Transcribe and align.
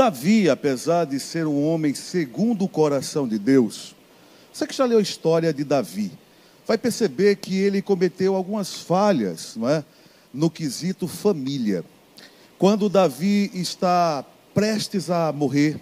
Davi, 0.00 0.48
apesar 0.48 1.04
de 1.04 1.20
ser 1.20 1.46
um 1.46 1.62
homem 1.62 1.92
segundo 1.92 2.64
o 2.64 2.68
coração 2.68 3.28
de 3.28 3.38
Deus, 3.38 3.94
você 4.50 4.66
que 4.66 4.74
já 4.74 4.86
leu 4.86 4.96
a 4.96 5.02
história 5.02 5.52
de 5.52 5.62
Davi, 5.62 6.10
vai 6.66 6.78
perceber 6.78 7.36
que 7.36 7.54
ele 7.54 7.82
cometeu 7.82 8.34
algumas 8.34 8.72
falhas 8.72 9.56
não 9.56 9.68
é? 9.68 9.84
no 10.32 10.48
quesito 10.48 11.06
família. 11.06 11.84
Quando 12.58 12.88
Davi 12.88 13.50
está 13.52 14.24
prestes 14.54 15.10
a 15.10 15.30
morrer, 15.32 15.78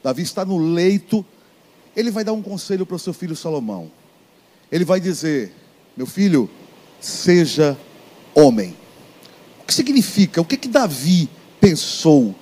Davi 0.00 0.22
está 0.22 0.44
no 0.44 0.58
leito, 0.58 1.26
ele 1.96 2.12
vai 2.12 2.22
dar 2.22 2.34
um 2.34 2.42
conselho 2.42 2.86
para 2.86 2.94
o 2.94 3.00
seu 3.00 3.12
filho 3.12 3.34
Salomão. 3.34 3.90
Ele 4.70 4.84
vai 4.84 5.00
dizer: 5.00 5.52
Meu 5.96 6.06
filho, 6.06 6.48
seja 7.00 7.76
homem. 8.32 8.76
O 9.60 9.64
que 9.66 9.74
significa? 9.74 10.40
O 10.40 10.44
que, 10.44 10.56
que 10.56 10.68
Davi 10.68 11.28
pensou 11.60 12.32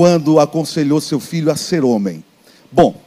quando 0.00 0.40
aconselhou 0.40 0.98
seu 0.98 1.20
filho 1.20 1.52
a 1.52 1.56
ser 1.56 1.84
homem? 1.84 2.24
Bom, 2.72 2.98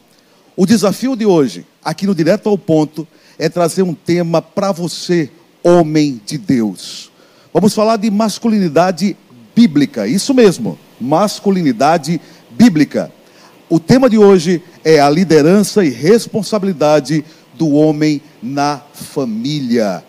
o 0.55 0.63
desafio 0.63 1.15
de 1.15 1.25
hoje, 1.25 1.65
aqui 1.83 2.05
no 2.05 2.13
Direto 2.13 2.47
ao 2.47 2.55
Ponto, 2.55 3.07
é 3.39 3.49
trazer 3.49 3.81
um 3.81 3.95
tema 3.95 4.43
para 4.43 4.71
você, 4.71 5.27
homem 5.63 6.21
de 6.23 6.37
Deus. 6.37 7.11
Vamos 7.51 7.73
falar 7.73 7.97
de 7.97 8.11
masculinidade 8.11 9.17
bíblica, 9.55 10.07
isso 10.07 10.35
mesmo, 10.35 10.77
masculinidade 11.01 12.21
bíblica. 12.51 13.11
O 13.67 13.79
tema 13.79 14.07
de 14.07 14.19
hoje 14.19 14.61
é 14.83 14.99
a 14.99 15.09
liderança 15.09 15.83
e 15.83 15.89
responsabilidade 15.89 17.25
do 17.55 17.71
homem 17.71 18.21
na 18.39 18.79
família. 18.93 20.03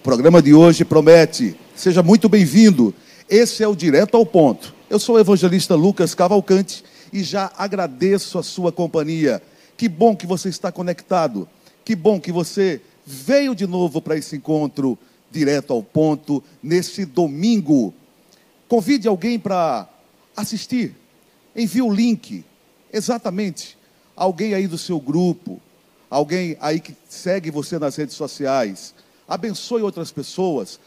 O 0.00 0.02
programa 0.02 0.42
de 0.42 0.52
hoje 0.52 0.84
promete. 0.84 1.56
Seja 1.74 2.02
muito 2.02 2.28
bem-vindo. 2.28 2.94
Esse 3.26 3.62
é 3.62 3.68
o 3.68 3.74
Direto 3.74 4.18
ao 4.18 4.26
Ponto. 4.26 4.75
Eu 4.88 4.98
sou 4.98 5.16
o 5.16 5.18
evangelista 5.18 5.74
Lucas 5.74 6.14
Cavalcante 6.14 6.84
e 7.12 7.22
já 7.22 7.52
agradeço 7.56 8.38
a 8.38 8.42
sua 8.42 8.70
companhia. 8.70 9.42
Que 9.76 9.88
bom 9.88 10.14
que 10.16 10.26
você 10.26 10.48
está 10.48 10.70
conectado. 10.70 11.48
Que 11.84 11.94
bom 11.94 12.20
que 12.20 12.32
você 12.32 12.80
veio 13.04 13.54
de 13.54 13.66
novo 13.66 14.00
para 14.00 14.16
esse 14.16 14.36
encontro 14.36 14.98
direto 15.30 15.72
ao 15.72 15.82
ponto 15.82 16.42
nesse 16.62 17.04
domingo. 17.04 17.92
Convide 18.68 19.08
alguém 19.08 19.38
para 19.38 19.88
assistir. 20.36 20.94
Envie 21.54 21.82
o 21.82 21.92
link 21.92 22.44
Exatamente. 22.92 23.76
Alguém 24.16 24.54
aí 24.54 24.66
do 24.66 24.78
seu 24.78 24.98
grupo, 24.98 25.60
alguém 26.08 26.56
aí 26.60 26.80
que 26.80 26.96
segue 27.08 27.50
você 27.50 27.78
nas 27.78 27.94
redes 27.96 28.16
sociais, 28.16 28.94
abençoe 29.28 29.82
outras 29.82 30.10
pessoas, 30.10 30.80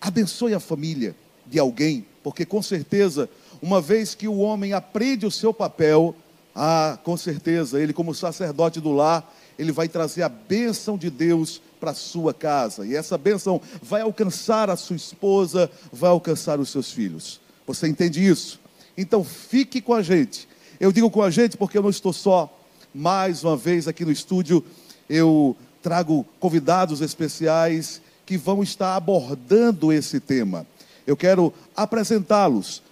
abençoe 0.00 0.54
a 0.54 0.58
família 0.58 1.14
de 1.46 1.60
alguém, 1.60 2.04
porque 2.24 2.46
com 2.46 2.62
certeza, 2.62 3.28
uma 3.60 3.82
vez 3.82 4.14
que 4.14 4.26
o 4.26 4.38
homem 4.38 4.72
aprende 4.72 5.26
o 5.26 5.30
seu 5.30 5.52
papel, 5.52 6.16
ah, 6.56 6.98
com 7.04 7.18
certeza, 7.18 7.78
ele 7.78 7.92
como 7.92 8.14
sacerdote 8.14 8.80
do 8.80 8.92
lar, 8.92 9.30
ele 9.58 9.70
vai 9.70 9.88
trazer 9.88 10.22
a 10.22 10.28
bênção 10.28 10.96
de 10.96 11.10
Deus 11.10 11.60
para 11.78 11.90
a 11.90 11.94
sua 11.94 12.32
casa. 12.32 12.86
E 12.86 12.96
essa 12.96 13.18
bênção 13.18 13.60
vai 13.82 14.00
alcançar 14.00 14.70
a 14.70 14.76
sua 14.76 14.96
esposa, 14.96 15.70
vai 15.92 16.10
alcançar 16.10 16.58
os 16.58 16.70
seus 16.70 16.90
filhos. 16.90 17.40
Você 17.66 17.86
entende 17.86 18.26
isso? 18.26 18.58
Então 18.96 19.22
fique 19.22 19.82
com 19.82 19.92
a 19.92 20.02
gente. 20.02 20.48
Eu 20.80 20.90
digo 20.90 21.10
com 21.10 21.22
a 21.22 21.30
gente 21.30 21.58
porque 21.58 21.76
eu 21.76 21.82
não 21.82 21.90
estou 21.90 22.12
só. 22.12 22.50
Mais 22.94 23.44
uma 23.44 23.56
vez 23.56 23.86
aqui 23.86 24.02
no 24.02 24.10
estúdio, 24.10 24.64
eu 25.10 25.54
trago 25.82 26.24
convidados 26.40 27.02
especiais 27.02 28.00
que 28.24 28.38
vão 28.38 28.62
estar 28.62 28.96
abordando 28.96 29.92
esse 29.92 30.18
tema. 30.18 30.66
Eu 31.06 31.16
quero 31.16 31.52
apresentá-los. 31.76 32.82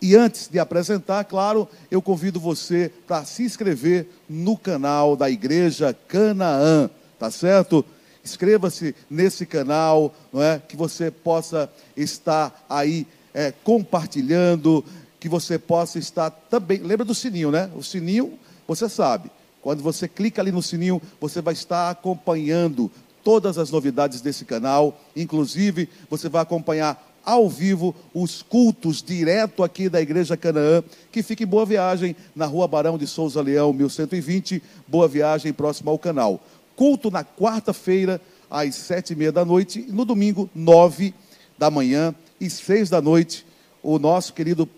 E 0.00 0.14
antes 0.14 0.48
de 0.48 0.58
apresentar, 0.58 1.24
claro, 1.24 1.68
eu 1.90 2.02
convido 2.02 2.38
você 2.38 2.92
para 3.06 3.24
se 3.24 3.42
inscrever 3.42 4.06
no 4.28 4.56
canal 4.56 5.16
da 5.16 5.30
Igreja 5.30 5.96
Canaã, 6.06 6.90
tá 7.18 7.30
certo? 7.30 7.84
Inscreva-se 8.22 8.94
nesse 9.08 9.46
canal, 9.46 10.14
não 10.32 10.42
é? 10.42 10.58
Que 10.58 10.76
você 10.76 11.10
possa 11.10 11.70
estar 11.96 12.64
aí 12.68 13.06
é, 13.32 13.52
compartilhando, 13.64 14.84
que 15.18 15.28
você 15.28 15.58
possa 15.58 15.98
estar 15.98 16.30
também. 16.30 16.78
Lembra 16.78 17.04
do 17.04 17.14
sininho, 17.14 17.50
né? 17.50 17.70
O 17.74 17.82
sininho, 17.82 18.38
você 18.68 18.88
sabe. 18.88 19.30
Quando 19.62 19.82
você 19.82 20.06
clica 20.06 20.42
ali 20.42 20.52
no 20.52 20.62
sininho, 20.62 21.00
você 21.20 21.40
vai 21.40 21.54
estar 21.54 21.90
acompanhando 21.90 22.90
todas 23.24 23.58
as 23.58 23.70
novidades 23.70 24.20
desse 24.20 24.44
canal. 24.44 25.00
Inclusive, 25.16 25.88
você 26.08 26.28
vai 26.28 26.42
acompanhar 26.42 27.05
ao 27.26 27.48
vivo 27.50 27.94
os 28.14 28.40
cultos 28.40 29.02
direto 29.02 29.64
aqui 29.64 29.88
da 29.88 30.00
Igreja 30.00 30.36
Canaã, 30.36 30.82
que 31.10 31.22
fica 31.22 31.42
em 31.42 31.46
Boa 31.46 31.66
Viagem, 31.66 32.14
na 32.34 32.46
rua 32.46 32.68
Barão 32.68 32.96
de 32.96 33.06
Souza 33.06 33.42
Leão, 33.42 33.72
1120, 33.72 34.62
Boa 34.86 35.08
Viagem, 35.08 35.52
próximo 35.52 35.90
ao 35.90 35.98
canal. 35.98 36.40
Culto 36.76 37.10
na 37.10 37.24
quarta-feira, 37.24 38.20
às 38.48 38.76
sete 38.76 39.12
e 39.12 39.16
meia 39.16 39.32
da 39.32 39.44
noite, 39.44 39.84
e 39.88 39.92
no 39.92 40.04
domingo, 40.04 40.48
nove 40.54 41.12
da 41.58 41.68
manhã 41.70 42.14
e 42.40 42.48
seis 42.48 42.88
da 42.88 43.02
noite, 43.02 43.44
o 43.82 43.98
nosso 43.98 44.32
querido 44.32 44.68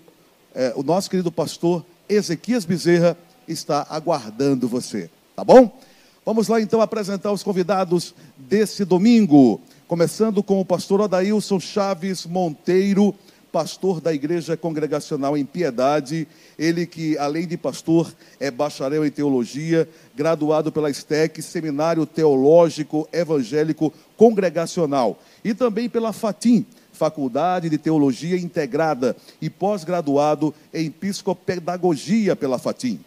é, 0.54 0.72
o 0.74 0.82
nosso 0.82 1.08
querido 1.08 1.30
pastor 1.30 1.84
Ezequias 2.08 2.64
Bezerra 2.64 3.16
está 3.46 3.86
aguardando 3.88 4.66
você, 4.66 5.10
tá 5.36 5.44
bom? 5.44 5.78
Vamos 6.24 6.48
lá 6.48 6.60
então 6.60 6.80
apresentar 6.80 7.32
os 7.32 7.42
convidados 7.42 8.14
desse 8.36 8.84
domingo, 8.84 9.60
começando 9.88 10.42
com 10.42 10.60
o 10.60 10.64
pastor 10.66 11.00
Odailson 11.00 11.58
Chaves 11.58 12.26
Monteiro, 12.26 13.14
pastor 13.50 14.02
da 14.02 14.12
Igreja 14.12 14.54
Congregacional 14.54 15.34
em 15.34 15.46
Piedade, 15.46 16.28
ele 16.58 16.84
que, 16.84 17.16
além 17.16 17.46
de 17.46 17.56
pastor, 17.56 18.14
é 18.38 18.50
bacharel 18.50 19.06
em 19.06 19.10
teologia, 19.10 19.88
graduado 20.14 20.70
pela 20.70 20.92
STEC, 20.92 21.40
Seminário 21.40 22.04
Teológico 22.04 23.08
Evangélico 23.10 23.90
Congregacional, 24.14 25.18
e 25.42 25.54
também 25.54 25.88
pela 25.88 26.12
FATIM, 26.12 26.66
Faculdade 26.92 27.70
de 27.70 27.78
Teologia 27.78 28.36
Integrada 28.36 29.16
e 29.40 29.48
pós-graduado 29.48 30.54
em 30.74 30.90
Psicopedagogia 30.90 32.36
pela 32.36 32.58
FATIM. 32.58 33.00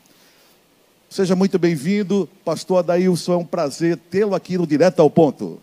Seja 1.07 1.35
muito 1.35 1.59
bem-vindo, 1.59 2.27
pastor 2.43 2.79
Adailson, 2.79 3.33
é 3.33 3.37
um 3.37 3.45
prazer 3.45 3.99
tê-lo 4.09 4.33
aqui 4.33 4.57
no 4.57 4.65
Direto 4.65 4.99
ao 4.99 5.11
Ponto. 5.11 5.59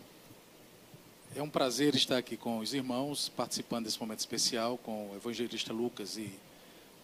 É 1.39 1.41
um 1.41 1.49
prazer 1.49 1.95
estar 1.95 2.17
aqui 2.17 2.35
com 2.35 2.59
os 2.59 2.73
irmãos, 2.73 3.29
participando 3.29 3.85
desse 3.85 3.97
momento 3.97 4.19
especial 4.19 4.77
com 4.77 5.09
o 5.09 5.15
evangelista 5.15 5.71
Lucas 5.71 6.17
e 6.17 6.29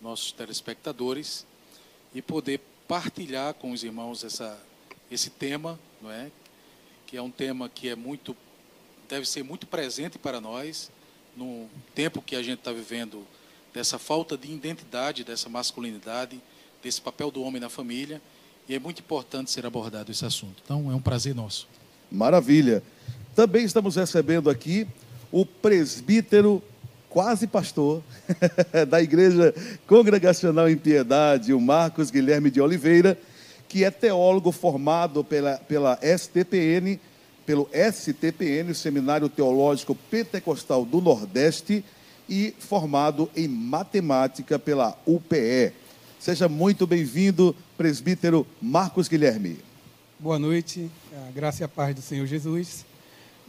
nossos 0.01 0.33
telespectadores 0.33 1.45
e 2.13 2.21
poder 2.21 2.59
partilhar 2.85 3.53
com 3.53 3.71
os 3.71 3.81
irmãos 3.81 4.25
essa, 4.25 4.61
esse 5.09 5.29
tema, 5.29 5.79
não 6.01 6.11
é? 6.11 6.29
Que 7.07 7.15
é 7.15 7.21
um 7.21 7.31
tema 7.31 7.69
que 7.69 7.87
é 7.87 7.95
muito 7.95 8.35
deve 9.07 9.25
ser 9.25 9.41
muito 9.41 9.65
presente 9.65 10.19
para 10.19 10.41
nós 10.41 10.91
no 11.33 11.69
tempo 11.93 12.21
que 12.21 12.35
a 12.35 12.43
gente 12.43 12.59
está 12.59 12.73
vivendo, 12.73 13.25
dessa 13.73 13.97
falta 13.97 14.37
de 14.37 14.51
identidade, 14.51 15.23
dessa 15.23 15.47
masculinidade, 15.47 16.41
desse 16.83 16.99
papel 16.99 17.31
do 17.31 17.41
homem 17.41 17.61
na 17.61 17.69
família, 17.69 18.21
e 18.67 18.75
é 18.75 18.79
muito 18.79 18.99
importante 18.99 19.49
ser 19.49 19.65
abordado 19.65 20.11
esse 20.11 20.25
assunto. 20.25 20.61
Então, 20.61 20.91
é 20.91 20.93
um 20.93 21.01
prazer 21.01 21.33
nosso. 21.33 21.69
Maravilha. 22.11 22.83
Também 23.35 23.65
estamos 23.65 23.95
recebendo 23.95 24.49
aqui 24.49 24.87
o 25.31 25.45
presbítero, 25.45 26.63
quase 27.09 27.45
pastor, 27.45 28.01
da 28.87 29.01
Igreja 29.01 29.53
Congregacional 29.85 30.69
em 30.69 30.77
Piedade, 30.77 31.53
o 31.53 31.59
Marcos 31.59 32.09
Guilherme 32.09 32.49
de 32.49 32.61
Oliveira, 32.61 33.17
que 33.67 33.83
é 33.83 33.91
teólogo 33.91 34.51
formado 34.51 35.23
pela, 35.23 35.57
pela 35.57 35.99
STPN 36.01 36.99
pelo 37.45 37.69
STPN, 37.71 38.71
o 38.71 38.75
Seminário 38.75 39.29
Teológico 39.29 39.95
Pentecostal 40.09 40.83
do 40.83 40.99
Nordeste, 40.99 41.85
e 42.27 42.55
formado 42.57 43.29
em 43.35 43.47
matemática 43.47 44.57
pela 44.57 44.97
UPE. 45.05 45.71
Seja 46.19 46.49
muito 46.49 46.87
bem-vindo, 46.87 47.55
presbítero 47.77 48.47
Marcos 48.59 49.07
Guilherme. 49.07 49.59
Boa 50.17 50.39
noite, 50.39 50.89
a 51.27 51.31
graça 51.31 51.61
e 51.61 51.65
a 51.65 51.67
paz 51.67 51.93
do 51.93 52.01
Senhor 52.01 52.25
Jesus. 52.25 52.83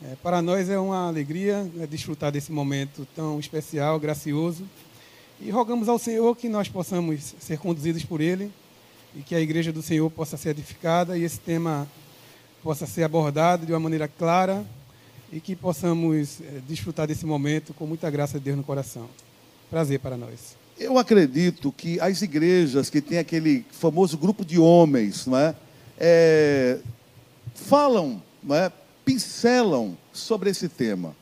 É, 0.02 0.14
para 0.22 0.43
nós 0.43 0.69
é 0.69 0.78
uma 0.78 1.08
alegria 1.08 1.62
né, 1.75 1.87
desfrutar 1.87 2.31
desse 2.31 2.52
momento 2.52 3.06
tão 3.16 3.40
especial, 3.40 3.98
gracioso. 3.98 4.64
E 5.40 5.50
rogamos 5.50 5.88
ao 5.88 5.98
Senhor 5.98 6.37
que 6.37 6.48
nós 6.48 6.69
possamos 6.69 7.34
ser 7.38 7.58
conduzidos 7.58 8.04
por 8.04 8.20
Ele 8.20 8.52
e 9.14 9.20
que 9.20 9.34
a 9.34 9.40
igreja 9.40 9.72
do 9.72 9.81
Senhor 9.81 10.10
possa 10.10 10.37
ser 10.37 10.50
edificada 10.50 11.16
e 11.16 11.25
esse 11.25 11.40
tema 11.40 11.88
possa 12.62 12.87
ser 12.87 13.04
abordado 13.04 13.64
de 13.64 13.72
uma 13.72 13.81
maneira 13.81 14.06
clara 14.06 14.64
e 15.32 15.40
que 15.40 15.56
possamos 15.56 16.40
é, 16.43 16.60
desfrutar 16.69 17.06
desse 17.06 17.25
momento 17.25 17.72
com 17.72 17.87
muita 17.87 18.10
graça 18.10 18.38
de 18.38 18.44
Deus 18.44 18.56
no 18.58 18.64
coração. 18.64 19.08
Prazer 19.70 19.98
para 19.98 20.16
nós. 20.16 20.56
Eu 20.78 20.98
acredito 20.98 21.72
que 21.72 21.98
as 22.00 22.20
igrejas 22.20 22.90
que 22.90 23.00
têm 23.00 23.16
aquele 23.16 23.64
famoso 23.70 24.19
grupo 24.19 24.44
de 24.44 24.58
homens, 24.58 25.26
não 25.26 25.38
é? 25.38 25.54
é 25.98 26.78
falam, 27.54 28.22
não 28.43 28.54
é? 28.54 28.70
Pincelam 29.06 29.97
sobre 30.12 30.50
esse 30.50 30.69
tema, 30.69 31.14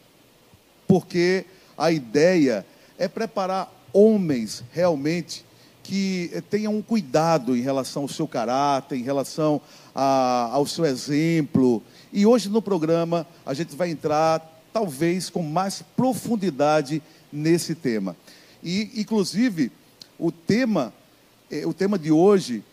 porque 0.88 1.44
a 1.76 1.92
ideia 1.92 2.66
é 2.98 3.06
preparar 3.06 3.70
homens 3.92 4.64
realmente 4.72 5.44
que 5.82 6.30
eh, 6.32 6.40
tenha 6.40 6.70
um 6.70 6.80
cuidado 6.80 7.54
em 7.54 7.60
relação 7.60 8.02
ao 8.02 8.08
seu 8.08 8.26
caráter, 8.26 8.96
em 8.96 9.02
relação 9.02 9.60
a, 9.94 10.48
ao 10.50 10.66
seu 10.66 10.86
exemplo. 10.86 11.82
E 12.10 12.24
hoje 12.24 12.48
no 12.48 12.62
programa 12.62 13.26
a 13.44 13.52
gente 13.52 13.76
vai 13.76 13.90
entrar, 13.90 14.40
talvez, 14.72 15.28
com 15.28 15.42
mais 15.42 15.82
profundidade 15.94 17.02
nesse 17.30 17.74
tema. 17.74 18.16
E, 18.62 18.92
inclusive, 18.96 19.70
o 20.18 20.32
tema, 20.32 20.90
eh, 21.50 21.66
o 21.66 21.74
tema 21.74 21.98
de 21.98 22.10
hoje, 22.10 22.64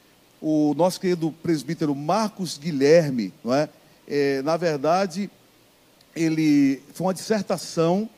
o 0.41 0.73
nosso 0.73 1.01
querido 1.01 1.33
presbítero 1.43 1.93
Marcos 1.93 2.57
Guilherme, 2.57 3.33
não 3.43 3.53
é? 3.53 3.67
É 4.07 4.41
na 4.41 4.57
verdade, 4.57 5.29
ele 6.15 6.81
foi 6.93 7.07
uma 7.07 7.13
dissertação 7.13 8.09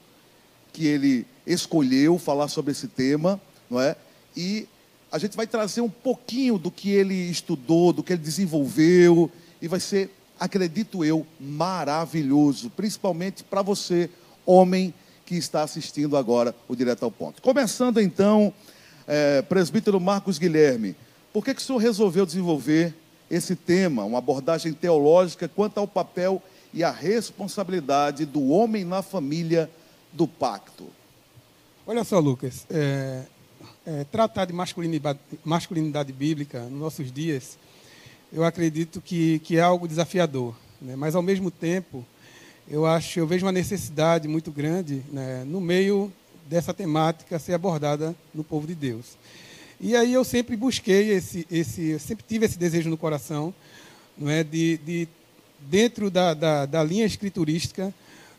que 0.71 0.87
ele 0.87 1.25
escolheu 1.45 2.17
falar 2.17 2.47
sobre 2.47 2.71
esse 2.71 2.87
tema, 2.87 3.39
não 3.69 3.79
é? 3.79 3.95
E 4.35 4.67
a 5.11 5.17
gente 5.19 5.37
vai 5.37 5.45
trazer 5.45 5.81
um 5.81 5.89
pouquinho 5.89 6.57
do 6.57 6.71
que 6.71 6.89
ele 6.89 7.13
estudou, 7.13 7.93
do 7.93 8.01
que 8.01 8.13
ele 8.13 8.21
desenvolveu, 8.21 9.29
e 9.61 9.67
vai 9.67 9.79
ser, 9.79 10.09
acredito 10.39 11.05
eu, 11.05 11.25
maravilhoso, 11.39 12.71
principalmente 12.71 13.43
para 13.43 13.61
você, 13.61 14.09
homem 14.45 14.93
que 15.25 15.35
está 15.35 15.61
assistindo 15.61 16.17
agora 16.17 16.55
o 16.67 16.75
Direto 16.75 17.03
ao 17.03 17.11
Ponto. 17.11 17.41
Começando 17.41 18.01
então, 18.01 18.51
é, 19.07 19.41
presbítero 19.43 19.99
Marcos 19.99 20.39
Guilherme, 20.39 20.95
por 21.31 21.45
que, 21.45 21.53
que 21.53 21.61
o 21.61 21.63
senhor 21.63 21.77
resolveu 21.77 22.25
desenvolver 22.25 22.93
esse 23.33 23.55
tema, 23.55 24.03
uma 24.03 24.19
abordagem 24.19 24.73
teológica 24.73 25.47
quanto 25.47 25.79
ao 25.79 25.87
papel 25.87 26.41
e 26.73 26.83
a 26.83 26.91
responsabilidade 26.91 28.25
do 28.25 28.49
homem 28.49 28.83
na 28.83 29.01
família 29.01 29.69
do 30.11 30.27
pacto? 30.27 30.87
Olha 31.85 32.03
só, 32.03 32.19
Lucas, 32.19 32.65
é, 32.69 33.23
é, 33.85 34.03
tratar 34.05 34.45
de 34.45 34.53
masculinidade, 34.53 35.19
masculinidade, 35.43 36.13
bíblica 36.13 36.61
nos 36.63 36.79
nossos 36.79 37.11
dias, 37.11 37.57
eu 38.31 38.43
acredito 38.43 39.01
que, 39.01 39.39
que 39.39 39.57
é 39.57 39.61
algo 39.61 39.87
desafiador. 39.87 40.55
Né? 40.81 40.95
Mas, 40.95 41.15
ao 41.15 41.21
mesmo 41.21 41.49
tempo, 41.51 42.05
eu 42.67 42.85
acho, 42.85 43.19
eu 43.19 43.27
vejo 43.27 43.45
uma 43.45 43.51
necessidade 43.51 44.27
muito 44.27 44.51
grande 44.51 45.03
né, 45.11 45.43
no 45.45 45.59
meio 45.59 46.11
dessa 46.47 46.73
temática 46.73 47.39
ser 47.39 47.53
abordada 47.53 48.15
no 48.33 48.43
povo 48.43 48.67
de 48.67 48.75
Deus. 48.75 49.17
E 49.85 49.97
aí 49.97 50.13
eu 50.13 50.23
sempre 50.23 50.55
busquei 50.55 51.09
esse, 51.09 51.45
esse 51.51 51.99
sempre 51.99 52.23
tive 52.25 52.45
esse 52.45 52.57
desejo 52.57 52.89
no 52.89 52.97
coração, 52.97 53.53
não 54.17 54.29
é, 54.29 54.41
de, 54.41 54.77
de 54.77 55.07
dentro 55.59 56.09
da, 56.09 56.33
da, 56.33 56.65
da 56.65 56.81
linha 56.81 57.05
escriturística, 57.05 57.93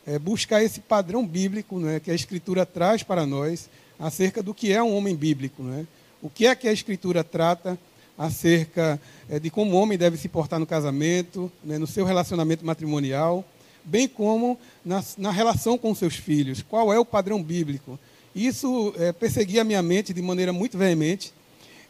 é, 0.06 0.19
buscar 0.19 0.64
esse 0.64 0.81
padrão 0.81 1.26
bíblico, 1.26 1.79
não 1.79 1.91
é, 1.91 2.00
que 2.00 2.11
a 2.11 2.14
escritura 2.14 2.64
traz 2.64 3.02
para 3.02 3.26
nós, 3.26 3.69
acerca 3.99 4.43
do 4.43 4.55
que 4.55 4.73
é 4.73 4.82
um 4.82 4.96
homem 4.96 5.14
bíblico. 5.14 5.62
Né? 5.62 5.87
O 6.23 6.31
que 6.31 6.46
é 6.46 6.55
que 6.55 6.67
a 6.67 6.73
Escritura 6.73 7.23
trata 7.23 7.79
acerca 8.17 8.99
é, 9.29 9.38
de 9.38 9.50
como 9.50 9.73
o 9.73 9.79
homem 9.79 9.99
deve 9.99 10.17
se 10.17 10.31
portar 10.31 10.58
no 10.58 10.67
casamento, 10.67 11.52
né, 11.62 11.76
no 11.76 11.87
seu 11.87 12.06
relacionamento 12.06 12.64
matrimonial, 12.64 13.44
bem 13.85 14.08
como 14.08 14.58
na, 14.82 15.05
na, 15.19 15.31
relação 15.31 15.76
com 15.76 15.94
seus 15.94 16.17
filhos. 16.17 16.62
Qual 16.62 16.91
é 16.91 16.99
o 16.99 17.05
padrão 17.05 17.43
bíblico? 17.43 17.99
Isso 18.35 18.93
é, 18.99 19.13
perseguia 19.13 19.61
a 19.61 19.65
minha 19.65 19.83
mente 19.83 20.13
de 20.13 20.21
maneira 20.21 20.53
muito 20.53 20.77
veemente 20.77 21.33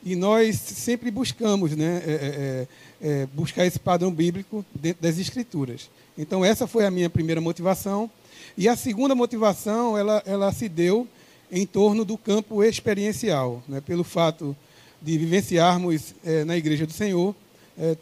e 0.04 0.14
nós 0.14 0.56
sempre 0.56 1.10
buscamos 1.10 1.74
né, 1.74 2.02
é, 2.04 2.66
é, 3.00 3.26
buscar 3.32 3.64
esse 3.64 3.78
padrão 3.78 4.12
bíblico 4.12 4.62
dentro 4.74 5.02
das 5.02 5.18
Escrituras. 5.18 5.88
Então, 6.18 6.44
essa 6.44 6.66
foi 6.66 6.84
a 6.84 6.90
minha 6.90 7.08
primeira 7.08 7.40
motivação. 7.40 8.10
E 8.58 8.68
a 8.68 8.76
segunda 8.76 9.14
motivação, 9.14 9.96
ela, 9.96 10.22
ela 10.26 10.52
se 10.52 10.68
deu 10.68 11.08
em 11.50 11.64
torno 11.64 12.04
do 12.04 12.18
campo 12.18 12.62
experiencial, 12.62 13.62
né, 13.66 13.80
pelo 13.80 14.04
fato 14.04 14.54
de 15.00 15.16
vivenciarmos 15.16 16.14
é, 16.22 16.44
na 16.44 16.56
Igreja 16.56 16.86
do 16.86 16.92
Senhor, 16.92 17.34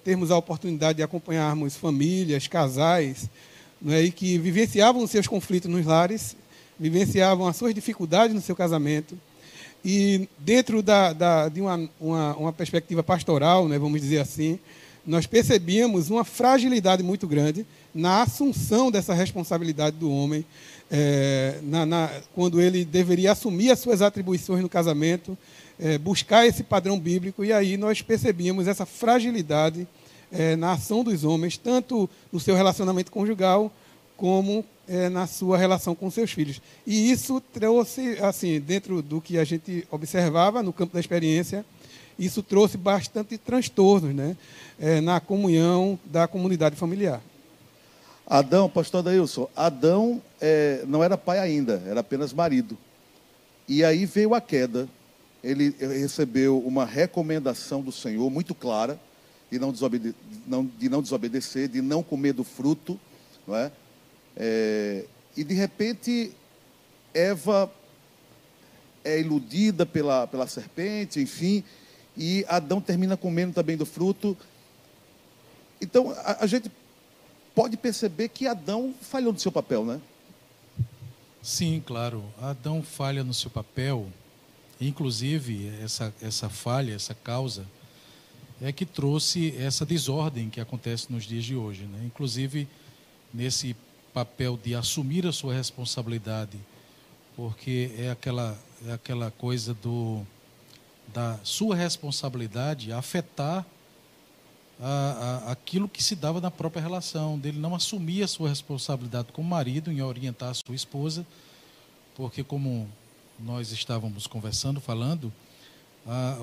termos 0.05 0.31
a 0.31 0.37
oportunidade 0.37 0.99
de 0.99 1.03
acompanharmos 1.03 1.77
famílias, 1.77 2.47
casais, 2.47 3.31
né, 3.81 4.03
e 4.03 4.11
que 4.11 4.37
vivenciavam 4.37 5.07
seus 5.07 5.27
conflitos 5.27 5.71
nos 5.71 5.87
lares, 5.87 6.37
vivenciavam 6.83 7.47
as 7.47 7.57
suas 7.57 7.73
dificuldades 7.73 8.35
no 8.35 8.41
seu 8.43 8.57
casamento, 8.57 9.17
e 9.85 10.29
dentro 10.39 10.83
da, 10.83 11.13
da, 11.13 11.49
de 11.49 11.61
uma, 11.61 11.89
uma, 12.01 12.37
uma, 12.37 12.53
perspectiva 12.53 13.03
pastoral, 13.03 13.69
né, 13.69 13.79
vamos 13.79 14.01
dizer 14.01 14.19
assim, 14.19 14.59
nós 15.07 15.27
percebíamos 15.27 16.11
uma 16.11 16.25
fragilidade 16.25 17.03
muito 17.03 17.27
grande 17.27 17.65
na 17.95 18.23
assunção 18.23 18.91
dessa 18.91 19.15
responsabilidade 19.15 19.97
do 19.97 20.11
homem 20.11 20.45
é, 20.91 21.59
na, 21.63 21.87
na, 21.87 22.11
quando 22.35 22.61
ele 22.61 22.85
deveria 22.85 23.33
assumir 23.33 23.71
as 23.71 23.79
suas 23.79 24.03
atribuições 24.03 24.61
no 24.61 24.69
casamento, 24.69 25.39
é, 25.79 25.99
buscar 25.99 26.47
esse 26.47 26.63
padrão 26.63 26.99
bíblico, 26.99 27.45
e 27.45 27.53
aí 27.53 27.77
nós 27.77 28.03
percebíamos 28.03 28.69
essa 28.69 28.85
fragilidade 28.85 29.87
é, 30.31 30.55
na 30.55 30.73
ação 30.73 31.03
dos 31.03 31.25
homens, 31.25 31.57
tanto 31.57 32.11
no 32.33 32.39
seu 32.39 32.55
relacionamento 32.55 33.11
conjugal, 33.11 33.73
como 34.17 34.65
é, 34.93 35.09
na 35.09 35.27
sua 35.27 35.57
relação 35.57 35.95
com 35.95 36.11
seus 36.11 36.33
filhos. 36.33 36.61
E 36.87 37.11
isso 37.11 37.41
trouxe, 37.41 38.19
assim, 38.21 38.61
dentro 38.61 39.01
do 39.01 39.23
que 39.23 39.39
a 39.39 39.45
gente 39.45 39.89
observava 39.91 40.63
no 40.63 40.71
campo 40.71 40.93
da 40.93 41.01
experiência, 41.01 41.65
isso 42.19 42.43
trouxe 42.43 42.77
bastante 42.77 43.39
transtornos 43.39 44.15
né, 44.15 44.37
é, 44.79 45.01
na 45.01 45.19
comunhão 45.19 45.99
da 46.05 46.29
comunidade 46.29 46.77
familiar. 46.77 47.23
Adão, 48.27 48.69
pastor 48.69 49.03
Dailson, 49.03 49.49
Adão 49.57 50.21
é, 50.39 50.85
não 50.87 51.03
era 51.03 51.17
pai 51.17 51.39
ainda, 51.39 51.83
era 51.87 52.01
apenas 52.01 52.35
marido. 52.35 52.77
E 53.67 53.83
aí 53.83 54.05
veio 54.05 54.35
a 54.35 54.43
queda. 54.43 54.87
Ele 55.43 55.75
recebeu 55.81 56.59
uma 56.59 56.85
recomendação 56.85 57.81
do 57.81 57.91
Senhor 57.91 58.31
muito 58.31 58.55
clara 58.55 59.01
de 59.51 59.59
não, 59.59 59.73
desobede 59.73 60.15
não, 60.47 60.65
de 60.65 60.89
não 60.89 61.01
desobedecer, 61.03 61.67
de 61.69 61.81
não 61.81 62.03
comer 62.03 62.35
do 62.35 62.45
fruto. 62.45 63.01
Não 63.47 63.57
é? 63.57 63.73
É? 64.37 65.05
e 65.37 65.45
de 65.45 65.55
repente, 65.55 66.33
Eva 67.15 67.73
é 69.05 69.21
iludida 69.21 69.85
pela, 69.85 70.27
pela 70.27 70.47
serpente, 70.47 71.21
enfim, 71.21 71.65
e 72.17 72.45
Adão 72.49 72.81
termina 72.81 73.17
comendo 73.17 73.55
também 73.55 73.77
do 73.77 73.87
fruto. 73.87 74.37
Então, 75.81 76.11
a, 76.11 76.45
a 76.45 76.47
gente 76.47 76.71
pode 77.55 77.77
perceber 77.77 78.29
que 78.29 78.47
Adão 78.47 78.95
falhou 79.01 79.33
no 79.33 79.39
seu 79.39 79.51
papel, 79.51 79.85
né? 79.85 80.01
Sim, 81.43 81.83
claro. 81.85 82.25
Adão 82.41 82.83
falha 82.83 83.25
no 83.25 83.35
seu 83.35 83.51
papel. 83.51 84.09
Inclusive, 84.81 85.73
essa, 85.83 86.15
essa 86.21 86.49
falha, 86.49 86.95
essa 86.95 87.15
causa, 87.15 87.67
é 88.61 88.71
que 88.73 88.87
trouxe 88.87 89.57
essa 89.57 89.85
desordem 89.85 90.49
que 90.49 90.61
acontece 90.61 91.13
nos 91.13 91.25
dias 91.25 91.45
de 91.45 91.57
hoje. 91.57 91.85
Né? 91.85 92.05
Inclusive, 92.05 92.69
nesse 93.35 93.77
papel 94.13 94.59
de 94.63 94.75
assumir 94.75 95.27
a 95.27 95.33
sua 95.33 95.55
responsabilidade, 95.55 96.59
porque 97.35 97.91
é 97.97 98.11
aquela, 98.11 98.59
é 98.87 98.93
aquela 98.93 99.31
coisa 99.31 99.75
do, 99.75 100.23
da 101.13 101.39
sua 101.43 101.75
responsabilidade 101.75 102.93
afetar 102.93 103.65
a, 104.81 104.89
a, 105.47 105.53
aquilo 105.53 105.89
que 105.89 106.03
se 106.03 106.15
dava 106.17 106.41
na 106.41 106.51
própria 106.51 106.83
relação, 106.83 107.39
dele 107.39 107.59
não 107.59 107.75
assumir 107.75 108.23
a 108.23 108.29
sua 108.29 108.49
responsabilidade 108.49 109.29
como 109.33 109.49
marido 109.49 109.93
em 109.93 110.03
orientar 110.03 110.51
a 110.51 110.55
sua 110.55 110.75
esposa, 110.75 111.27
porque 112.15 112.43
como 112.43 112.89
nós 113.39 113.73
estávamos 113.73 114.27
conversando, 114.27 114.81
falando, 114.81 115.33
a, 116.07 116.37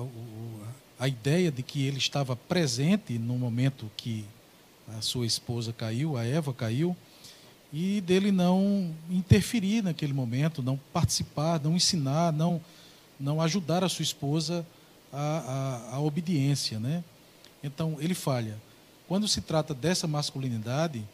a 0.98 1.08
ideia 1.08 1.50
de 1.50 1.62
que 1.62 1.86
ele 1.86 1.98
estava 1.98 2.34
presente 2.34 3.18
no 3.18 3.34
momento 3.34 3.90
que 3.96 4.24
a 4.98 5.00
sua 5.00 5.26
esposa 5.26 5.72
caiu, 5.72 6.16
a 6.16 6.24
Eva 6.24 6.52
caiu, 6.52 6.96
e 7.72 8.00
dele 8.00 8.32
não 8.32 8.92
interferir 9.08 9.82
naquele 9.82 10.12
momento, 10.12 10.62
não 10.62 10.78
participar, 10.92 11.60
não 11.60 11.76
ensinar, 11.76 12.32
não, 12.32 12.60
não 13.18 13.40
ajudar 13.40 13.84
a 13.84 13.88
sua 13.88 14.02
esposa 14.02 14.66
à, 15.12 15.98
obediência, 16.00 16.78
né? 16.78 17.04
Então, 17.62 17.96
ele 18.00 18.14
falha. 18.14 18.56
Quando 19.06 19.28
se 19.28 19.40
trata 19.40 19.74
dessa 19.74 20.06
masculinidade 20.06 21.04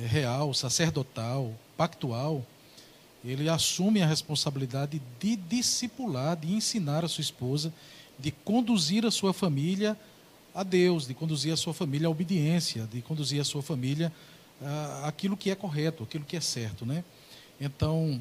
é, 0.00 0.06
real, 0.06 0.52
sacerdotal, 0.52 1.52
pactual, 1.76 2.44
ele 3.24 3.48
assume 3.48 4.02
a 4.02 4.06
responsabilidade 4.06 5.00
de 5.18 5.36
discipular, 5.36 6.36
de 6.36 6.52
ensinar 6.52 7.04
a 7.04 7.08
sua 7.08 7.22
esposa, 7.22 7.72
de 8.18 8.30
conduzir 8.30 9.06
a 9.06 9.10
sua 9.10 9.32
família 9.32 9.96
a 10.54 10.62
Deus, 10.62 11.06
de 11.06 11.14
conduzir 11.14 11.52
a 11.52 11.56
sua 11.56 11.72
família 11.72 12.06
à 12.06 12.10
obediência, 12.10 12.86
de 12.92 13.00
conduzir 13.00 13.40
a 13.40 13.44
sua 13.44 13.62
família 13.62 14.12
aquilo 15.04 15.36
que 15.36 15.50
é 15.50 15.54
correto, 15.54 16.02
aquilo 16.02 16.24
que 16.24 16.36
é 16.36 16.40
certo, 16.40 16.86
né? 16.86 17.04
Então, 17.60 18.20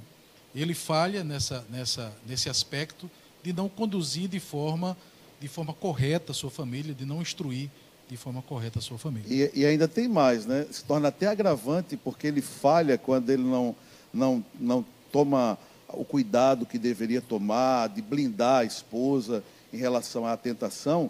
ele 0.53 0.73
falha 0.73 1.23
nessa, 1.23 1.65
nessa, 1.69 2.13
nesse 2.25 2.49
aspecto 2.49 3.09
de 3.41 3.51
não 3.53 3.67
conduzir 3.67 4.27
de 4.27 4.39
forma 4.39 4.95
de 5.39 5.49
forma 5.49 5.73
correta 5.73 6.31
a 6.31 6.33
sua 6.33 6.49
família, 6.49 6.93
de 6.93 7.05
não 7.05 7.21
instruir 7.21 7.69
de 8.07 8.15
forma 8.15 8.41
correta 8.41 8.79
a 8.79 8.81
sua 8.81 8.97
família. 8.97 9.27
E, 9.27 9.59
e, 9.59 9.65
ainda 9.65 9.89
tem 9.89 10.07
mais, 10.07 10.45
né? 10.45 10.65
Se 10.71 10.85
torna 10.85 11.09
até 11.09 11.27
agravante 11.27 11.97
porque 11.97 12.27
ele 12.27 12.41
falha 12.41 12.97
quando 12.97 13.29
ele 13.29 13.43
não, 13.43 13.75
não, 14.13 14.45
não 14.57 14.85
toma 15.11 15.57
o 15.89 16.05
cuidado 16.05 16.65
que 16.65 16.77
deveria 16.77 17.21
tomar, 17.21 17.89
de 17.89 18.01
blindar 18.01 18.61
a 18.61 18.63
esposa. 18.63 19.43
em 19.73 19.77
relação 19.77 20.25
à 20.25 20.37
tentação, 20.37 21.09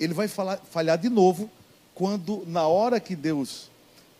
ele 0.00 0.14
vai 0.14 0.28
falar, 0.28 0.56
falhar 0.70 0.96
de 0.96 1.10
novo 1.10 1.50
quando, 1.94 2.44
na 2.46 2.66
hora 2.66 2.98
que 3.00 3.14
Deus 3.14 3.70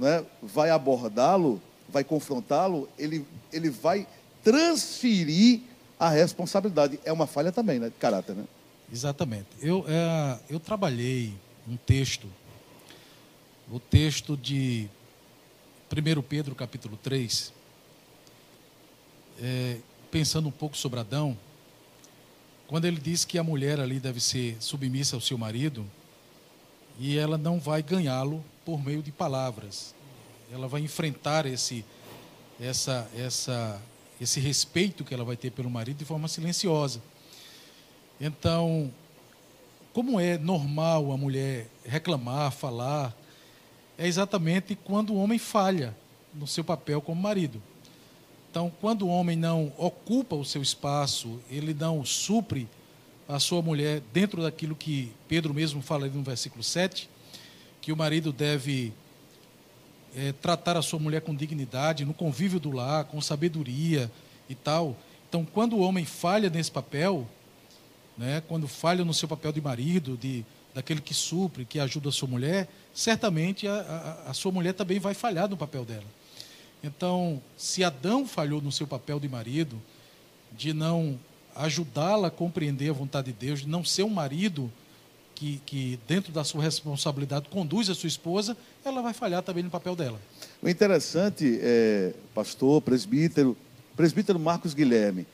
né, 0.02 0.26
vai 0.42 0.68
abordá-lo, 0.68 1.62
vai 1.88 2.02
confrontá-lo, 2.02 2.88
ele, 2.98 3.24
ele 3.52 3.70
vai 3.70 4.04
transferir 4.42 5.60
a 5.98 6.08
responsabilidade. 6.08 6.98
É 7.04 7.12
uma 7.12 7.28
falha 7.28 7.52
também, 7.52 7.78
né, 7.78 7.86
de 7.88 7.94
caráter, 7.94 8.34
né? 8.34 8.44
Exatamente. 8.92 9.46
Eu, 9.60 9.84
é, 9.86 10.40
eu 10.50 10.58
trabalhei 10.58 11.32
um 11.68 11.76
texto, 11.76 12.26
o 13.70 13.78
texto 13.78 14.36
de 14.36 14.88
1 15.88 16.22
Pedro 16.22 16.52
capítulo 16.56 16.98
3, 17.00 17.52
é, 19.40 19.76
pensando 20.10 20.48
um 20.48 20.52
pouco 20.52 20.76
sobre 20.76 20.98
Adão, 20.98 21.38
quando 22.66 22.86
ele 22.86 22.98
diz 22.98 23.24
que 23.24 23.38
a 23.38 23.44
mulher 23.44 23.78
ali 23.78 24.00
deve 24.00 24.18
ser 24.18 24.56
submissa 24.58 25.14
ao 25.14 25.20
seu 25.20 25.38
marido 25.38 25.86
e 26.98 27.16
ela 27.16 27.38
não 27.38 27.60
vai 27.60 27.84
ganhá-lo 27.84 28.44
por 28.64 28.82
meio 28.82 29.02
de 29.02 29.12
palavras. 29.12 29.94
Ela 30.52 30.68
vai 30.68 30.80
enfrentar 30.80 31.46
esse, 31.46 31.84
essa, 32.60 33.08
essa, 33.16 33.80
esse 34.20 34.40
respeito 34.40 35.04
que 35.04 35.14
ela 35.14 35.24
vai 35.24 35.36
ter 35.36 35.50
pelo 35.50 35.70
marido 35.70 35.98
de 35.98 36.04
forma 36.04 36.28
silenciosa. 36.28 37.02
Então, 38.20 38.92
como 39.92 40.20
é 40.20 40.38
normal 40.38 41.12
a 41.12 41.16
mulher 41.16 41.68
reclamar, 41.84 42.52
falar, 42.52 43.14
é 43.98 44.06
exatamente 44.06 44.74
quando 44.74 45.12
o 45.12 45.16
homem 45.16 45.38
falha 45.38 45.96
no 46.32 46.46
seu 46.46 46.64
papel 46.64 47.00
como 47.00 47.20
marido. 47.20 47.62
Então, 48.50 48.72
quando 48.80 49.06
o 49.06 49.08
homem 49.08 49.36
não 49.36 49.72
ocupa 49.78 50.36
o 50.36 50.44
seu 50.44 50.62
espaço, 50.62 51.40
ele 51.50 51.72
não 51.72 52.04
supre 52.04 52.68
a 53.28 53.38
sua 53.38 53.62
mulher 53.62 54.02
dentro 54.12 54.42
daquilo 54.42 54.76
que 54.76 55.10
Pedro 55.26 55.54
mesmo 55.54 55.80
fala 55.80 56.06
no 56.06 56.22
versículo 56.22 56.62
7, 56.62 57.08
que 57.82 57.92
o 57.92 57.96
marido 57.96 58.32
deve 58.32 58.92
é, 60.16 60.32
tratar 60.32 60.76
a 60.76 60.82
sua 60.82 60.98
mulher 60.98 61.20
com 61.20 61.34
dignidade, 61.34 62.04
no 62.04 62.14
convívio 62.14 62.60
do 62.60 62.70
lar, 62.70 63.04
com 63.04 63.20
sabedoria 63.20 64.10
e 64.48 64.54
tal. 64.54 64.96
Então, 65.28 65.44
quando 65.44 65.74
o 65.74 65.80
homem 65.80 66.04
falha 66.04 66.48
nesse 66.48 66.70
papel, 66.70 67.28
né, 68.16 68.40
quando 68.46 68.68
falha 68.68 69.04
no 69.04 69.12
seu 69.12 69.28
papel 69.28 69.52
de 69.52 69.60
marido, 69.60 70.16
de 70.16 70.44
daquele 70.74 71.02
que 71.02 71.12
supre, 71.12 71.66
que 71.66 71.78
ajuda 71.78 72.08
a 72.08 72.12
sua 72.12 72.28
mulher, 72.28 72.66
certamente 72.94 73.68
a, 73.68 73.74
a, 74.26 74.30
a 74.30 74.34
sua 74.34 74.50
mulher 74.50 74.72
também 74.72 74.98
vai 74.98 75.12
falhar 75.12 75.46
no 75.48 75.56
papel 75.56 75.84
dela. 75.84 76.06
Então, 76.82 77.42
se 77.56 77.84
Adão 77.84 78.26
falhou 78.26 78.62
no 78.62 78.72
seu 78.72 78.86
papel 78.86 79.20
de 79.20 79.28
marido, 79.28 79.80
de 80.50 80.72
não 80.72 81.18
ajudá-la 81.54 82.28
a 82.28 82.30
compreender 82.30 82.90
a 82.90 82.94
vontade 82.94 83.32
de 83.32 83.38
Deus, 83.38 83.60
de 83.60 83.68
não 83.68 83.84
ser 83.84 84.04
um 84.04 84.08
marido 84.08 84.72
que, 85.42 85.60
que, 85.66 85.98
dentro 86.06 86.32
da 86.32 86.44
sua 86.44 86.62
responsabilidade, 86.62 87.48
conduz 87.48 87.90
a 87.90 87.96
sua 87.96 88.06
esposa, 88.06 88.56
ela 88.84 89.02
vai 89.02 89.12
falhar 89.12 89.42
também 89.42 89.64
no 89.64 89.70
papel 89.70 89.96
dela. 89.96 90.20
O 90.62 90.68
interessante, 90.68 91.58
é, 91.60 92.12
pastor, 92.32 92.80
presbítero, 92.80 93.56
presbítero 93.96 94.38
Marcos 94.38 94.72
Guilherme, 94.72 95.26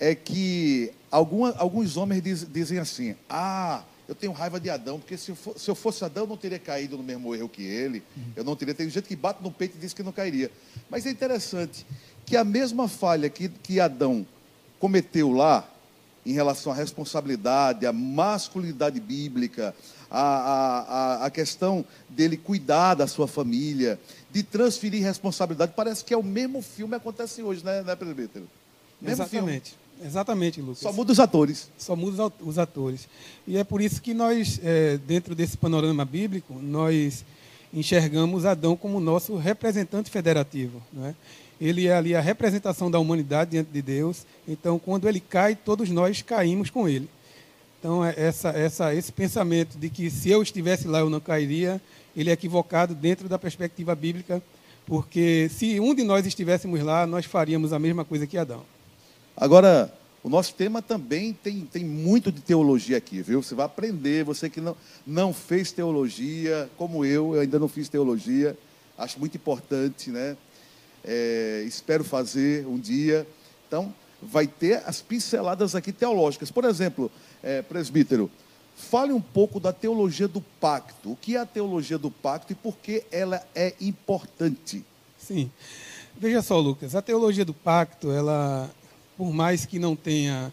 é 0.00 0.16
que 0.16 0.90
alguma, 1.08 1.54
alguns 1.56 1.96
homens 1.96 2.22
diz, 2.22 2.44
dizem 2.52 2.78
assim: 2.80 3.14
ah, 3.30 3.84
eu 4.08 4.16
tenho 4.16 4.32
raiva 4.32 4.58
de 4.58 4.68
Adão, 4.68 4.98
porque 4.98 5.16
se 5.16 5.30
eu, 5.30 5.36
for, 5.36 5.56
se 5.56 5.70
eu 5.70 5.76
fosse 5.76 6.04
Adão, 6.04 6.24
eu 6.24 6.28
não 6.28 6.36
teria 6.36 6.58
caído 6.58 6.96
no 6.96 7.04
mesmo 7.04 7.32
erro 7.32 7.48
que 7.48 7.62
ele. 7.62 8.02
Uhum. 8.16 8.32
Eu 8.34 8.42
não 8.42 8.56
teria. 8.56 8.74
Tem 8.74 8.90
gente 8.90 9.06
que 9.06 9.14
bate 9.14 9.44
no 9.44 9.52
peito 9.52 9.76
e 9.76 9.80
diz 9.80 9.94
que 9.94 10.02
não 10.02 10.10
cairia. 10.10 10.50
Mas 10.90 11.06
é 11.06 11.10
interessante 11.10 11.86
que 12.26 12.36
a 12.36 12.42
mesma 12.42 12.88
falha 12.88 13.30
que, 13.30 13.48
que 13.48 13.78
Adão 13.78 14.26
cometeu 14.80 15.30
lá, 15.30 15.71
em 16.24 16.32
relação 16.32 16.72
à 16.72 16.74
responsabilidade, 16.74 17.86
à 17.86 17.92
masculinidade 17.92 19.00
bíblica, 19.00 19.74
a, 20.10 20.20
a, 20.20 21.26
a, 21.26 21.30
questão 21.30 21.84
dele 22.08 22.36
cuidar 22.36 22.94
da 22.94 23.06
sua 23.06 23.26
família, 23.26 23.98
de 24.30 24.42
transferir 24.42 25.02
responsabilidade, 25.02 25.72
parece 25.74 26.04
que 26.04 26.12
é 26.12 26.16
o 26.16 26.22
mesmo 26.22 26.62
filme 26.62 26.90
que 26.90 26.96
acontece 26.96 27.42
hoje, 27.42 27.64
né, 27.64 27.82
né 27.82 27.96
presbítero? 27.96 28.46
Mesmo 29.00 29.24
Exatamente. 29.24 29.70
Filme. 29.70 29.82
Exatamente, 30.04 30.60
Lucas. 30.60 30.78
Só 30.78 30.92
muda 30.92 31.12
os 31.12 31.20
atores. 31.20 31.70
Só 31.78 31.94
muda 31.96 32.32
os 32.40 32.58
atores. 32.58 33.08
E 33.46 33.56
é 33.56 33.64
por 33.64 33.80
isso 33.80 34.02
que 34.02 34.12
nós, 34.12 34.60
é, 34.62 34.98
dentro 34.98 35.34
desse 35.34 35.56
panorama 35.56 36.04
bíblico, 36.04 36.54
nós 36.54 37.24
enxergamos 37.72 38.44
Adão 38.44 38.76
como 38.76 39.00
nosso 39.00 39.36
representante 39.36 40.10
federativo. 40.10 40.82
é? 41.02 41.14
Ele 41.62 41.86
é 41.86 41.94
ali 41.94 42.12
a 42.12 42.20
representação 42.20 42.90
da 42.90 42.98
humanidade 42.98 43.52
diante 43.52 43.70
de 43.70 43.80
Deus. 43.80 44.26
Então, 44.48 44.80
quando 44.80 45.08
ele 45.08 45.20
cai, 45.20 45.54
todos 45.54 45.88
nós 45.90 46.20
caímos 46.20 46.70
com 46.70 46.88
ele. 46.88 47.08
Então, 47.78 48.04
é 48.04 48.12
essa, 48.16 48.48
essa, 48.48 48.92
esse 48.92 49.12
pensamento 49.12 49.78
de 49.78 49.88
que 49.88 50.10
se 50.10 50.28
eu 50.28 50.42
estivesse 50.42 50.88
lá 50.88 50.98
eu 50.98 51.08
não 51.08 51.20
cairia, 51.20 51.80
ele 52.16 52.30
é 52.30 52.32
equivocado 52.32 52.96
dentro 52.96 53.28
da 53.28 53.38
perspectiva 53.38 53.94
bíblica, 53.94 54.42
porque 54.84 55.48
se 55.50 55.78
um 55.78 55.94
de 55.94 56.02
nós 56.02 56.26
estivéssemos 56.26 56.82
lá, 56.82 57.06
nós 57.06 57.26
faríamos 57.26 57.72
a 57.72 57.78
mesma 57.78 58.04
coisa 58.04 58.26
que 58.26 58.36
Adão. 58.36 58.64
Agora, 59.36 59.96
o 60.20 60.28
nosso 60.28 60.54
tema 60.54 60.82
também 60.82 61.32
tem, 61.32 61.60
tem 61.60 61.84
muito 61.84 62.32
de 62.32 62.40
teologia 62.40 62.96
aqui, 62.96 63.22
viu? 63.22 63.40
Você 63.40 63.54
vai 63.54 63.66
aprender, 63.66 64.24
você 64.24 64.50
que 64.50 64.60
não, 64.60 64.76
não 65.06 65.32
fez 65.32 65.70
teologia, 65.70 66.68
como 66.76 67.04
eu, 67.04 67.36
eu 67.36 67.40
ainda 67.40 67.60
não 67.60 67.68
fiz 67.68 67.88
teologia, 67.88 68.58
acho 68.98 69.20
muito 69.20 69.36
importante, 69.36 70.10
né? 70.10 70.36
É, 71.04 71.64
espero 71.66 72.04
fazer 72.04 72.66
um 72.66 72.78
dia. 72.78 73.26
Então, 73.66 73.94
vai 74.22 74.46
ter 74.46 74.82
as 74.86 75.00
pinceladas 75.00 75.74
aqui 75.74 75.92
teológicas. 75.92 76.50
Por 76.50 76.64
exemplo, 76.64 77.10
é, 77.42 77.62
presbítero, 77.62 78.30
fale 78.76 79.12
um 79.12 79.20
pouco 79.20 79.58
da 79.58 79.72
teologia 79.72 80.28
do 80.28 80.40
pacto. 80.60 81.12
O 81.12 81.16
que 81.16 81.36
é 81.36 81.40
a 81.40 81.46
teologia 81.46 81.98
do 81.98 82.10
pacto 82.10 82.52
e 82.52 82.56
por 82.56 82.76
que 82.76 83.04
ela 83.10 83.42
é 83.54 83.74
importante? 83.80 84.84
Sim. 85.18 85.50
Veja 86.16 86.42
só, 86.42 86.58
Lucas, 86.58 86.94
a 86.94 87.02
teologia 87.02 87.44
do 87.44 87.54
pacto, 87.54 88.10
ela 88.10 88.70
por 89.16 89.32
mais 89.32 89.66
que 89.66 89.78
não 89.78 89.94
tenha 89.94 90.52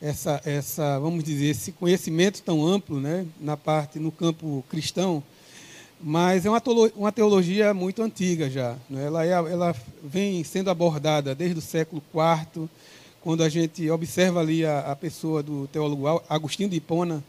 essa, 0.00 0.40
essa, 0.44 0.98
vamos 0.98 1.22
dizer, 1.24 1.46
esse 1.46 1.72
conhecimento 1.72 2.42
tão 2.42 2.66
amplo, 2.66 3.00
né, 3.00 3.26
na 3.40 3.56
parte 3.56 3.98
no 3.98 4.10
campo 4.10 4.64
cristão, 4.68 5.22
mas 6.02 6.44
é 6.44 6.50
uma 6.50 7.12
teologia, 7.12 7.72
muito 7.72 8.02
antiga 8.02 8.50
já. 8.50 8.76
Né? 8.90 9.06
Ela, 9.06 9.24
é, 9.24 9.30
ela 9.30 9.74
vem 10.02 10.42
sendo 10.44 10.70
abordada 10.70 11.34
desde 11.34 11.58
o 11.58 11.62
século 11.62 12.02
IV, 12.12 12.68
quando 13.20 13.42
a 13.42 13.48
gente 13.48 13.88
observa 13.90 14.40
ali 14.40 14.66
a, 14.66 14.92
a 14.92 14.96
pessoa 14.96 15.42
do 15.42 15.68
teólogo 15.68 16.22
Agostinho 16.28 16.68
de 16.68 16.76
Hipona, 16.76 17.22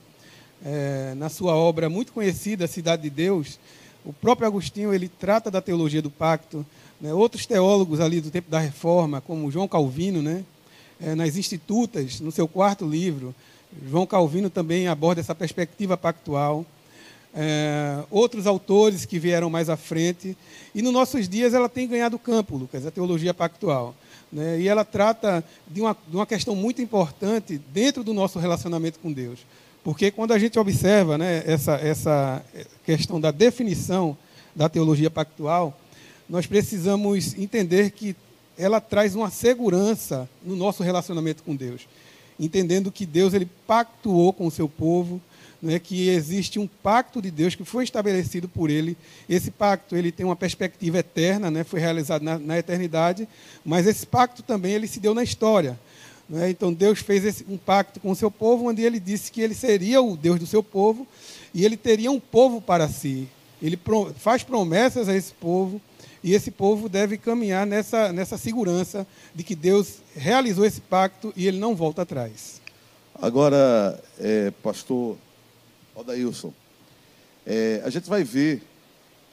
é, 0.65 1.13
na 1.15 1.29
sua 1.29 1.55
obra 1.55 1.89
muito 1.89 2.13
conhecida, 2.13 2.67
Cidade 2.67 3.03
de 3.03 3.09
Deus, 3.09 3.59
o 4.03 4.11
próprio 4.11 4.47
Agostinho 4.47 4.93
ele 4.93 5.07
trata 5.07 5.51
da 5.51 5.61
teologia 5.61 6.01
do 6.01 6.09
pacto. 6.09 6.65
Né? 6.99 7.13
Outros 7.13 7.45
teólogos 7.45 7.99
ali 7.99 8.19
do 8.19 8.31
tempo 8.31 8.49
da 8.49 8.59
Reforma, 8.59 9.21
como 9.21 9.51
João 9.51 9.67
Calvino, 9.67 10.21
né? 10.21 10.43
é, 11.01 11.15
nas 11.15 11.35
Institutas, 11.35 12.19
no 12.19 12.31
seu 12.31 12.47
quarto 12.47 12.87
livro. 12.87 13.35
João 13.89 14.05
Calvino 14.05 14.49
também 14.49 14.87
aborda 14.87 15.19
essa 15.19 15.35
perspectiva 15.35 15.97
pactual. 15.97 16.65
É, 17.35 18.03
outros 18.11 18.45
autores 18.45 19.05
que 19.05 19.17
vieram 19.17 19.49
mais 19.49 19.69
à 19.69 19.75
frente. 19.75 20.37
E 20.73 20.81
nos 20.81 20.93
nossos 20.93 21.27
dias 21.27 21.53
ela 21.53 21.67
tem 21.67 21.87
ganhado 21.87 22.19
campo, 22.19 22.57
Lucas, 22.57 22.85
a 22.85 22.91
teologia 22.91 23.33
pactual. 23.33 23.95
Né? 24.31 24.61
E 24.61 24.67
ela 24.67 24.83
trata 24.85 25.43
de 25.67 25.81
uma, 25.81 25.97
de 26.07 26.15
uma 26.15 26.25
questão 26.25 26.55
muito 26.55 26.81
importante 26.81 27.59
dentro 27.73 28.03
do 28.03 28.13
nosso 28.13 28.39
relacionamento 28.39 28.99
com 28.99 29.11
Deus. 29.11 29.39
Porque 29.83 30.09
quando 30.11 30.31
a 30.31 30.39
gente 30.39 30.57
observa 30.57 31.17
né, 31.17 31.43
essa, 31.45 31.73
essa 31.73 32.45
questão 32.85 33.19
da 33.19 33.31
definição 33.31 34.17
da 34.55 34.69
teologia 34.69 35.11
pactual, 35.11 35.77
nós 36.29 36.47
precisamos 36.47 37.37
entender 37.37 37.91
que 37.91 38.15
ela 38.57 38.79
traz 38.79 39.15
uma 39.15 39.29
segurança 39.29 40.29
no 40.43 40.55
nosso 40.55 40.83
relacionamento 40.83 41.43
com 41.43 41.55
Deus, 41.55 41.87
entendendo 42.39 42.91
que 42.91 43.05
Deus 43.05 43.33
ele 43.33 43.47
pactuou 43.67 44.31
com 44.31 44.47
o 44.47 44.51
seu 44.51 44.69
povo, 44.69 45.21
né, 45.63 45.79
que 45.79 46.09
existe 46.09 46.59
um 46.59 46.67
pacto 46.67 47.21
de 47.21 47.31
Deus 47.31 47.55
que 47.55 47.63
foi 47.63 47.85
estabelecido 47.85 48.49
por 48.49 48.69
Ele. 48.69 48.97
Esse 49.29 49.49
pacto 49.49 49.95
ele 49.95 50.11
tem 50.11 50.25
uma 50.25 50.35
perspectiva 50.35 50.97
eterna, 50.97 51.49
né, 51.49 51.63
foi 51.63 51.79
realizado 51.79 52.21
na, 52.21 52.37
na 52.37 52.59
eternidade, 52.59 53.25
mas 53.63 53.87
esse 53.87 54.05
pacto 54.05 54.43
também 54.43 54.73
ele 54.73 54.87
se 54.87 54.99
deu 54.99 55.13
na 55.13 55.23
história. 55.23 55.79
Né? 56.27 56.49
Então 56.49 56.73
Deus 56.73 56.99
fez 56.99 57.23
esse, 57.23 57.45
um 57.47 57.57
pacto 57.57 58.01
com 58.01 58.11
o 58.11 58.15
seu 58.15 58.29
povo, 58.29 58.67
onde 58.67 58.81
Ele 58.81 58.99
disse 58.99 59.31
que 59.31 59.39
Ele 59.39 59.53
seria 59.53 60.01
o 60.01 60.17
Deus 60.17 60.37
do 60.37 60.45
seu 60.45 60.61
povo 60.61 61.07
e 61.53 61.63
Ele 61.63 61.77
teria 61.77 62.11
um 62.11 62.19
povo 62.19 62.61
para 62.61 62.89
si. 62.89 63.29
Ele 63.61 63.77
pro, 63.77 64.13
faz 64.17 64.43
promessas 64.43 65.07
a 65.07 65.15
esse 65.15 65.33
povo 65.33 65.81
e 66.21 66.33
esse 66.33 66.51
povo 66.51 66.89
deve 66.89 67.17
caminhar 67.17 67.65
nessa, 67.65 68.11
nessa 68.11 68.37
segurança 68.37 69.07
de 69.33 69.43
que 69.43 69.55
Deus 69.55 69.99
realizou 70.13 70.65
esse 70.65 70.81
pacto 70.81 71.31
e 71.35 71.47
ele 71.47 71.57
não 71.57 71.75
volta 71.75 72.01
atrás. 72.01 72.61
Agora, 73.21 74.01
é, 74.19 74.51
pastor 74.63 75.17
Odailson, 75.95 76.53
é, 77.45 77.81
a 77.83 77.89
gente 77.89 78.09
vai 78.09 78.23
ver, 78.23 78.61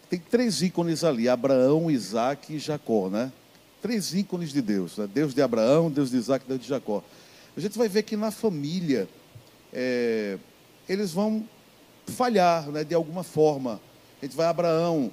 tem 0.09 0.19
três 0.19 0.63
ícones 0.63 1.05
ali, 1.05 1.29
Abraão, 1.29 1.91
Isaac 1.91 2.55
e 2.55 2.59
Jacó, 2.59 3.09
né? 3.09 3.33
Três 3.81 4.13
ícones 4.13 4.53
de 4.53 4.61
Deus, 4.61 4.99
né? 4.99 5.09
Deus 5.13 5.33
de 5.33 5.41
Abraão, 5.41 5.91
Deus 5.91 6.11
de 6.11 6.17
Isaac, 6.17 6.45
Deus 6.47 6.61
de 6.61 6.69
Jacó. 6.69 7.03
A 7.57 7.61
gente 7.61 7.79
vai 7.79 7.89
ver 7.89 8.03
que 8.03 8.17
na 8.17 8.31
família 8.31 9.09
é, 9.73 10.39
eles 10.89 11.13
vão 11.13 11.47
falhar 12.07 12.69
né, 12.71 12.85
de 12.85 12.95
alguma 12.95 13.23
forma. 13.23 13.81
A 14.21 14.25
gente 14.25 14.37
vai 14.37 14.47
a 14.47 14.51
Abraão, 14.51 15.11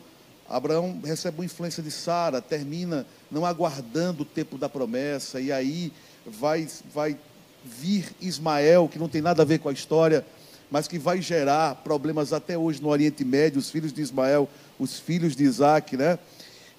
Abraão 0.49 0.99
recebe 1.03 1.39
uma 1.39 1.45
influência 1.45 1.83
de 1.83 1.91
Sara, 1.91 2.41
termina 2.41 3.05
não 3.29 3.45
aguardando 3.45 4.23
o 4.23 4.25
tempo 4.25 4.57
da 4.57 4.69
promessa, 4.69 5.39
e 5.39 5.51
aí 5.51 5.91
vai, 6.25 6.67
vai 6.93 7.17
vir 7.63 8.09
Ismael, 8.21 8.87
que 8.87 8.97
não 8.97 9.09
tem 9.09 9.21
nada 9.21 9.41
a 9.41 9.45
ver 9.45 9.59
com 9.59 9.69
a 9.69 9.73
história, 9.73 10.25
mas 10.69 10.87
que 10.87 10.99
vai 10.99 11.21
gerar 11.21 11.75
problemas 11.75 12.33
até 12.33 12.57
hoje 12.57 12.81
no 12.81 12.89
Oriente 12.89 13.23
Médio, 13.23 13.59
os 13.59 13.69
filhos 13.69 13.93
de 13.93 14.01
Ismael, 14.01 14.49
os 14.79 14.99
filhos 14.99 15.35
de 15.35 15.43
Isaac, 15.43 15.95
né? 15.95 16.19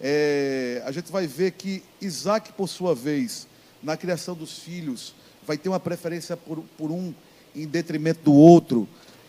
É, 0.01 0.83
a 0.85 0.93
gente 0.93 1.11
vai 1.11 1.27
ver 1.27 1.53
que 1.53 1.83
Isaac, 2.01 2.53
por 2.53 2.69
sua 2.69 2.95
vez, 2.95 3.49
na 3.83 3.97
criação 3.97 4.35
dos 4.35 4.59
filhos, 4.59 5.15
vai 5.47 5.57
ter 5.57 5.69
uma 5.69 5.81
preferência 5.81 6.37
por, 6.37 6.63
por 6.77 6.91
um 6.91 7.13
em 7.57 7.67
detrimento 7.67 8.21
do 8.23 8.35
outro, 8.35 8.87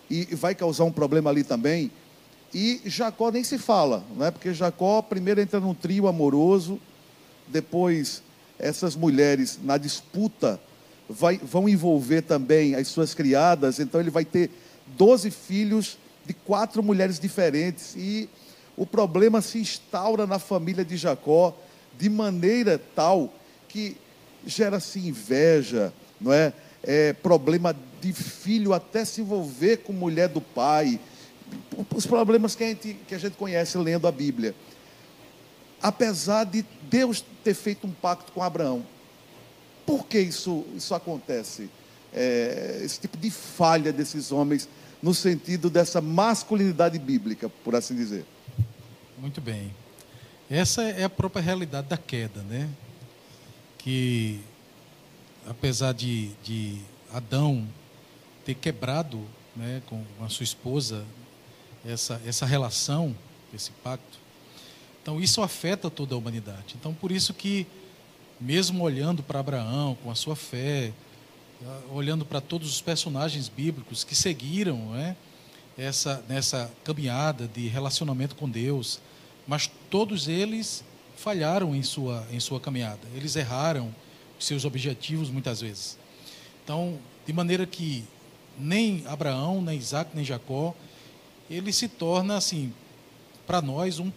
e 0.10 0.26
vai 0.36 0.54
causar 0.56 0.84
um 0.84 0.92
problema 0.92 1.30
ali 1.30 1.44
também. 1.44 1.92
E 2.54 2.82
Jacó 2.86 3.32
nem 3.32 3.44
se 3.44 3.58
fala, 3.58 4.04
né? 4.16 4.32
porque 4.32 4.54
Jacó 4.54 5.02
primeiro 5.02 5.40
entra 5.40 5.60
num 5.60 5.74
trio 5.74 6.08
amoroso, 6.08 6.80
depois 7.48 8.24
essas 8.58 8.96
mulheres 8.96 9.60
na 9.64 9.78
disputa 9.78 10.60
vai, 11.10 11.38
vão 11.38 11.68
envolver 11.68 12.22
também 12.22 12.76
as 12.76 12.88
suas 12.88 13.16
criadas, 13.16 13.80
então 13.80 14.00
ele 14.00 14.12
vai 14.12 14.24
ter 14.24 14.52
12 14.96 15.32
filhos 15.32 15.98
de 16.26 16.34
quatro 16.34 16.84
mulheres 16.84 17.20
diferentes. 17.20 17.96
E 17.98 18.30
o 18.78 18.86
problema 18.86 19.42
se 19.42 19.58
instaura 19.58 20.28
na 20.28 20.38
família 20.38 20.86
de 20.86 20.96
Jacó 20.96 21.58
de 21.98 22.10
maneira 22.10 22.80
tal 22.96 23.34
que 23.68 23.98
gera-se 24.46 25.00
inveja, 25.00 25.92
não 26.22 26.32
é? 26.32 26.54
é? 26.84 27.14
Problema 27.14 27.76
de 28.00 28.14
filho 28.14 28.74
até 28.74 29.04
se 29.04 29.22
envolver 29.22 29.78
com 29.78 29.92
mulher 29.92 30.30
do 30.30 30.40
pai. 30.40 31.00
Os 31.94 32.06
problemas 32.06 32.56
que 32.56 32.64
a 32.64 32.68
gente, 32.68 32.94
que 33.08 33.16
a 33.16 33.18
gente 33.18 33.36
conhece 33.36 33.78
lendo 33.78 34.08
a 34.08 34.12
Bíblia. 34.12 34.54
Apesar 35.82 36.44
de 36.44 36.64
Deus 36.84 37.24
ter 37.44 37.54
feito 37.54 37.88
um 37.88 37.92
pacto 37.92 38.32
com 38.32 38.44
Abraão, 38.44 38.86
por 39.90 40.06
que 40.06 40.20
isso, 40.20 40.68
isso 40.76 40.94
acontece? 40.94 41.68
É, 42.14 42.80
esse 42.84 43.00
tipo 43.00 43.18
de 43.18 43.32
falha 43.32 43.92
desses 43.92 44.32
homens 44.32 44.70
no 45.02 45.16
sentido 45.16 45.68
dessa 45.68 46.00
masculinidade 46.00 47.00
bíblica, 47.00 47.50
por 47.50 47.76
assim 47.76 47.96
dizer. 47.96 48.24
Muito 49.18 49.42
bem. 49.42 49.74
Essa 50.48 50.84
é 50.84 51.06
a 51.06 51.10
própria 51.10 51.42
realidade 51.42 51.88
da 51.88 51.98
queda, 51.98 52.44
né? 52.44 52.70
Que 53.80 54.42
apesar 55.48 55.92
de, 55.94 56.34
de 56.44 56.78
Adão 57.12 57.68
ter 58.46 58.54
quebrado 58.54 59.20
né, 59.56 59.82
com 59.88 60.04
a 60.22 60.30
sua 60.30 60.44
esposa 60.44 61.04
essa, 61.84 62.22
essa 62.24 62.46
relação, 62.46 63.16
esse 63.52 63.72
pacto, 63.84 64.20
então 65.02 65.20
isso 65.20 65.42
afeta 65.42 65.90
toda 65.90 66.14
a 66.14 66.18
humanidade. 66.20 66.76
Então 66.80 66.94
por 66.94 67.12
isso 67.12 67.34
que 67.34 67.66
mesmo 68.40 68.84
olhando 68.84 69.22
para 69.22 69.40
Abraão 69.40 69.98
com 70.04 70.10
a 70.10 70.16
sua 70.16 70.36
fé, 70.36 70.94
olhando 71.92 72.24
para 72.26 72.40
todos 72.40 72.70
os 72.70 72.82
personagens 72.82 73.50
bíblicos 73.50 74.04
que 74.04 74.16
seguiram 74.16 74.78
né, 74.92 75.16
essa, 75.78 76.24
nessa 76.28 76.72
caminhada 76.84 77.48
de 77.48 77.68
relacionamento 77.68 78.36
com 78.36 78.50
Deus, 78.50 79.00
mas 79.48 79.70
todos 79.90 80.28
eles 80.28 80.84
falharam 81.18 81.76
em 81.76 81.84
sua, 81.84 82.26
em 82.32 82.40
sua 82.40 82.60
caminhada, 82.60 83.02
eles 83.14 83.36
erraram 83.36 83.94
seus 84.40 84.64
objetivos 84.64 85.30
muitas 85.30 85.60
vezes. 85.60 85.98
Então, 86.64 86.98
de 87.26 87.34
maneira 87.34 87.66
que 87.66 88.06
nem 88.58 89.04
Abraão, 89.06 89.62
nem 89.62 89.78
Isaac, 89.78 90.12
nem 90.14 90.24
Jacó, 90.24 90.74
ele 91.50 91.74
se 91.74 91.88
torna, 91.88 92.38
assim, 92.38 92.74
para 93.46 93.62
nós, 93.62 94.00
um, 94.00 94.12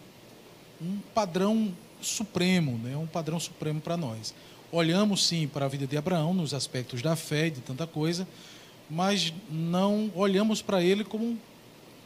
um 0.81 0.99
padrão 1.13 1.73
supremo, 2.03 2.77
né? 2.77 2.95
um 2.97 3.07
padrão 3.07 3.39
supremo 3.39 3.81
para 3.81 3.97
nós. 3.97 4.33
Olhamos 4.71 5.25
sim 5.27 5.47
para 5.47 5.65
a 5.65 5.67
vida 5.67 5.85
de 5.85 5.97
Abraão 5.97 6.33
nos 6.33 6.53
aspectos 6.53 7.01
da 7.01 7.15
fé 7.15 7.47
e 7.47 7.51
de 7.51 7.61
tanta 7.61 7.85
coisa, 7.85 8.27
mas 8.89 9.33
não 9.49 10.11
olhamos 10.15 10.61
para 10.61 10.81
ele 10.81 11.03
como 11.03 11.25
um 11.25 11.37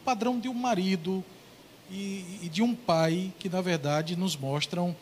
padrão 0.04 0.40
de 0.40 0.48
um 0.48 0.54
marido 0.54 1.24
e, 1.90 2.40
e, 2.44 2.50
de 2.50 2.62
um 2.62 2.76
pai 2.76 3.34
que, 3.40 3.50
na 3.50 3.62
verdade, 3.62 4.16
nos 4.16 4.36
mostram 4.36 4.96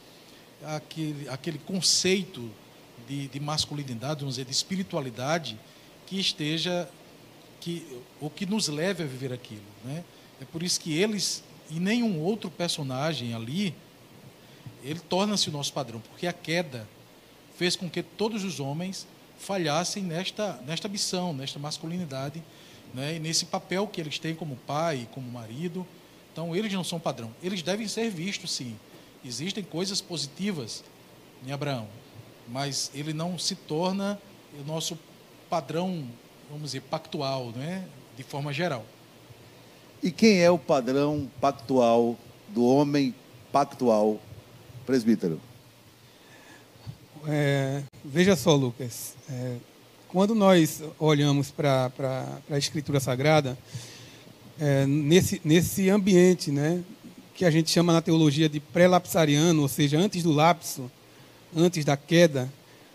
aquele, 0.63 1.27
aquele 1.29 1.57
conceito 1.57 2.49
de, 3.07 3.27
de 3.27 3.39
masculinidade, 3.39 4.19
vamos 4.19 4.35
dizer, 4.35 4.45
de 4.45 4.51
espiritualidade 4.51 5.59
que 6.05 6.19
esteja, 6.19 6.87
que, 7.59 7.85
ou 8.21 8.29
que 8.29 8.45
nos 8.45 8.67
leve 8.67 9.03
a 9.03 9.07
viver 9.07 9.33
aquilo. 9.33 9.61
Né? 9.83 10.03
É 10.39 10.45
por 10.45 10.61
isso 10.61 10.79
que 10.79 10.93
eles 10.93 11.43
e 11.69 11.79
nenhum 11.79 12.19
outro 12.19 12.49
personagem 12.51 13.33
ali 13.33 13.73
ele 14.85 14.99
torna-se 14.99 15.49
o 15.49 15.51
nosso 15.51 15.73
padrão, 15.73 15.99
porque 15.99 16.27
a 16.27 16.33
queda 16.33 16.87
fez 17.57 17.75
com 17.75 17.89
que 17.89 18.03
todos 18.03 18.43
os 18.43 18.59
homens 18.59 19.07
falhassem 19.37 20.03
nesta, 20.03 20.61
nesta 20.65 20.87
missão, 20.87 21.33
nesta 21.33 21.57
masculinidade, 21.57 22.41
né, 22.93 23.15
e 23.15 23.19
nesse 23.19 23.45
papel 23.45 23.87
que 23.87 23.99
eles 23.99 24.19
têm 24.19 24.35
como 24.35 24.55
pai, 24.55 25.07
como 25.11 25.29
marido. 25.29 25.85
Então, 26.31 26.55
eles 26.55 26.71
não 26.71 26.83
são 26.83 26.99
padrão. 26.99 27.31
Eles 27.41 27.61
devem 27.61 27.87
ser 27.87 28.09
vistos, 28.09 28.51
sim. 28.51 28.77
Existem 29.23 29.63
coisas 29.63 30.01
positivas 30.01 30.83
em 31.45 31.51
Abraão, 31.51 31.87
mas 32.47 32.91
ele 32.93 33.11
não 33.11 33.39
se 33.39 33.55
torna 33.55 34.19
o 34.59 34.63
nosso 34.63 34.97
padrão, 35.49 36.07
vamos 36.47 36.65
dizer, 36.65 36.81
pactual, 36.81 37.47
né, 37.55 37.87
de 38.15 38.23
forma 38.23 38.53
geral. 38.53 38.85
E 40.03 40.11
quem 40.11 40.41
é 40.41 40.51
o 40.51 40.59
padrão 40.59 41.29
pactual 41.41 42.15
do 42.49 42.63
homem 42.63 43.15
pactual 43.51 44.19
presbítero. 44.85 45.39
É, 47.27 47.81
veja 48.03 48.35
só, 48.35 48.55
Lucas, 48.55 49.15
é, 49.29 49.55
quando 50.07 50.35
nós 50.35 50.83
olhamos 50.99 51.49
para 51.49 51.91
a 52.49 52.57
Escritura 52.57 52.99
Sagrada, 52.99 53.57
é, 54.59 54.85
nesse, 54.85 55.41
nesse 55.43 55.89
ambiente 55.89 56.51
né, 56.51 56.81
que 57.33 57.43
a 57.43 57.51
gente 57.51 57.69
chama 57.69 57.91
na 57.91 58.01
teologia 58.01 58.47
de 58.47 58.59
pré-lapsariano, 58.59 59.61
ou 59.61 59.67
seja, 59.67 59.97
antes 59.97 60.23
do 60.23 60.31
lapso, 60.31 60.89
antes 61.55 61.83
da 61.83 61.97
queda, 61.97 62.51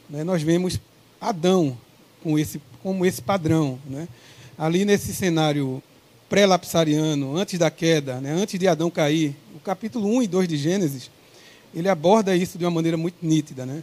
né, 0.08 0.22
nós 0.22 0.42
vemos 0.42 0.80
Adão 1.20 1.76
com 2.22 2.38
esse, 2.38 2.62
como 2.82 3.04
esse 3.04 3.20
padrão. 3.20 3.78
Né? 3.84 4.08
Ali 4.56 4.84
nesse 4.84 5.12
cenário 5.12 5.82
pré-lapsariano, 6.28 7.36
antes 7.36 7.58
da 7.58 7.70
queda, 7.70 8.20
né, 8.20 8.32
antes 8.32 8.58
de 8.58 8.68
Adão 8.68 8.90
cair, 8.90 9.34
o 9.54 9.58
capítulo 9.58 10.06
1 10.06 10.22
e 10.22 10.28
2 10.28 10.48
de 10.48 10.56
Gênesis 10.56 11.10
ele 11.74 11.88
aborda 11.88 12.36
isso 12.36 12.58
de 12.58 12.64
uma 12.64 12.70
maneira 12.70 12.96
muito 12.96 13.16
nítida. 13.22 13.64
Né? 13.64 13.82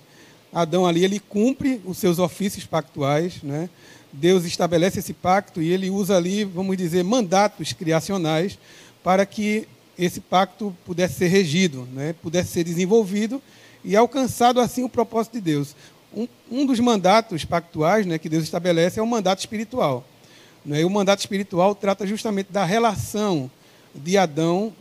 Adão 0.54 0.86
ali 0.86 1.04
ele 1.04 1.20
cumpre 1.20 1.82
os 1.86 1.98
seus 1.98 2.20
ofícios 2.20 2.66
pactuais, 2.66 3.42
né? 3.44 3.70
Deus 4.12 4.46
estabelece 4.46 5.00
esse 5.00 5.14
pacto 5.14 5.62
e 5.62 5.72
ele 5.72 5.90
usa 5.90 6.16
ali, 6.16 6.44
vamos 6.44 6.78
dizer, 6.78 7.04
mandatos 7.04 7.74
criacionais 7.74 8.58
para 9.04 9.26
que 9.26 9.68
esse 9.98 10.22
pacto 10.22 10.76
pudesse 10.86 11.16
ser 11.16 11.28
regido, 11.28 11.88
né? 11.94 12.14
pudesse 12.22 12.52
ser 12.52 12.64
desenvolvido 12.64 13.42
e 13.84 13.96
alcançado 13.96 14.60
assim 14.60 14.84
o 14.84 14.90
propósito 14.90 15.34
de 15.34 15.42
Deus. 15.42 15.76
Um, 16.16 16.28
um 16.50 16.66
dos 16.66 16.80
mandatos 16.80 17.44
pactuais 17.44 18.06
né, 18.06 18.18
que 18.18 18.30
Deus 18.30 18.44
estabelece 18.44 19.00
é 19.00 19.04
o 19.04 19.08
mandato 19.08 19.40
espiritual. 19.40 20.06
Né? 20.66 20.82
E 20.82 20.86
o 20.86 20.90
mandato 20.90 21.20
espiritual 21.20 21.76
trata 21.76 22.06
justamente 22.08 22.52
da 22.52 22.64
relação 22.64 23.50
de 23.94 24.18
Adão 24.18 24.74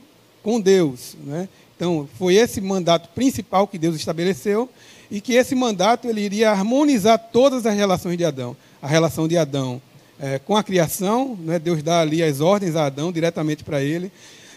com 0.42 0.60
Deus. 0.60 1.16
Né? 1.24 1.48
Então, 1.76 2.08
foi 2.18 2.36
esse 2.36 2.60
mandato 2.60 3.10
principal 3.10 3.66
que 3.66 3.78
Deus 3.78 3.94
estabeleceu 3.94 4.68
e 5.10 5.20
que 5.20 5.34
esse 5.34 5.54
mandato 5.54 6.08
ele 6.08 6.22
iria 6.22 6.50
harmonizar 6.50 7.18
todas 7.30 7.66
as 7.66 7.74
relações 7.74 8.16
de 8.16 8.24
Adão. 8.24 8.56
A 8.80 8.88
relação 8.88 9.28
de 9.28 9.36
Adão 9.36 9.80
é, 10.18 10.38
com 10.38 10.56
a 10.56 10.62
criação, 10.62 11.36
né, 11.40 11.58
Deus 11.58 11.82
dá 11.82 12.00
ali 12.00 12.22
as 12.22 12.40
ordens 12.40 12.76
a 12.76 12.86
Adão 12.86 13.12
diretamente 13.12 13.62
para 13.62 13.82
ele, 13.82 14.10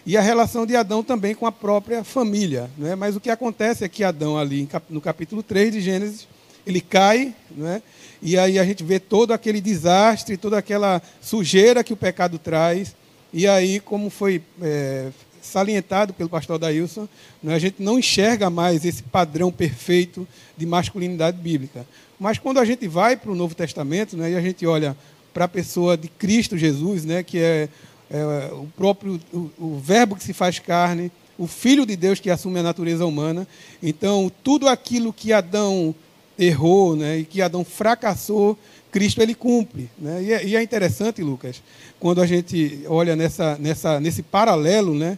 e 0.06 0.16
a 0.16 0.22
relação 0.22 0.66
de 0.66 0.76
Adão 0.76 1.04
também 1.04 1.36
com 1.36 1.46
a 1.46 1.52
própria 1.52 2.04
família. 2.04 2.70
Né? 2.78 2.96
Mas 2.96 3.16
o 3.16 3.20
que 3.20 3.30
acontece 3.30 3.84
é 3.84 3.90
que 3.90 4.04
Adão, 4.04 4.38
ali 4.38 4.68
no 4.90 5.02
capítulo 5.02 5.44
3 5.44 5.74
de 5.74 5.82
Gênesis, 5.82 6.28
ele 6.66 6.82
cai, 6.82 7.34
né? 7.52 7.82
e 8.22 8.38
aí 8.38 8.58
a 8.58 8.64
gente 8.64 8.84
vê 8.84 9.00
todo 9.00 9.34
aquele 9.34 9.60
desastre, 9.60 10.38
toda 10.38 10.58
aquela 10.58 11.02
sujeira 11.22 11.84
que 11.84 11.94
o 11.94 11.98
pecado 11.98 12.40
traz, 12.40 12.96
e 13.32 13.48
aí, 13.48 13.80
como 13.80 14.10
foi 14.10 14.42
é, 14.60 15.10
salientado 15.42 16.14
pelo 16.14 16.30
pastor 16.30 16.58
Dailson, 16.58 17.08
né, 17.42 17.56
a 17.56 17.60
gente 17.60 17.82
não 17.82 18.00
enxerga 18.00 18.50
mais 18.50 18.86
esse 18.86 19.04
padrão 19.04 19.52
perfeito 19.52 20.28
de 20.58 20.66
masculinidade 20.66 21.38
bíblica. 21.38 21.86
Mas 22.20 22.38
quando 22.38 22.60
a 22.60 22.66
gente 22.66 22.88
vai 22.88 23.16
para 23.16 23.32
o 23.32 23.36
Novo 23.36 23.56
Testamento 23.56 24.18
né, 24.18 24.32
e 24.32 24.36
a 24.36 24.42
gente 24.42 24.66
olha 24.66 24.96
para 25.34 25.46
a 25.46 25.48
pessoa 25.48 25.96
de 25.96 26.08
Cristo 26.08 26.58
Jesus, 26.58 27.06
né, 27.06 27.24
que 27.24 27.38
é, 27.38 27.70
é 28.10 28.50
o 28.52 28.68
próprio 28.76 29.20
o, 29.32 29.50
o 29.58 29.80
verbo 29.80 30.16
que 30.16 30.24
se 30.24 30.34
faz 30.34 30.60
carne, 30.60 31.12
o 31.38 31.48
Filho 31.48 31.86
de 31.86 31.96
Deus 31.96 32.20
que 32.20 32.30
assume 32.30 32.60
a 32.60 32.64
natureza 32.64 33.06
humana, 33.06 33.48
então 33.82 34.32
tudo 34.44 34.68
aquilo 34.68 35.14
que 35.14 35.32
Adão 35.32 35.96
errou 36.38 36.96
né, 36.96 37.20
e 37.20 37.26
que 37.26 37.42
Adão 37.42 37.64
fracassou, 37.64 38.58
Cristo 38.92 39.22
ele 39.22 39.36
cumpre. 39.36 39.90
Né? 39.98 40.24
E, 40.24 40.34
é, 40.34 40.46
e, 40.46 40.56
é, 40.56 40.62
interessante, 40.62 41.22
Lucas, 41.22 41.62
quando 42.00 42.22
a 42.22 42.26
gente 42.26 42.84
olha 42.88 43.16
nessa, 43.16 43.58
nessa, 43.58 44.00
nesse 44.00 44.24
paralelo 44.24 44.94
né, 44.96 45.18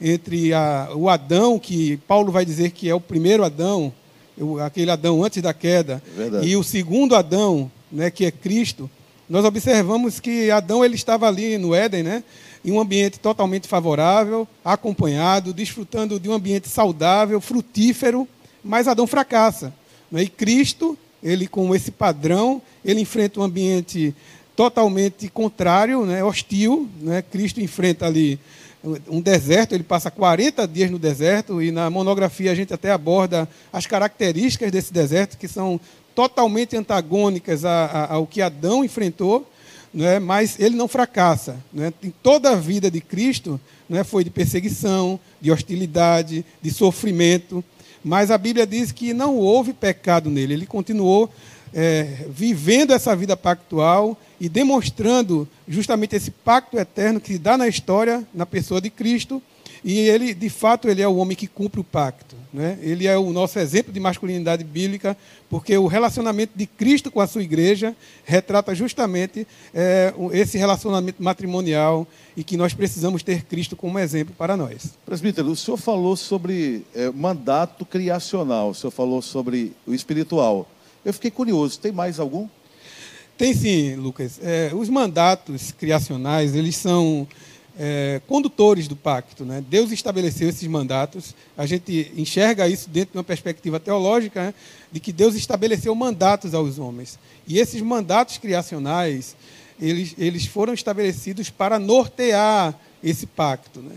entre 0.00 0.52
a, 0.52 0.90
o 0.94 1.08
Adão, 1.08 1.58
que 1.58 1.96
Paulo 2.08 2.30
vai 2.30 2.44
dizer 2.44 2.70
que 2.70 2.88
é 2.88 2.94
o 2.94 3.00
primeiro 3.00 3.44
Adão, 3.44 3.92
aquele 4.64 4.90
Adão 4.90 5.24
antes 5.24 5.42
da 5.42 5.52
queda, 5.52 6.02
é 6.16 6.44
e 6.44 6.56
o 6.56 6.62
segundo 6.62 7.16
Adão, 7.16 7.70
né, 7.90 8.10
que 8.10 8.24
é 8.24 8.30
Cristo, 8.30 8.88
nós 9.28 9.44
observamos 9.44 10.20
que 10.20 10.50
Adão 10.50 10.84
ele 10.84 10.94
estava 10.94 11.26
ali 11.26 11.58
no 11.58 11.74
Éden, 11.74 12.02
né, 12.02 12.24
em 12.64 12.72
um 12.72 12.80
ambiente 12.80 13.18
totalmente 13.18 13.66
favorável, 13.66 14.46
acompanhado, 14.64 15.52
desfrutando 15.52 16.18
de 16.18 16.28
um 16.28 16.32
ambiente 16.32 16.68
saudável, 16.68 17.40
frutífero, 17.40 18.26
mas 18.62 18.88
Adão 18.88 19.06
fracassa. 19.06 19.72
Né? 20.10 20.22
E 20.22 20.28
Cristo, 20.28 20.98
ele 21.22 21.46
com 21.46 21.74
esse 21.74 21.90
padrão, 21.90 22.62
ele 22.84 23.00
enfrenta 23.00 23.40
um 23.40 23.42
ambiente 23.42 24.14
totalmente 24.56 25.28
contrário, 25.28 26.04
né? 26.04 26.22
hostil. 26.22 26.88
Né? 27.00 27.22
Cristo 27.22 27.60
enfrenta 27.60 28.06
ali 28.06 28.38
um 29.08 29.20
deserto, 29.20 29.74
ele 29.74 29.82
passa 29.82 30.10
40 30.10 30.66
dias 30.66 30.90
no 30.90 30.98
deserto, 30.98 31.60
e 31.60 31.70
na 31.70 31.90
monografia 31.90 32.52
a 32.52 32.54
gente 32.54 32.72
até 32.72 32.90
aborda 32.90 33.48
as 33.72 33.86
características 33.86 34.70
desse 34.70 34.92
deserto, 34.92 35.36
que 35.36 35.48
são 35.48 35.80
totalmente 36.14 36.76
antagônicas 36.76 37.64
ao 37.64 38.26
que 38.26 38.42
Adão 38.42 38.84
enfrentou, 38.84 39.48
né? 39.92 40.18
mas 40.18 40.58
ele 40.58 40.76
não 40.76 40.88
fracassa. 40.88 41.56
Né? 41.72 41.92
Em 42.02 42.12
toda 42.22 42.50
a 42.50 42.56
vida 42.56 42.90
de 42.90 43.00
Cristo 43.00 43.60
né? 43.88 44.04
foi 44.04 44.24
de 44.24 44.30
perseguição, 44.30 45.18
de 45.40 45.50
hostilidade, 45.50 46.44
de 46.60 46.70
sofrimento. 46.70 47.64
Mas 48.04 48.30
a 48.30 48.38
Bíblia 48.38 48.66
diz 48.66 48.92
que 48.92 49.12
não 49.12 49.36
houve 49.36 49.72
pecado 49.72 50.30
nele. 50.30 50.54
Ele 50.54 50.66
continuou 50.66 51.30
é, 51.72 52.26
vivendo 52.28 52.92
essa 52.92 53.14
vida 53.14 53.36
pactual 53.36 54.16
e 54.40 54.48
demonstrando 54.48 55.48
justamente 55.66 56.16
esse 56.16 56.30
pacto 56.30 56.78
eterno 56.78 57.20
que 57.20 57.38
dá 57.38 57.56
na 57.56 57.68
história, 57.68 58.26
na 58.32 58.46
pessoa 58.46 58.80
de 58.80 58.90
Cristo. 58.90 59.42
E 59.84 59.98
ele, 59.98 60.34
de 60.34 60.48
fato, 60.48 60.88
ele 60.88 61.02
é 61.02 61.08
o 61.08 61.16
homem 61.16 61.36
que 61.36 61.46
cumpre 61.46 61.80
o 61.80 61.84
pacto. 61.84 62.36
Né? 62.52 62.78
Ele 62.80 63.06
é 63.06 63.16
o 63.16 63.30
nosso 63.30 63.58
exemplo 63.58 63.92
de 63.92 64.00
masculinidade 64.00 64.64
bíblica, 64.64 65.16
porque 65.50 65.76
o 65.76 65.86
relacionamento 65.86 66.52
de 66.56 66.66
Cristo 66.66 67.10
com 67.10 67.20
a 67.20 67.26
sua 67.26 67.42
igreja 67.42 67.94
retrata 68.24 68.74
justamente 68.74 69.46
é, 69.74 70.14
esse 70.32 70.56
relacionamento 70.56 71.22
matrimonial 71.22 72.06
e 72.36 72.42
que 72.42 72.56
nós 72.56 72.72
precisamos 72.72 73.22
ter 73.22 73.44
Cristo 73.44 73.76
como 73.76 73.98
exemplo 73.98 74.34
para 74.36 74.56
nós. 74.56 74.94
Presbítero, 75.04 75.50
o 75.50 75.56
senhor 75.56 75.76
falou 75.76 76.16
sobre 76.16 76.84
é, 76.94 77.10
mandato 77.10 77.84
criacional, 77.84 78.70
o 78.70 78.74
senhor 78.74 78.90
falou 78.90 79.20
sobre 79.20 79.72
o 79.86 79.92
espiritual. 79.92 80.68
Eu 81.04 81.12
fiquei 81.12 81.30
curioso, 81.30 81.78
tem 81.78 81.92
mais 81.92 82.18
algum? 82.18 82.48
Tem 83.36 83.54
sim, 83.54 83.94
Lucas. 83.94 84.40
É, 84.42 84.70
os 84.74 84.88
mandatos 84.88 85.70
criacionais, 85.70 86.56
eles 86.56 86.76
são 86.76 87.26
é, 87.78 88.20
condutores 88.26 88.88
do 88.88 88.96
pacto. 88.96 89.44
Né? 89.44 89.64
Deus 89.68 89.92
estabeleceu 89.92 90.48
esses 90.48 90.66
mandatos. 90.66 91.34
A 91.56 91.64
gente 91.64 92.12
enxerga 92.16 92.68
isso 92.68 92.90
dentro 92.90 93.12
de 93.12 93.18
uma 93.18 93.24
perspectiva 93.24 93.78
teológica, 93.78 94.46
né? 94.46 94.54
de 94.90 94.98
que 94.98 95.12
Deus 95.12 95.34
estabeleceu 95.36 95.94
mandatos 95.94 96.54
aos 96.54 96.78
homens. 96.78 97.18
E 97.46 97.58
esses 97.58 97.80
mandatos 97.80 98.36
criacionais, 98.38 99.36
eles, 99.80 100.14
eles 100.18 100.44
foram 100.46 100.74
estabelecidos 100.74 101.50
para 101.50 101.78
nortear 101.78 102.74
esse 103.02 103.26
pacto. 103.26 103.80
Né? 103.80 103.94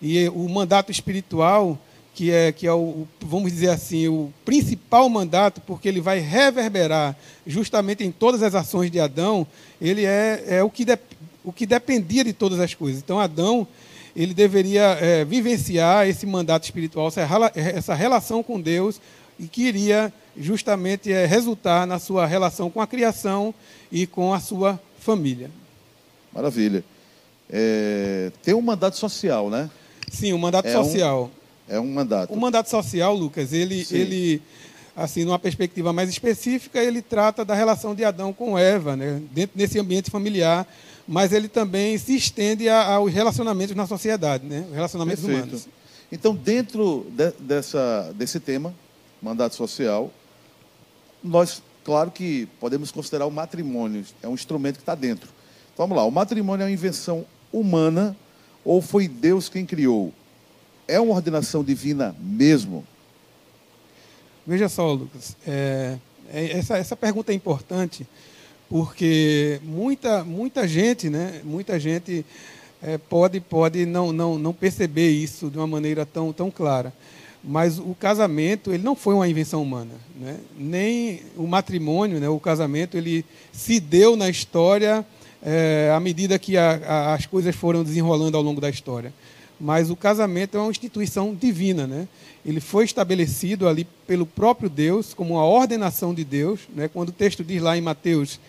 E 0.00 0.28
o 0.28 0.48
mandato 0.48 0.92
espiritual, 0.92 1.78
que 2.14 2.30
é, 2.30 2.52
que 2.52 2.66
é 2.66 2.72
o, 2.72 3.08
vamos 3.20 3.52
dizer 3.52 3.70
assim, 3.70 4.06
o 4.06 4.32
principal 4.44 5.08
mandato, 5.08 5.60
porque 5.60 5.88
ele 5.88 6.00
vai 6.00 6.20
reverberar 6.20 7.16
justamente 7.44 8.04
em 8.04 8.12
todas 8.12 8.42
as 8.42 8.54
ações 8.54 8.90
de 8.90 9.00
Adão, 9.00 9.44
ele 9.80 10.04
é, 10.04 10.44
é 10.46 10.62
o 10.62 10.70
que 10.70 10.84
de, 10.84 10.96
o 11.44 11.52
que 11.52 11.66
dependia 11.66 12.24
de 12.24 12.32
todas 12.32 12.58
as 12.58 12.74
coisas. 12.74 13.00
Então, 13.00 13.20
Adão 13.20 13.68
ele 14.16 14.32
deveria 14.32 14.96
é, 15.00 15.24
vivenciar 15.24 16.08
esse 16.08 16.24
mandato 16.24 16.64
espiritual, 16.64 17.10
essa 17.54 17.94
relação 17.94 18.42
com 18.42 18.60
Deus, 18.60 19.00
e 19.38 19.48
que 19.48 19.62
iria 19.62 20.12
justamente 20.36 21.12
é, 21.12 21.26
resultar 21.26 21.86
na 21.86 21.98
sua 21.98 22.26
relação 22.26 22.70
com 22.70 22.80
a 22.80 22.86
criação 22.86 23.52
e 23.90 24.06
com 24.06 24.32
a 24.32 24.38
sua 24.38 24.80
família. 25.00 25.50
Maravilha. 26.32 26.84
É, 27.50 28.30
tem 28.42 28.54
um 28.54 28.60
mandato 28.60 28.96
social, 28.96 29.50
né? 29.50 29.68
Sim, 30.10 30.32
o 30.32 30.36
um 30.36 30.38
mandato 30.38 30.66
é 30.66 30.72
social. 30.72 31.30
Um, 31.68 31.74
é 31.74 31.80
um 31.80 31.92
mandato. 31.92 32.32
O 32.32 32.36
mandato 32.36 32.70
social, 32.70 33.14
Lucas, 33.14 33.52
ele, 33.52 33.86
ele, 33.90 34.40
assim, 34.94 35.24
numa 35.24 35.38
perspectiva 35.38 35.92
mais 35.92 36.08
específica, 36.08 36.82
ele 36.82 37.02
trata 37.02 37.44
da 37.44 37.54
relação 37.54 37.94
de 37.94 38.04
Adão 38.04 38.32
com 38.32 38.56
Eva, 38.56 38.96
né? 38.96 39.20
dentro 39.32 39.58
desse 39.58 39.78
ambiente 39.78 40.10
familiar 40.10 40.66
mas 41.06 41.32
ele 41.32 41.48
também 41.48 41.96
se 41.98 42.16
estende 42.16 42.68
aos 42.68 43.12
relacionamentos 43.12 43.74
na 43.76 43.86
sociedade, 43.86 44.46
né? 44.46 44.64
os 44.68 44.74
relacionamentos 44.74 45.24
Perfeito. 45.24 45.46
humanos. 45.46 45.68
Então, 46.10 46.34
dentro 46.34 47.06
de, 47.10 47.30
dessa, 47.40 48.12
desse 48.14 48.40
tema, 48.40 48.74
mandato 49.20 49.54
social, 49.54 50.10
nós, 51.22 51.62
claro 51.82 52.10
que 52.10 52.46
podemos 52.60 52.90
considerar 52.90 53.26
o 53.26 53.30
matrimônio, 53.30 54.04
é 54.22 54.28
um 54.28 54.34
instrumento 54.34 54.76
que 54.76 54.82
está 54.82 54.94
dentro. 54.94 55.28
Então, 55.72 55.86
vamos 55.86 55.96
lá, 55.96 56.04
o 56.04 56.10
matrimônio 56.10 56.62
é 56.62 56.66
uma 56.66 56.72
invenção 56.72 57.26
humana 57.52 58.16
ou 58.64 58.80
foi 58.80 59.06
Deus 59.06 59.48
quem 59.48 59.66
criou? 59.66 60.12
É 60.88 60.98
uma 61.00 61.14
ordenação 61.14 61.62
divina 61.62 62.14
mesmo? 62.18 62.84
Veja 64.46 64.68
só, 64.68 64.92
Lucas, 64.92 65.36
é, 65.46 65.98
é, 66.32 66.58
essa, 66.58 66.76
essa 66.76 66.96
pergunta 66.96 67.32
é 67.32 67.34
importante, 67.34 68.06
porque 68.68 69.60
muita, 69.62 70.24
muita 70.24 70.66
gente, 70.66 71.08
né, 71.08 71.40
muita 71.44 71.78
gente 71.78 72.24
é, 72.82 72.98
pode, 72.98 73.40
pode 73.40 73.86
não, 73.86 74.12
não, 74.12 74.38
não 74.38 74.52
perceber 74.52 75.10
isso 75.10 75.50
de 75.50 75.58
uma 75.58 75.66
maneira 75.66 76.04
tão, 76.04 76.32
tão 76.32 76.50
clara. 76.50 76.92
Mas 77.42 77.78
o 77.78 77.94
casamento 77.98 78.72
ele 78.72 78.82
não 78.82 78.96
foi 78.96 79.14
uma 79.14 79.28
invenção 79.28 79.62
humana, 79.62 79.92
né? 80.18 80.38
nem 80.56 81.20
o 81.36 81.46
matrimônio, 81.46 82.18
né, 82.18 82.28
o 82.28 82.40
casamento 82.40 82.96
ele 82.96 83.24
se 83.52 83.78
deu 83.78 84.16
na 84.16 84.30
história 84.30 85.04
é, 85.44 85.92
à 85.94 86.00
medida 86.00 86.38
que 86.38 86.56
a, 86.56 86.80
a, 86.86 87.14
as 87.14 87.26
coisas 87.26 87.54
foram 87.54 87.84
desenrolando 87.84 88.36
ao 88.36 88.42
longo 88.42 88.62
da 88.62 88.70
história. 88.70 89.12
Mas 89.60 89.90
o 89.90 89.96
casamento 89.96 90.56
é 90.56 90.60
uma 90.60 90.70
instituição 90.70 91.34
divina, 91.34 91.86
né? 91.86 92.08
Ele 92.44 92.60
foi 92.60 92.84
estabelecido 92.84 93.68
ali 93.68 93.86
pelo 94.06 94.26
próprio 94.26 94.68
Deus 94.68 95.14
como 95.14 95.34
uma 95.34 95.44
ordenação 95.46 96.12
de 96.12 96.24
Deus, 96.24 96.60
né? 96.74 96.88
Quando 96.88 97.10
o 97.10 97.12
texto 97.12 97.44
diz 97.44 97.62
lá 97.62 97.76
em 97.76 97.80
Mateus 97.80 98.40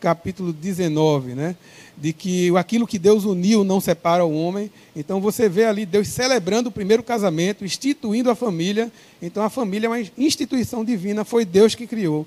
capítulo 0.00 0.52
19, 0.52 1.34
né? 1.34 1.56
De 1.96 2.12
que 2.12 2.56
aquilo 2.56 2.86
que 2.86 2.98
Deus 2.98 3.24
uniu 3.24 3.62
não 3.62 3.80
separa 3.80 4.24
o 4.24 4.34
homem. 4.34 4.70
Então 4.96 5.20
você 5.20 5.48
vê 5.48 5.64
ali 5.64 5.86
Deus 5.86 6.08
celebrando 6.08 6.68
o 6.68 6.72
primeiro 6.72 7.02
casamento, 7.02 7.64
instituindo 7.64 8.30
a 8.30 8.34
família. 8.34 8.90
Então 9.20 9.42
a 9.44 9.50
família 9.50 9.86
é 9.86 9.90
uma 9.90 10.00
instituição 10.18 10.84
divina, 10.84 11.24
foi 11.24 11.44
Deus 11.44 11.74
que 11.74 11.86
criou. 11.86 12.26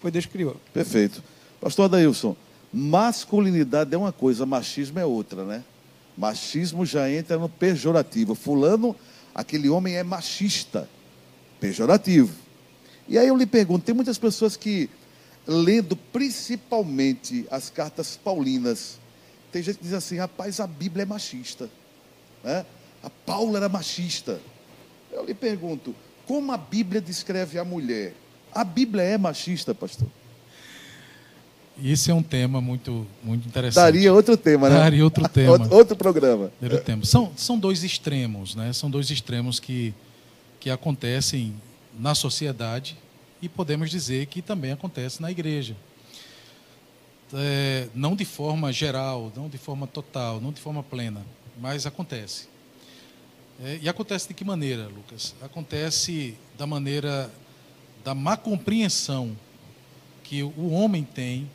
Foi 0.00 0.10
Deus 0.10 0.26
que 0.26 0.32
criou. 0.32 0.56
Perfeito. 0.72 1.22
Pastor 1.60 1.84
Adailson, 1.84 2.34
masculinidade 2.72 3.94
é 3.94 3.98
uma 3.98 4.12
coisa, 4.12 4.46
machismo 4.46 4.98
é 4.98 5.04
outra, 5.04 5.44
né? 5.44 5.62
Machismo 6.16 6.84
já 6.84 7.10
entra 7.10 7.38
no 7.38 7.48
pejorativo. 7.48 8.34
Fulano, 8.34 8.94
aquele 9.34 9.68
homem 9.68 9.96
é 9.96 10.02
machista. 10.02 10.88
Pejorativo. 11.58 12.34
E 13.08 13.18
aí 13.18 13.28
eu 13.28 13.36
lhe 13.36 13.46
pergunto, 13.46 13.84
tem 13.84 13.94
muitas 13.94 14.18
pessoas 14.18 14.56
que 14.56 14.88
lendo 15.46 15.96
principalmente 15.96 17.46
as 17.50 17.70
cartas 17.70 18.16
paulinas, 18.16 18.98
tem 19.50 19.62
gente 19.62 19.78
que 19.78 19.84
diz 19.84 19.94
assim, 19.94 20.16
rapaz, 20.16 20.60
a 20.60 20.66
Bíblia 20.66 21.02
é 21.02 21.06
machista. 21.06 21.68
Né? 22.44 22.64
A 23.02 23.10
Paula 23.10 23.58
era 23.58 23.68
machista. 23.68 24.40
Eu 25.10 25.24
lhe 25.24 25.34
pergunto, 25.34 25.94
como 26.26 26.52
a 26.52 26.56
Bíblia 26.56 27.00
descreve 27.00 27.58
a 27.58 27.64
mulher? 27.64 28.14
A 28.52 28.62
Bíblia 28.62 29.02
é 29.02 29.18
machista, 29.18 29.74
pastor? 29.74 30.08
Esse 31.82 32.10
é 32.10 32.14
um 32.14 32.22
tema 32.22 32.60
muito, 32.60 33.06
muito 33.22 33.46
interessante. 33.48 33.84
Daria 33.84 34.12
outro 34.12 34.36
tema, 34.36 34.68
né? 34.68 34.76
Daria 34.76 35.04
outro 35.04 35.26
tema. 35.30 35.52
outro, 35.52 35.74
outro 35.74 35.96
programa. 35.96 36.50
Daria 36.60 36.76
outro 36.76 36.86
tema. 36.86 37.04
São, 37.04 37.32
são 37.36 37.58
dois 37.58 37.82
extremos, 37.82 38.54
né? 38.54 38.72
São 38.72 38.90
dois 38.90 39.10
extremos 39.10 39.58
que, 39.58 39.94
que 40.58 40.70
acontecem 40.70 41.54
na 41.98 42.14
sociedade 42.14 42.96
e 43.40 43.48
podemos 43.48 43.90
dizer 43.90 44.26
que 44.26 44.42
também 44.42 44.72
acontece 44.72 45.22
na 45.22 45.30
igreja. 45.30 45.76
É, 47.32 47.88
não 47.94 48.16
de 48.16 48.24
forma 48.24 48.72
geral, 48.72 49.32
não 49.34 49.48
de 49.48 49.56
forma 49.56 49.86
total, 49.86 50.40
não 50.40 50.52
de 50.52 50.60
forma 50.60 50.82
plena, 50.82 51.24
mas 51.60 51.86
acontece. 51.86 52.48
É, 53.62 53.78
e 53.82 53.88
acontece 53.88 54.28
de 54.28 54.34
que 54.34 54.44
maneira, 54.44 54.88
Lucas? 54.88 55.34
Acontece 55.40 56.34
da 56.58 56.66
maneira 56.66 57.30
da 58.02 58.14
má 58.14 58.36
compreensão 58.36 59.36
que 60.24 60.42
o 60.42 60.70
homem 60.70 61.04
tem 61.04 61.48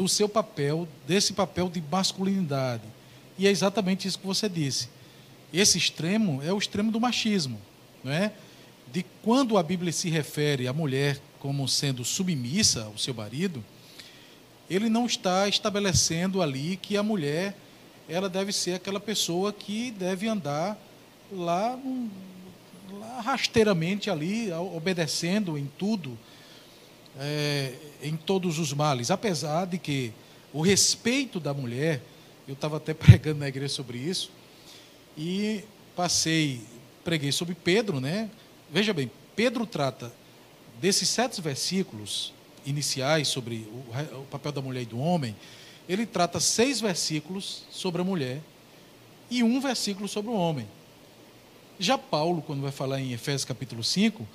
do 0.00 0.08
seu 0.08 0.26
papel, 0.26 0.88
desse 1.06 1.34
papel 1.34 1.68
de 1.68 1.82
masculinidade. 1.82 2.84
E 3.38 3.46
é 3.46 3.50
exatamente 3.50 4.08
isso 4.08 4.18
que 4.18 4.26
você 4.26 4.48
disse. 4.48 4.88
Esse 5.52 5.76
extremo 5.76 6.42
é 6.42 6.50
o 6.50 6.56
extremo 6.56 6.90
do 6.90 6.98
machismo, 6.98 7.60
não 8.02 8.10
é? 8.10 8.32
de 8.90 9.04
quando 9.22 9.58
a 9.58 9.62
Bíblia 9.62 9.92
se 9.92 10.08
refere 10.08 10.66
à 10.66 10.72
mulher 10.72 11.20
como 11.38 11.68
sendo 11.68 12.02
submissa 12.02 12.84
ao 12.84 12.96
seu 12.96 13.12
marido, 13.12 13.62
ele 14.70 14.88
não 14.88 15.04
está 15.04 15.46
estabelecendo 15.46 16.40
ali 16.40 16.78
que 16.80 16.96
a 16.96 17.02
mulher 17.02 17.54
ela 18.08 18.30
deve 18.30 18.52
ser 18.52 18.76
aquela 18.76 19.00
pessoa 19.00 19.52
que 19.52 19.90
deve 19.90 20.26
andar 20.26 20.78
lá, 21.30 21.78
lá 22.90 23.20
rasteiramente 23.20 24.08
ali, 24.08 24.50
obedecendo 24.50 25.58
em 25.58 25.70
tudo, 25.78 26.18
é, 27.20 27.74
em 28.02 28.16
todos 28.16 28.58
os 28.58 28.72
males. 28.72 29.10
Apesar 29.10 29.66
de 29.66 29.78
que 29.78 30.12
o 30.52 30.62
respeito 30.62 31.38
da 31.38 31.52
mulher, 31.52 32.02
eu 32.48 32.54
estava 32.54 32.78
até 32.78 32.94
pregando 32.94 33.40
na 33.40 33.48
igreja 33.48 33.74
sobre 33.74 33.98
isso, 33.98 34.30
e 35.16 35.62
passei, 35.94 36.62
preguei 37.04 37.30
sobre 37.30 37.54
Pedro, 37.54 38.00
né? 38.00 38.30
Veja 38.72 38.94
bem, 38.94 39.10
Pedro 39.36 39.66
trata 39.66 40.12
desses 40.80 41.08
sete 41.08 41.40
versículos 41.42 42.32
iniciais 42.64 43.28
sobre 43.28 43.68
o, 43.70 44.20
o 44.20 44.26
papel 44.30 44.52
da 44.52 44.62
mulher 44.62 44.82
e 44.82 44.86
do 44.86 44.98
homem, 44.98 45.36
ele 45.88 46.06
trata 46.06 46.40
seis 46.40 46.80
versículos 46.80 47.64
sobre 47.70 48.00
a 48.00 48.04
mulher 48.04 48.40
e 49.30 49.42
um 49.42 49.60
versículo 49.60 50.08
sobre 50.08 50.30
o 50.30 50.34
homem. 50.34 50.66
Já 51.78 51.98
Paulo, 51.98 52.42
quando 52.42 52.62
vai 52.62 52.70
falar 52.70 53.00
em 53.00 53.12
Efésios 53.12 53.44
capítulo 53.44 53.82
5, 53.82 54.26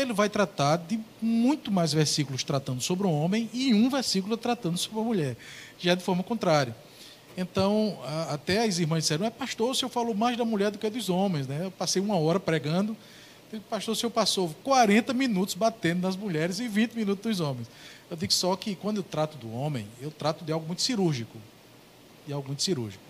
ele 0.00 0.12
vai 0.12 0.28
tratar 0.28 0.76
de 0.76 0.98
muito 1.20 1.70
mais 1.70 1.92
versículos 1.92 2.44
tratando 2.44 2.80
sobre 2.80 3.06
o 3.06 3.10
homem 3.10 3.50
e 3.52 3.74
um 3.74 3.88
versículo 3.90 4.36
tratando 4.36 4.78
sobre 4.78 5.00
a 5.00 5.02
mulher, 5.02 5.36
já 5.78 5.94
de 5.94 6.02
forma 6.02 6.22
contrária. 6.22 6.74
Então, 7.36 7.98
até 8.28 8.64
as 8.64 8.78
irmãs 8.78 9.04
disseram, 9.04 9.24
é 9.24 9.30
pastor, 9.30 9.70
o 9.70 9.74
senhor 9.74 9.90
falou 9.90 10.12
mais 10.12 10.36
da 10.36 10.44
mulher 10.44 10.72
do 10.72 10.78
que 10.78 10.90
dos 10.90 11.08
homens. 11.08 11.46
Né? 11.46 11.66
Eu 11.66 11.70
passei 11.70 12.02
uma 12.02 12.16
hora 12.16 12.40
pregando, 12.40 12.96
pastor, 13.70 13.92
o 13.92 13.96
senhor 13.96 14.10
passou 14.10 14.54
40 14.64 15.12
minutos 15.14 15.54
batendo 15.54 16.02
nas 16.02 16.16
mulheres 16.16 16.58
e 16.58 16.66
20 16.66 16.94
minutos 16.94 17.22
dos 17.22 17.40
homens. 17.40 17.70
Eu 18.10 18.16
digo 18.16 18.32
só 18.32 18.56
que 18.56 18.74
quando 18.74 18.96
eu 18.96 19.02
trato 19.02 19.36
do 19.38 19.52
homem, 19.52 19.86
eu 20.00 20.10
trato 20.10 20.44
de 20.44 20.50
algo 20.50 20.66
muito 20.66 20.82
cirúrgico. 20.82 21.38
De 22.26 22.32
algo 22.32 22.48
muito 22.48 22.62
cirúrgico. 22.62 23.02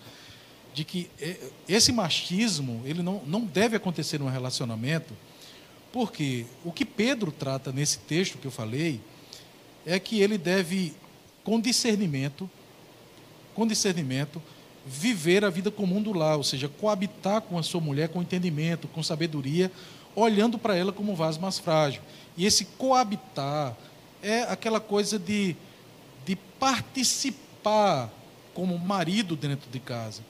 De 0.75 0.85
que 0.85 1.11
é, 1.19 1.37
esse 1.67 1.91
machismo, 1.91 2.83
ele 2.85 3.03
não, 3.03 3.23
não 3.27 3.41
deve 3.41 3.77
acontecer 3.77 4.19
num 4.21 4.29
relacionamento, 4.29 5.15
porque 5.93 6.47
o 6.65 6.73
que 6.73 6.85
Pedro 6.85 7.33
trata 7.33 7.73
nesse 7.73 7.99
texto 8.01 8.39
que 8.39 8.47
eu 8.47 8.51
falei, 8.51 9.01
é 9.87 9.99
que 9.99 10.21
ele 10.21 10.37
deve, 10.37 10.95
com 11.43 11.61
discernimento, 11.61 12.49
com 13.55 13.67
discernimento, 13.67 14.43
viver 14.87 15.45
a 15.45 15.51
vida 15.51 15.71
comum 15.71 16.03
do 16.03 16.13
lar, 16.13 16.37
ou 16.37 16.45
seja, 16.45 16.69
coabitar 16.69 17.43
com 17.43 17.59
a 17.59 17.63
sua 17.63 17.81
mulher 17.81 18.09
com 18.09 18.23
entendimento, 18.23 18.89
com 18.89 19.03
sabedoria, 19.03 19.71
olhando 20.15 20.59
para 20.59 20.77
ela 20.77 20.93
como 20.93 21.13
um 21.13 21.15
vaso 21.15 21.41
mais 21.41 21.59
frágil. 21.59 22.03
E 22.37 22.47
esse 22.47 22.65
coabitar, 22.65 23.77
é 24.23 24.43
aquela 24.43 24.81
coisa 24.81 25.19
de, 25.19 25.57
de 26.27 26.37
participar 26.59 28.11
como 28.55 28.79
marido 28.79 29.37
dentro 29.37 29.71
de 29.71 29.79
casa, 29.79 30.23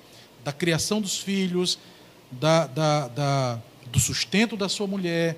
da 0.44 0.53
criação 0.53 1.01
dos 1.01 1.18
filhos, 1.18 1.79
da, 2.31 2.66
da, 2.66 3.09
da 3.09 3.62
do 3.90 3.98
sustento 3.98 4.57
da 4.57 4.68
sua 4.68 4.87
mulher, 4.87 5.37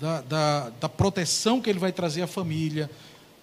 da, 0.00 0.20
da, 0.22 0.70
da 0.80 0.88
proteção 0.88 1.60
que 1.60 1.70
ele 1.70 1.78
vai 1.78 1.92
trazer 1.92 2.22
à 2.22 2.26
família, 2.26 2.90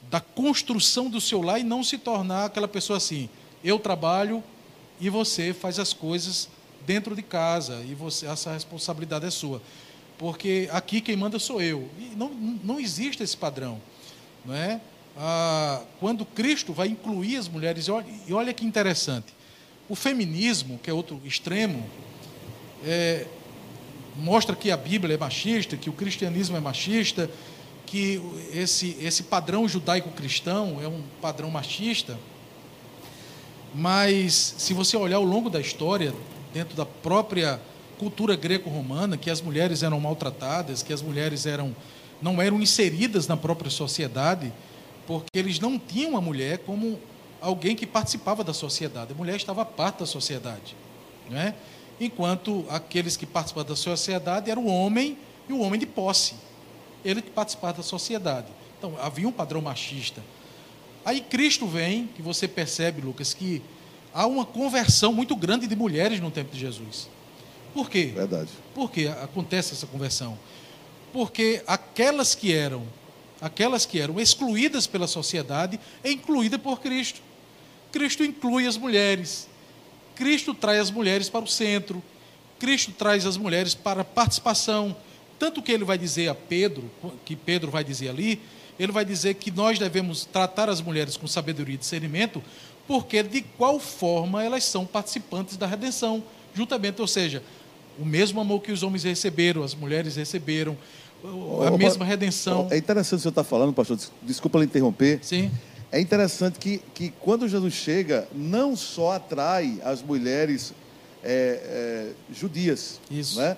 da 0.10 0.20
construção 0.20 1.10
do 1.10 1.22
seu 1.22 1.42
lar 1.42 1.60
e 1.60 1.64
não 1.64 1.84
se 1.84 1.98
tornar 1.98 2.46
aquela 2.46 2.68
pessoa 2.68 2.98
assim, 2.98 3.30
eu 3.64 3.80
trabalho 3.80 4.44
e 5.00 5.10
você 5.10 5.54
faz 5.54 5.80
as 5.80 5.94
coisas 5.94 6.50
dentro 6.86 7.16
de 7.16 7.22
casa 7.22 7.84
e 7.88 7.94
você 7.94 8.26
essa 8.28 8.54
responsabilidade 8.54 9.26
é 9.26 9.30
sua. 9.32 9.62
Porque 10.18 10.70
aqui 10.72 11.02
quem 11.02 11.16
manda 11.16 11.40
sou 11.40 11.62
eu. 11.62 11.90
E 11.98 12.16
não, 12.16 12.30
não 12.30 12.80
existe 12.80 13.24
esse 13.24 13.36
padrão. 13.36 13.82
Não 14.46 14.54
é? 14.54 14.80
Ah, 15.18 15.82
quando 16.00 16.26
Cristo 16.26 16.74
vai 16.74 16.88
incluir 16.88 17.38
as 17.38 17.48
mulheres, 17.48 17.88
e 17.88 17.92
olha, 17.92 18.06
e 18.28 18.34
olha 18.34 18.54
que 18.54 18.66
interessante, 18.66 19.34
o 19.90 19.96
feminismo, 19.96 20.80
que 20.82 20.90
é 20.90 20.94
outro 20.94 21.20
extremo, 21.26 21.90
é, 22.86 23.26
mostra 24.16 24.56
que 24.56 24.72
a 24.72 24.78
Bíblia 24.78 25.16
é 25.16 25.18
machista, 25.18 25.78
que 25.78 25.90
o 25.90 25.94
cristianismo 25.94 26.58
é 26.58 26.60
machista, 26.60 27.30
que 27.86 28.22
esse, 28.54 28.98
esse 29.02 29.24
padrão 29.24 29.68
judaico-cristão 29.68 30.80
é 30.82 30.88
um 30.88 31.02
padrão 31.22 31.50
machista. 31.50 32.18
Mas, 33.74 34.56
se 34.58 34.74
você 34.74 34.98
olhar 34.98 35.18
ao 35.18 35.24
longo 35.24 35.50
da 35.50 35.60
história, 35.60 36.14
dentro 36.54 36.76
da 36.76 36.86
própria 36.86 37.60
cultura 37.98 38.36
greco-romana, 38.36 39.18
que 39.18 39.30
as 39.30 39.42
mulheres 39.42 39.84
eram 39.84 40.00
maltratadas, 40.00 40.84
que 40.84 40.92
as 40.92 41.02
mulheres 41.02 41.46
eram 41.46 41.76
não 42.22 42.42
eram 42.42 42.62
inseridas 42.62 43.28
na 43.28 43.36
própria 43.36 43.72
sociedade, 43.72 44.54
porque 45.08 45.28
eles 45.34 45.60
não 45.60 45.80
tinham 45.80 46.16
a 46.16 46.22
mulher 46.22 46.60
como 46.60 47.00
alguém 47.42 47.76
que 47.76 47.86
participava 47.88 48.44
da 48.44 48.54
sociedade. 48.54 49.14
A 49.14 49.16
mulher 49.16 49.36
estava 49.36 49.66
parte 49.66 50.00
da 50.00 50.06
sociedade, 50.06 50.76
não 51.30 51.38
é? 51.40 51.56
Enquanto 52.04 52.66
aqueles 52.70 53.16
que 53.16 53.26
participavam 53.26 53.70
da 53.70 53.76
sociedade 53.76 54.50
eram 54.50 54.66
o 54.66 54.68
homem 54.68 55.18
e 55.48 55.54
o 55.54 55.60
homem 55.60 55.80
de 55.80 55.86
posse. 55.86 56.36
Ele 57.06 57.22
que 57.22 57.30
participava 57.30 57.78
da 57.78 57.84
sociedade. 57.84 58.48
Então, 58.78 58.98
havia 59.00 59.28
um 59.28 59.32
padrão 59.32 59.62
machista. 59.62 60.22
Aí 61.06 61.22
Cristo 61.22 61.68
vem, 61.68 62.08
que 62.08 62.22
você 62.22 62.48
percebe, 62.48 63.02
Lucas, 63.02 63.34
que 63.34 63.62
há 64.14 64.26
uma 64.26 64.46
conversão 64.46 65.14
muito 65.14 65.36
grande 65.36 65.68
de 65.68 65.76
mulheres 65.76 66.20
no 66.20 66.30
tempo 66.30 66.52
de 66.54 66.60
Jesus. 66.60 67.08
Por 67.74 67.90
quê? 67.90 68.08
Verdade. 68.08 68.50
Por 68.76 68.92
que 68.92 69.08
acontece 69.08 69.74
essa 69.74 69.88
conversão? 69.88 70.38
porque 71.12 71.62
aquelas 71.68 72.34
que 72.34 72.54
eram 72.54 72.86
aquelas 73.40 73.88
que 73.88 74.00
eram 74.00 74.20
excluídas 74.20 74.86
pela 74.86 75.08
sociedade 75.08 75.80
é 76.04 76.12
incluída 76.12 76.60
por 76.60 76.80
Cristo. 76.80 77.22
Cristo 77.92 78.24
inclui 78.24 78.68
as 78.68 78.78
mulheres. 78.78 79.48
Cristo 80.16 80.54
traz 80.54 80.80
as 80.80 80.92
mulheres 80.92 81.30
para 81.30 81.44
o 81.44 81.48
centro. 81.48 82.02
Cristo 82.60 82.92
traz 82.92 83.26
as 83.26 83.38
mulheres 83.38 83.74
para 83.74 84.02
a 84.02 84.06
participação. 84.06 84.96
Tanto 85.40 85.62
que 85.62 85.72
ele 85.72 85.84
vai 85.84 85.98
dizer 85.98 86.30
a 86.30 86.36
Pedro, 86.36 86.90
que 87.26 87.36
Pedro 87.36 87.72
vai 87.72 87.84
dizer 87.84 88.10
ali, 88.10 88.40
ele 88.78 88.92
vai 88.92 89.04
dizer 89.04 89.36
que 89.36 89.50
nós 89.52 89.80
devemos 89.80 90.26
tratar 90.26 90.70
as 90.70 90.82
mulheres 90.82 91.18
com 91.18 91.28
sabedoria 91.28 91.76
e 91.76 91.78
discernimento, 91.78 92.44
porque 92.88 93.24
de 93.24 93.42
qual 93.42 93.80
forma 93.80 94.44
elas 94.44 94.64
são 94.64 94.86
participantes 94.86 95.58
da 95.58 95.66
redenção, 95.66 96.24
juntamente, 96.54 97.02
ou 97.02 97.08
seja, 97.08 97.42
o 97.98 98.06
mesmo 98.06 98.40
amor 98.40 98.62
que 98.62 98.72
os 98.72 98.84
homens 98.84 99.04
receberam, 99.04 99.64
as 99.64 99.74
mulheres 99.74 100.16
receberam, 100.16 100.78
a 101.68 101.78
mesma 101.78 102.04
redenção. 102.04 102.68
É 102.72 102.78
interessante 102.78 103.18
o 103.18 103.22
senhor 103.22 103.32
estar 103.32 103.44
falando, 103.44 103.74
pastor, 103.74 103.98
desculpa 104.24 104.60
lhe 104.60 104.66
interromper. 104.66 105.20
Sim. 105.22 105.52
É 105.92 106.00
interessante 106.00 106.58
que, 106.58 106.78
que 106.94 107.14
quando 107.20 107.48
Jesus 107.48 107.74
chega, 107.74 108.28
não 108.34 108.76
só 108.76 109.12
atrai 109.12 109.80
as 109.84 110.02
mulheres 110.02 110.74
é, 111.24 112.14
é, 112.24 112.34
judias, 112.34 113.00
Isso. 113.10 113.38
Né? 113.40 113.58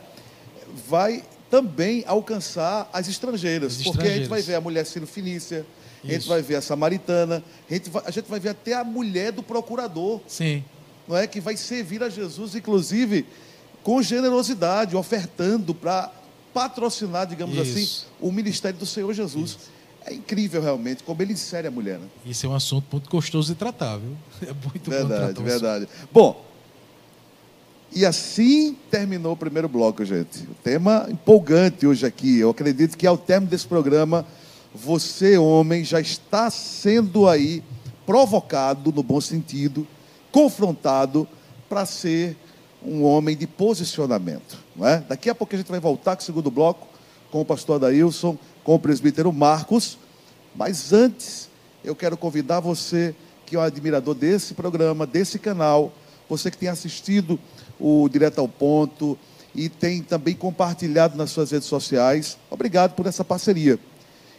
vai 0.88 1.24
também 1.50 2.04
alcançar 2.08 2.90
as 2.92 3.08
estrangeiras, 3.08 3.78
As 3.78 3.84
porque 3.84 4.00
a 4.00 4.10
gente 4.10 4.24
estrangeiras. 4.24 4.28
vai 4.30 4.42
ver 4.42 4.56
a 4.56 4.62
mulher 4.62 4.86
sino-fenícia, 4.86 5.66
a 6.04 6.08
gente 6.08 6.22
Isso. 6.22 6.30
vai 6.30 6.42
ver 6.42 6.56
a 6.56 6.62
samaritana, 6.62 7.44
a 7.70 7.74
gente, 7.74 7.90
vai, 7.92 8.04
a 8.06 8.12
gente 8.12 8.26
vai 8.28 8.40
ver 8.40 8.50
até 8.50 8.74
a 8.74 8.84
mulher 8.84 9.32
do 9.32 9.44
procurador, 9.44 10.20
Sim. 10.28 10.64
não 11.08 11.16
é 11.16 11.28
que 11.28 11.40
vai 11.40 11.56
servir 11.56 12.02
a 12.02 12.10
Jesus, 12.10 12.56
inclusive 12.56 13.26
com 13.84 14.02
generosidade, 14.02 14.96
ofertando 14.96 15.76
para 15.76 16.12
patrocinar, 16.52 17.28
digamos 17.28 17.56
Isso. 17.56 18.06
assim, 18.08 18.12
o 18.20 18.32
ministério 18.32 18.80
do 18.80 18.86
Senhor 18.86 19.14
Jesus. 19.14 19.58
É 20.06 20.14
incrível 20.14 20.62
realmente 20.62 21.04
como 21.04 21.22
ele 21.22 21.34
insere 21.34 21.68
a 21.68 21.72
mulher, 21.72 21.98
né? 21.98 22.08
Isso 22.26 22.46
é 22.46 22.50
um 22.50 22.56
assunto 22.56 22.86
muito 22.92 23.10
gostoso 23.10 23.54
de 23.54 23.58
tratar, 23.58 23.98
viu? 23.98 24.16
É 24.50 24.54
muito 24.54 24.90
bom 24.90 25.08
Verdade, 25.08 25.40
o 25.40 25.44
verdade. 25.44 25.88
Bom, 26.12 26.44
e 27.96 28.06
assim 28.06 28.76
terminou 28.90 29.34
o 29.34 29.38
primeiro 29.38 29.70
bloco, 29.70 30.04
gente. 30.04 30.40
O 30.44 30.56
tema 30.64 31.06
empolgante 31.10 31.86
hoje 31.86 32.06
aqui. 32.06 32.40
Eu 32.40 32.50
acredito 32.50 32.98
que 32.98 33.06
ao 33.06 33.18
término 33.18 33.52
desse 33.52 33.68
programa, 33.68 34.26
você, 34.74 35.38
homem, 35.38 35.84
já 35.84 36.02
está 36.02 36.50
sendo 36.50 37.28
aí 37.28 37.64
provocado, 38.06 38.92
no 38.92 39.04
bom 39.04 39.22
sentido, 39.22 39.88
confrontado 40.32 41.28
para 41.70 41.86
ser 41.86 42.36
um 42.84 43.04
homem 43.04 43.38
de 43.38 43.46
posicionamento. 43.46 44.58
Não 44.76 44.88
é? 44.88 45.04
Daqui 45.08 45.30
a 45.30 45.36
pouco 45.36 45.54
a 45.54 45.58
gente 45.58 45.70
vai 45.70 45.80
voltar 45.80 46.16
com 46.16 46.24
o 46.24 46.26
segundo 46.26 46.50
bloco, 46.50 46.88
com 47.32 47.42
o 47.42 47.46
pastor 47.46 47.76
Adailson, 47.76 48.38
com 48.64 48.76
o 48.76 48.80
presbítero 48.80 49.32
Marcos. 49.32 49.98
Mas 50.56 50.94
antes, 50.94 51.50
eu 51.84 51.96
quero 51.96 52.18
convidar 52.18 52.60
você, 52.60 53.16
que 53.46 53.56
é 53.56 53.60
um 53.60 53.62
admirador 53.62 54.16
desse 54.16 54.54
programa, 54.54 55.06
desse 55.06 55.38
canal, 55.38 55.92
você 56.30 56.50
que 56.50 56.58
tem 56.58 56.70
assistido 56.70 57.40
o 57.80 58.08
Direto 58.08 58.40
ao 58.40 58.48
Ponto 58.48 59.18
e 59.54 59.70
tem 59.70 60.02
também 60.02 60.34
compartilhado 60.34 61.18
nas 61.18 61.32
suas 61.32 61.52
redes 61.52 61.68
sociais, 61.68 62.38
obrigado 62.50 62.96
por 62.96 63.06
essa 63.06 63.24
parceria. 63.24 63.78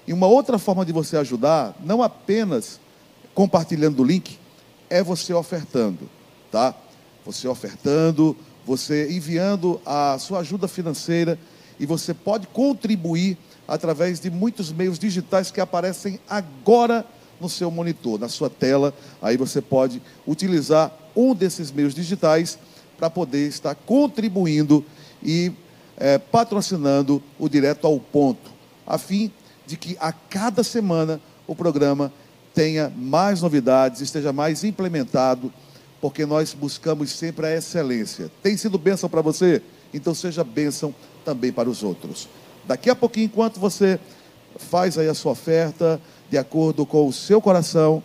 E 0.06 0.12
uma 0.12 0.26
outra 0.26 0.58
forma 0.58 0.84
de 0.84 0.92
você 0.92 1.16
ajudar, 1.16 1.76
não 1.84 2.02
apenas 2.02 2.80
compartilhando 3.34 4.00
o 4.00 4.04
link, 4.04 4.38
é 4.90 5.02
você 5.02 5.32
ofertando, 5.32 6.08
tá? 6.50 6.74
Você 7.24 7.48
ofertando, 7.48 8.36
você 8.66 9.10
enviando 9.10 9.80
a 9.84 10.18
sua 10.18 10.40
ajuda 10.40 10.68
financeira 10.68 11.38
e 11.78 11.86
você 11.86 12.12
pode 12.12 12.46
contribuir 12.48 13.38
através 13.66 14.20
de 14.20 14.30
muitos 14.30 14.72
meios 14.72 14.98
digitais 14.98 15.50
que 15.50 15.60
aparecem 15.60 16.20
agora 16.28 17.04
no 17.40 17.48
seu 17.48 17.70
monitor, 17.70 18.18
na 18.18 18.28
sua 18.28 18.48
tela. 18.48 18.94
Aí 19.20 19.36
você 19.36 19.60
pode 19.60 20.00
utilizar 20.26 20.92
um 21.16 21.34
desses 21.34 21.70
meios 21.70 21.94
digitais 21.94 22.58
para 22.96 23.10
poder 23.10 23.48
estar 23.48 23.74
contribuindo 23.74 24.84
e 25.22 25.52
é, 25.96 26.18
patrocinando 26.18 27.22
o 27.38 27.48
Direto 27.48 27.86
ao 27.86 27.98
Ponto, 27.98 28.50
a 28.86 28.98
fim 28.98 29.32
de 29.66 29.76
que 29.76 29.96
a 30.00 30.12
cada 30.12 30.62
semana 30.62 31.20
o 31.46 31.54
programa 31.54 32.12
tenha 32.54 32.92
mais 32.96 33.42
novidades, 33.42 34.00
esteja 34.00 34.32
mais 34.32 34.64
implementado, 34.64 35.52
porque 36.00 36.26
nós 36.26 36.52
buscamos 36.52 37.10
sempre 37.10 37.46
a 37.46 37.56
excelência. 37.56 38.30
Tem 38.42 38.56
sido 38.56 38.78
bênção 38.78 39.08
para 39.08 39.22
você? 39.22 39.62
Então 39.92 40.14
seja 40.14 40.44
bênção 40.44 40.94
também 41.24 41.52
para 41.52 41.68
os 41.68 41.82
outros. 41.82 42.28
Daqui 42.66 42.88
a 42.88 42.94
pouquinho, 42.94 43.26
enquanto 43.26 43.60
você 43.60 44.00
faz 44.56 44.96
aí 44.96 45.08
a 45.08 45.14
sua 45.14 45.32
oferta, 45.32 46.00
de 46.30 46.38
acordo 46.38 46.86
com 46.86 47.06
o 47.06 47.12
seu 47.12 47.40
coração, 47.40 48.02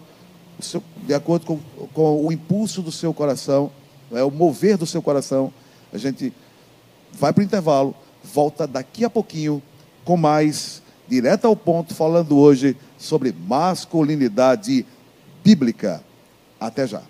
de 1.05 1.13
acordo 1.13 1.45
com, 1.45 1.59
com, 1.93 2.25
o 2.25 2.31
impulso 2.31 2.81
do 2.81 2.91
seu 2.91 3.13
coração, 3.13 3.71
é, 4.11 4.23
o 4.23 4.31
mover 4.31 4.77
do 4.77 4.85
seu 4.85 5.01
coração, 5.01 5.53
a 5.93 5.97
gente 5.97 6.33
vai 7.13 7.31
para 7.31 7.41
o 7.41 7.45
intervalo, 7.45 7.95
volta 8.23 8.67
daqui 8.67 9.05
a 9.05 9.09
pouquinho 9.09 9.61
com 10.03 10.17
mais, 10.17 10.81
direto 11.07 11.45
ao 11.45 11.55
ponto, 11.55 11.93
falando 11.95 12.37
hoje 12.37 12.75
sobre 12.97 13.31
masculinidade 13.31 14.85
bíblica. 15.43 16.03
Até 16.59 16.85
já. 16.85 17.01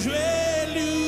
Joelho 0.00 1.07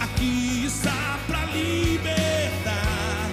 Aqui 0.00 0.64
está 0.66 1.18
pra 1.26 1.44
libertar. 1.46 3.30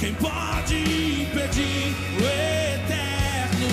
Quem 0.00 0.12
pode 0.14 0.74
impedir 0.74 1.94
o 2.18 2.24
eterno? 2.24 3.68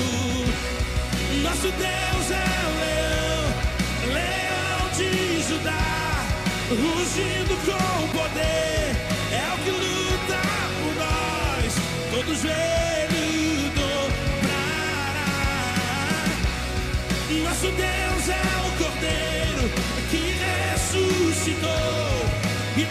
Nosso 1.41 1.71
Deus 1.71 2.32
é 2.32 2.49
o 2.67 2.71
leão, 2.84 3.43
leão 4.13 4.89
de 4.95 5.10
Judá, 5.41 5.88
rugindo 6.69 7.56
com 7.65 8.08
poder. 8.10 8.95
É 9.32 9.53
o 9.53 9.58
que 9.63 9.71
luta 9.71 10.41
por 10.80 10.93
nós, 10.95 11.73
todos 12.12 12.41
joelho 12.41 13.71
dobrará. 13.73 15.32
Nosso 17.43 17.69
Deus 17.71 18.30
é 18.30 18.45
o 18.62 18.66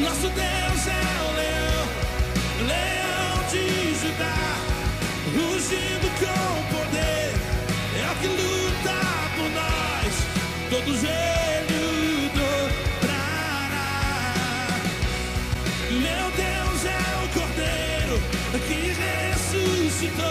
Nosso 0.00 0.28
Deus 0.28 0.86
é 0.88 1.04
o 1.22 1.32
leão, 1.36 1.86
leão 2.66 3.34
de 3.50 3.94
Judá, 3.94 4.40
rugindo 5.32 6.08
com 6.18 6.76
poder, 6.76 7.32
é 7.96 8.10
o 8.10 8.16
que 8.16 8.26
luta 8.26 8.98
por 9.36 9.48
nós, 9.50 10.14
Todos 10.68 11.00
joelho 11.00 12.30
dobrará. 12.34 13.88
Meu 15.90 16.26
Deus 16.32 16.84
é 16.84 17.02
o 17.22 17.28
Cordeiro 17.38 18.16
que 18.66 18.80
ressuscitou 19.32 20.24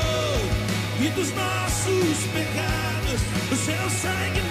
e 0.99 1.09
dos 1.09 1.29
nossos 1.33 2.17
pecados 2.33 3.21
o 3.51 3.55
seu 3.55 3.89
sangue 3.89 4.42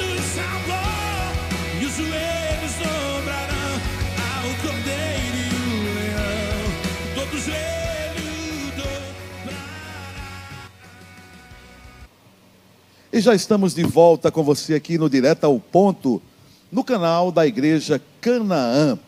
E 13.12 13.20
já 13.20 13.35
estamos 13.35 13.74
de 13.74 13.83
volta 13.83 14.30
com 14.30 14.43
você 14.43 14.72
aqui 14.72 14.97
no 14.97 15.11
Direto 15.11 15.45
ao 15.45 15.61
Ponto, 15.61 16.20
no 16.70 16.83
canal 16.83 17.30
da 17.30 17.47
Igreja 17.47 18.01
Canaã. 18.22 18.99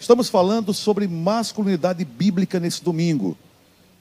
Estamos 0.00 0.30
falando 0.30 0.72
sobre 0.72 1.06
masculinidade 1.06 2.04
bíblica 2.06 2.58
nesse 2.58 2.82
domingo. 2.82 3.36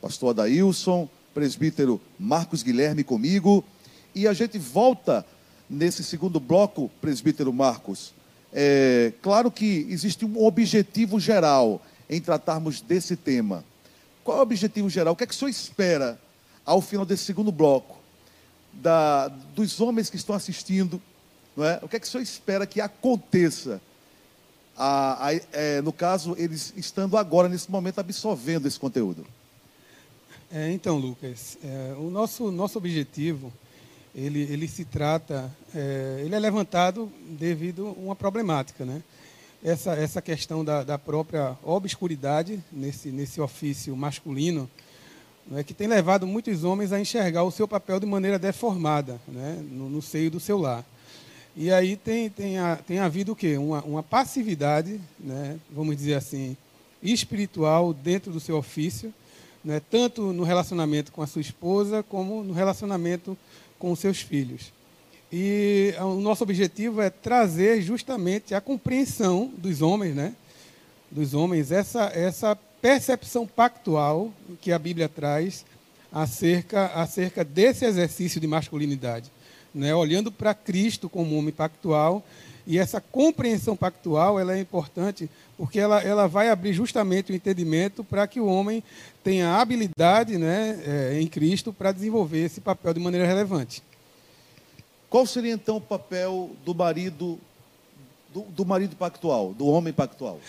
Pastor 0.01 0.29
Adailson, 0.29 1.09
presbítero 1.33 1.99
Marcos 2.17 2.63
Guilherme 2.63 3.03
comigo. 3.03 3.65
E 4.15 4.27
a 4.27 4.33
gente 4.33 4.57
volta 4.57 5.25
nesse 5.69 6.05
segundo 6.05 6.39
bloco, 6.39 6.89
presbítero 7.01 7.51
Marcos. 7.51 8.13
É, 8.53 9.11
claro 9.21 9.51
que 9.51 9.85
existe 9.89 10.23
um 10.25 10.41
objetivo 10.41 11.19
geral, 11.19 11.81
em 12.11 12.21
tratarmos 12.21 12.81
desse 12.81 13.15
tema. 13.15 13.63
Qual 14.23 14.37
é 14.37 14.39
o 14.41 14.43
objetivo 14.43 14.89
geral? 14.89 15.13
O 15.13 15.17
que 15.17 15.23
é 15.23 15.27
que 15.27 15.33
o 15.33 15.37
senhor 15.37 15.49
espera 15.49 16.21
ao 16.63 16.79
final 16.81 17.05
desse 17.05 17.23
segundo 17.23 17.51
bloco? 17.51 18.01
da, 18.73 19.27
dos 19.27 19.79
homens 19.81 20.09
que 20.09 20.15
estão 20.15 20.35
assistindo, 20.35 21.01
não 21.55 21.65
é? 21.65 21.79
o 21.81 21.87
que 21.87 21.95
é 21.97 21.99
que 21.99 22.07
o 22.07 22.09
senhor 22.09 22.23
espera 22.23 22.65
que 22.65 22.79
aconteça? 22.79 23.81
A, 24.77 25.27
a, 25.27 25.33
é, 25.51 25.81
no 25.81 25.91
caso, 25.91 26.33
eles 26.37 26.73
estando 26.77 27.17
agora, 27.17 27.49
nesse 27.49 27.69
momento, 27.69 27.99
absorvendo 27.99 28.67
esse 28.67 28.79
conteúdo. 28.79 29.25
É, 30.51 30.71
então, 30.71 30.97
Lucas, 30.97 31.57
é, 31.63 31.93
o 31.97 32.09
nosso, 32.09 32.51
nosso 32.51 32.77
objetivo, 32.77 33.51
ele, 34.15 34.41
ele 34.41 34.67
se 34.67 34.85
trata, 34.85 35.51
é, 35.75 36.21
ele 36.23 36.33
é 36.33 36.39
levantado 36.39 37.11
devido 37.37 37.87
a 37.87 37.91
uma 37.91 38.15
problemática, 38.15 38.85
né? 38.85 39.03
Essa, 39.63 39.93
essa 39.93 40.21
questão 40.21 40.65
da, 40.65 40.83
da 40.83 40.97
própria 40.97 41.55
obscuridade 41.63 42.59
nesse, 42.71 43.09
nesse 43.09 43.39
ofício 43.39 43.95
masculino, 43.95 44.67
né, 45.47 45.63
que 45.63 45.73
tem 45.73 45.87
levado 45.87 46.25
muitos 46.25 46.63
homens 46.63 46.91
a 46.91 46.99
enxergar 46.99 47.43
o 47.43 47.51
seu 47.51 47.67
papel 47.67 47.99
de 47.99 48.05
maneira 48.05 48.39
deformada 48.39 49.19
né, 49.27 49.63
no, 49.69 49.89
no 49.89 50.01
seio 50.01 50.31
do 50.31 50.39
seu 50.39 50.57
lar. 50.57 50.83
E 51.55 51.71
aí 51.71 51.95
tem, 51.95 52.29
tem, 52.29 52.57
a, 52.57 52.75
tem 52.75 52.99
havido 52.99 53.33
o 53.33 53.35
quê? 53.35 53.57
Uma, 53.57 53.83
uma 53.83 54.01
passividade, 54.01 54.99
né, 55.19 55.59
vamos 55.69 55.95
dizer 55.95 56.15
assim, 56.15 56.57
espiritual 57.03 57.93
dentro 57.93 58.31
do 58.31 58.39
seu 58.39 58.57
ofício, 58.57 59.13
né, 59.63 59.81
tanto 59.91 60.33
no 60.33 60.43
relacionamento 60.43 61.11
com 61.11 61.21
a 61.21 61.27
sua 61.27 61.41
esposa, 61.41 62.01
como 62.01 62.43
no 62.43 62.53
relacionamento 62.53 63.37
com 63.77 63.91
os 63.91 63.99
seus 63.99 64.21
filhos. 64.21 64.71
E 65.31 65.93
o 65.99 66.19
nosso 66.19 66.43
objetivo 66.43 67.01
é 67.01 67.09
trazer 67.09 67.81
justamente 67.81 68.53
a 68.53 68.59
compreensão 68.59 69.49
dos 69.57 69.81
homens, 69.81 70.13
né, 70.13 70.33
dos 71.09 71.33
homens, 71.33 71.71
essa, 71.71 72.11
essa 72.13 72.57
percepção 72.81 73.47
pactual 73.47 74.33
que 74.59 74.71
a 74.71 74.79
Bíblia 74.79 75.07
traz 75.07 75.65
acerca, 76.11 76.87
acerca 76.87 77.45
desse 77.45 77.85
exercício 77.85 78.41
de 78.41 78.47
masculinidade. 78.47 79.31
Né? 79.73 79.95
Olhando 79.95 80.31
para 80.31 80.53
Cristo 80.53 81.07
como 81.07 81.37
homem 81.37 81.53
pactual, 81.53 82.23
e 82.67 82.77
essa 82.77 83.01
compreensão 83.01 83.75
pactual 83.75 84.39
ela 84.39 84.55
é 84.55 84.59
importante 84.59 85.29
porque 85.57 85.79
ela, 85.79 86.01
ela 86.01 86.27
vai 86.27 86.49
abrir 86.49 86.73
justamente 86.73 87.31
o 87.31 87.35
entendimento 87.35 88.03
para 88.03 88.27
que 88.27 88.39
o 88.39 88.45
homem 88.45 88.83
tenha 89.23 89.55
habilidade 89.55 90.37
né, 90.37 90.79
é, 90.85 91.21
em 91.21 91.27
Cristo 91.27 91.73
para 91.73 91.91
desenvolver 91.91 92.45
esse 92.45 92.61
papel 92.61 92.93
de 92.93 92.99
maneira 92.99 93.25
relevante. 93.25 93.81
Qual 95.11 95.25
seria 95.25 95.53
então 95.53 95.75
o 95.75 95.81
papel 95.81 96.51
do 96.65 96.73
marido, 96.73 97.37
do, 98.33 98.41
do 98.43 98.65
marido 98.65 98.95
pactual, 98.95 99.53
do 99.53 99.67
homem 99.67 99.91
pactual? 99.91 100.39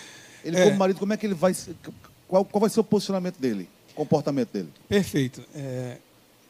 Ele 0.45 0.57
é. 0.57 0.65
como 0.65 0.77
marido, 0.77 1.01
como 1.01 1.13
é 1.13 1.17
que 1.17 1.27
ele 1.27 1.35
vai 1.35 1.53
qual, 2.29 2.45
qual 2.45 2.61
vai 2.61 2.71
ser 2.71 2.79
o 2.79 2.85
posicionamento 2.85 3.41
dele, 3.41 3.69
o 3.91 3.95
comportamento 3.95 4.53
dele? 4.53 4.69
Perfeito. 4.89 5.43
É, 5.53 5.99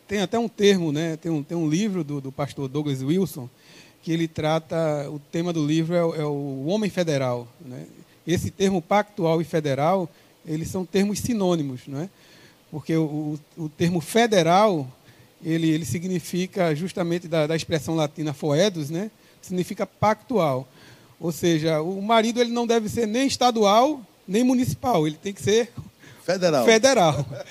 tem 0.07 0.21
até 0.21 0.39
um 0.39 0.47
termo, 0.47 0.93
né? 0.93 1.17
tem, 1.17 1.33
um, 1.33 1.43
tem 1.43 1.57
um 1.57 1.67
livro 1.67 2.05
do, 2.05 2.21
do 2.21 2.31
pastor 2.31 2.69
Douglas 2.69 3.03
Wilson, 3.03 3.49
que 4.03 4.13
ele 4.13 4.29
trata, 4.29 5.11
o 5.11 5.19
tema 5.19 5.51
do 5.51 5.67
livro 5.67 5.95
é, 5.95 6.21
é 6.21 6.25
o 6.27 6.67
homem 6.67 6.91
federal. 6.91 7.49
Né? 7.63 7.87
Esse 8.27 8.51
termo 8.51 8.83
pactual 8.83 9.41
e 9.41 9.45
federal, 9.45 10.07
eles 10.45 10.69
são 10.69 10.85
termos 10.85 11.19
sinônimos, 11.19 11.81
não 11.87 12.03
é? 12.03 12.11
porque 12.71 12.95
o, 12.95 13.39
o, 13.57 13.65
o 13.65 13.69
termo 13.71 14.03
federal, 14.03 14.87
ele, 15.43 15.69
ele 15.69 15.85
significa 15.85 16.75
justamente 16.75 17.27
da, 17.29 17.47
da 17.47 17.57
expressão 17.57 17.95
latina 17.95 18.33
foedos, 18.33 18.91
né? 18.91 19.11
significa 19.41 19.87
pactual. 19.87 20.69
Ou 21.19 21.33
seja, 21.33 21.81
o 21.81 22.01
marido 22.01 22.41
ele 22.41 22.53
não 22.53 22.67
deve 22.67 22.89
ser 22.89 23.07
nem 23.07 23.27
estadual 23.27 24.01
nem 24.27 24.45
municipal, 24.45 25.07
ele 25.07 25.17
tem 25.21 25.33
que 25.33 25.43
ser 25.43 25.71
federal. 26.25 26.65
federal. 26.65 27.27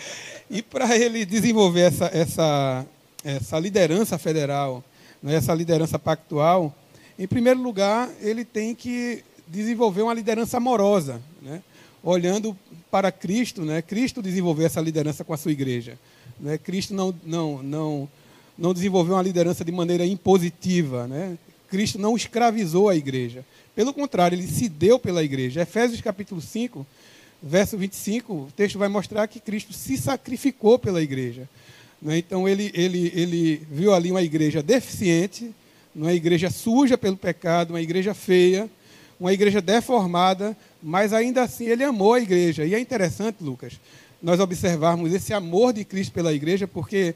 E 0.54 0.62
para 0.62 0.98
ele 0.98 1.24
desenvolver 1.24 1.80
essa, 1.80 2.12
essa, 2.14 2.86
essa 3.24 3.58
liderança 3.58 4.18
federal, 4.18 4.84
né, 5.24 5.36
essa 5.36 5.54
liderança 5.54 5.98
pactual, 5.98 6.76
em 7.18 7.26
primeiro 7.26 7.62
lugar, 7.62 8.10
ele 8.20 8.44
tem 8.44 8.76
que 8.76 9.24
desenvolver 9.48 10.02
uma 10.02 10.14
liderança 10.14 10.58
amorosa, 10.58 11.22
né? 11.42 11.62
olhando 12.04 12.54
para 12.90 13.14
Cristo. 13.14 13.62
Né? 13.62 13.82
Cristo 13.82 14.22
desenvolveu 14.22 14.66
essa 14.66 14.82
liderança 14.82 15.24
com 15.24 15.34
a 15.34 15.38
sua 15.38 15.54
igreja. 15.54 15.98
Né? 16.42 16.58
Cristo 16.58 16.94
não, 16.94 17.14
não, 17.24 17.64
não, 17.64 18.10
não 18.58 18.74
desenvolveu 18.74 19.16
uma 19.16 19.22
liderança 19.22 19.64
de 19.64 19.72
maneira 19.72 20.06
impositiva. 20.06 21.08
Né? 21.08 21.38
Cristo 21.70 22.00
não 22.00 22.16
escravizou 22.16 22.90
a 22.90 22.96
igreja. 22.96 23.46
Pelo 23.76 23.94
contrário, 23.94 24.36
ele 24.36 24.48
se 24.48 24.68
deu 24.68 25.00
pela 25.00 25.24
igreja. 25.24 25.62
Efésios 25.62 26.02
capítulo 26.02 26.42
5, 26.42 26.86
verso 27.42 27.78
25, 27.78 28.34
o 28.34 28.50
texto 28.56 28.78
vai 28.78 28.90
mostrar 28.90 29.28
que 29.28 29.40
Cristo 29.40 29.72
se 29.72 29.98
sacrificou 29.98 30.78
pela 30.78 31.02
igreja. 31.02 31.48
Né? 32.02 32.18
Então 32.18 32.50
ele, 32.50 32.72
ele, 32.74 33.12
ele 33.16 33.62
viu 33.72 33.94
ali 33.94 34.12
uma 34.12 34.24
igreja 34.24 34.64
deficiente, 34.64 35.52
uma 35.96 36.14
igreja 36.14 36.50
suja 36.50 36.98
pelo 36.98 37.16
pecado, 37.16 37.72
uma 37.72 37.82
igreja 37.82 38.14
feia, 38.14 38.70
uma 39.20 39.32
igreja 39.32 39.62
deformada, 39.62 40.58
mas 40.82 41.14
ainda 41.14 41.44
assim 41.44 41.66
ele 41.66 41.84
amou 41.84 42.14
a 42.14 42.20
igreja. 42.20 42.66
E 42.66 42.74
é 42.74 42.80
interessante, 42.80 43.38
Lucas, 43.42 43.80
nós 44.22 44.40
observarmos 44.40 45.14
esse 45.14 45.34
amor 45.34 45.74
de 45.74 45.84
Cristo 45.84 46.12
pela 46.12 46.34
igreja, 46.34 46.68
porque 46.68 47.16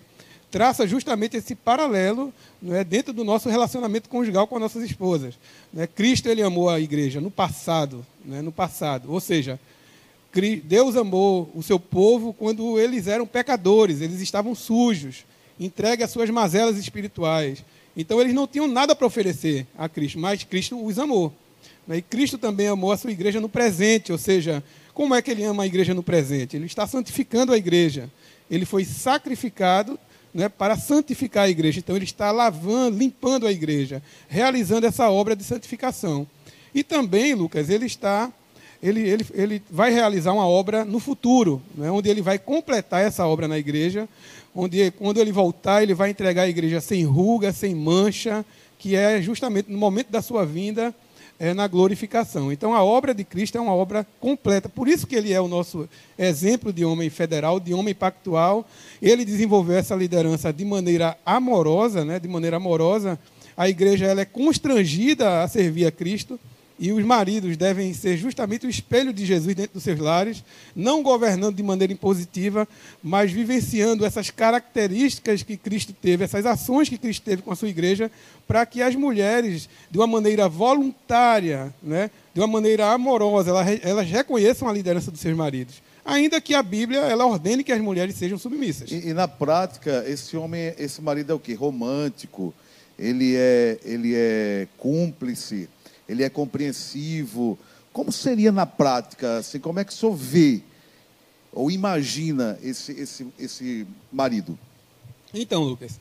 traça 0.49 0.88
justamente 0.88 1.38
esse 1.38 1.53
paralelo 1.53 2.34
é, 2.70 2.84
dentro 2.84 3.14
do 3.14 3.24
nosso 3.24 3.49
relacionamento 3.49 4.10
conjugal 4.10 4.47
com 4.47 4.56
as 4.56 4.62
nossas 4.62 4.84
esposas. 4.84 5.36
Né? 5.74 5.86
Cristo 5.86 6.30
ele 6.30 6.41
amou 6.41 6.70
a 6.70 6.80
igreja 6.80 7.20
no 7.20 7.30
passado, 7.30 8.06
né? 8.24 8.41
no 8.41 8.51
passado, 8.51 9.12
ou 9.12 9.20
seja, 9.20 9.60
Deus 10.64 10.95
amou 10.95 11.49
o 11.56 11.64
seu 11.64 11.80
povo 11.80 12.34
quando 12.34 12.80
eles 12.80 13.08
eram 13.08 13.26
pecadores, 13.26 14.01
eles 14.01 14.20
estavam 14.20 14.53
sujos, 14.53 15.26
entregue 15.60 16.03
às 16.03 16.12
suas 16.12 16.30
mazelas 16.30 16.78
espirituais. 16.78 17.64
Então 17.95 18.20
eles 18.20 18.34
não 18.34 18.45
tinham 18.45 18.68
nada 18.68 18.93
para 18.93 19.08
oferecer 19.08 19.66
a 19.78 19.88
Cristo, 19.88 20.20
mas 20.20 20.43
Cristo 20.43 20.84
os 20.84 20.99
amou. 20.99 21.34
Né? 21.88 21.97
E 21.97 22.01
Cristo 22.01 22.38
também 22.38 22.68
amou 22.68 22.91
a 22.91 22.97
sua 22.97 23.12
igreja 23.12 23.39
no 23.39 23.47
presente, 23.47 24.12
ou 24.12 24.18
seja, 24.18 24.64
como 24.96 25.14
é 25.14 25.22
que 25.22 25.30
ele 25.30 25.43
ama 25.43 25.64
a 25.64 25.66
igreja 25.68 25.93
no 25.93 26.02
presente? 26.02 26.56
Ele 26.56 26.66
está 26.66 26.88
santificando 26.88 27.52
a 27.52 27.58
igreja. 27.58 28.10
Ele 28.50 28.66
foi 28.66 28.86
sacrificado 28.86 30.00
né, 30.34 30.48
para 30.48 30.78
santificar 30.78 31.43
a 31.43 31.50
igreja. 31.50 31.80
Então, 31.80 31.98
ele 31.98 32.06
está 32.06 32.32
lavando, 32.32 32.98
limpando 32.98 33.46
a 33.46 33.52
igreja, 33.52 34.02
realizando 34.30 34.88
essa 34.88 35.10
obra 35.10 35.36
de 35.36 35.43
santificação. 35.43 36.26
E 36.74 36.82
também, 36.82 37.34
Lucas, 37.34 37.70
ele 37.70 37.86
está, 37.86 38.32
ele, 38.82 39.02
ele, 39.02 39.26
ele 39.34 39.64
vai 39.70 39.91
realizar 39.91 40.32
uma 40.32 40.48
obra 40.48 40.86
no 40.86 41.00
futuro, 41.00 41.62
né, 41.76 41.91
onde 41.91 42.10
ele 42.10 42.22
vai 42.22 42.39
completar 42.39 43.04
essa 43.04 43.28
obra 43.28 43.50
na 43.50 43.58
igreja, 43.58 44.08
onde 44.56 44.91
quando 44.91 45.20
ele 45.20 45.32
voltar, 45.34 45.84
ele 45.84 45.93
vai 45.93 46.10
entregar 46.10 46.43
a 46.43 46.50
igreja 46.50 46.80
sem 46.80 47.04
ruga, 47.04 47.52
sem 47.52 47.76
mancha, 47.76 48.46
que 48.80 48.96
é 48.96 49.22
justamente 49.22 49.70
no 49.70 49.78
momento 49.78 50.10
da 50.10 50.22
sua 50.22 50.46
vinda, 50.46 50.96
é, 51.39 51.53
na 51.53 51.67
glorificação. 51.67 52.51
Então 52.51 52.73
a 52.73 52.83
obra 52.83 53.13
de 53.13 53.23
Cristo 53.23 53.57
é 53.57 53.61
uma 53.61 53.73
obra 53.73 54.05
completa. 54.19 54.69
Por 54.69 54.88
isso 54.88 55.07
que 55.07 55.15
ele 55.15 55.33
é 55.33 55.39
o 55.39 55.47
nosso 55.47 55.88
exemplo 56.17 56.71
de 56.71 56.86
homem 56.86 57.09
federal, 57.09 57.59
de 57.59 57.73
homem 57.73 57.93
pactual. 57.93 58.67
Ele 59.01 59.25
desenvolveu 59.25 59.77
essa 59.77 59.95
liderança 59.95 60.51
de 60.51 60.65
maneira 60.65 61.17
amorosa, 61.25 62.05
né? 62.05 62.19
de 62.19 62.27
maneira 62.27 62.57
amorosa. 62.57 63.19
A 63.57 63.69
igreja 63.69 64.05
ela 64.05 64.21
é 64.21 64.25
constrangida 64.25 65.43
a 65.43 65.47
servir 65.47 65.86
a 65.86 65.91
Cristo. 65.91 66.39
E 66.78 66.91
os 66.91 67.03
maridos 67.05 67.55
devem 67.55 67.93
ser 67.93 68.17
justamente 68.17 68.67
o 68.67 68.69
espelho 68.69 69.13
de 69.13 69.26
Jesus 69.26 69.55
dentro 69.55 69.76
dos 69.76 69.84
seus 69.84 69.99
lares, 69.99 70.43
não 70.76 71.01
governando 71.01 71.55
de 71.55 71.63
maneira 71.63 71.93
impositiva, 71.93 72.67
mas 73.01 73.32
vivenciando 73.32 74.05
essas 74.05 74.30
características 74.30 75.41
que 75.41 75.55
Cristo 75.55 75.93
teve, 75.93 76.26
essas 76.26 76.45
ações 76.45 76.89
que 76.89 76.97
Cristo 76.97 77.23
teve 77.23 77.41
com 77.41 77.51
a 77.51 77.55
sua 77.55 77.69
igreja, 77.69 78.11
para 78.45 78.65
que 78.65 78.82
as 78.82 78.95
mulheres, 78.95 79.69
de 79.89 79.97
uma 79.97 80.07
maneira 80.07 80.49
voluntária, 80.49 81.73
né, 81.82 82.11
de 82.34 82.41
uma 82.41 82.47
maneira 82.47 82.91
amorosa, 82.91 83.51
elas, 83.51 83.80
elas 83.82 84.09
reconheçam 84.09 84.67
a 84.67 84.73
liderança 84.73 85.09
dos 85.09 85.21
seus 85.21 85.36
maridos 85.36 85.82
ainda 86.05 86.39
que 86.39 86.53
a 86.53 86.61
Bíblia 86.61 86.99
ela 86.99 87.26
ordene 87.26 87.63
que 87.63 87.71
as 87.71 87.82
mulheres 87.82 88.15
sejam 88.15 88.38
submissas. 88.38 88.91
E, 88.91 89.09
e, 89.09 89.13
na 89.13 89.28
prática, 89.28 90.05
esse 90.07 90.38
homem, 90.38 90.73
esse 90.78 91.01
marido 91.01 91.32
é 91.32 91.36
o 91.36 91.39
quê? 91.39 91.55
Romântico, 91.55 92.53
ele 92.97 93.36
é, 93.36 93.80
ele 93.84 94.13
é 94.15 94.67
cúmplice, 94.78 95.67
ele 96.08 96.24
é 96.24 96.30
compreensivo. 96.30 97.58
Como 97.91 98.12
seria 98.12 98.51
na 98.51 98.66
prática? 98.66 99.38
Assim, 99.38 99.60
como 99.60 99.80
é 99.80 99.84
que 99.84 99.91
o 99.91 99.95
senhor 99.95 100.16
vê 100.16 100.62
ou 101.56 101.72
imagina 101.72 102.60
esse, 102.62 102.91
esse, 102.91 103.28
esse 103.39 103.88
marido? 104.12 104.60
Então, 105.34 105.64
Lucas, 105.64 105.99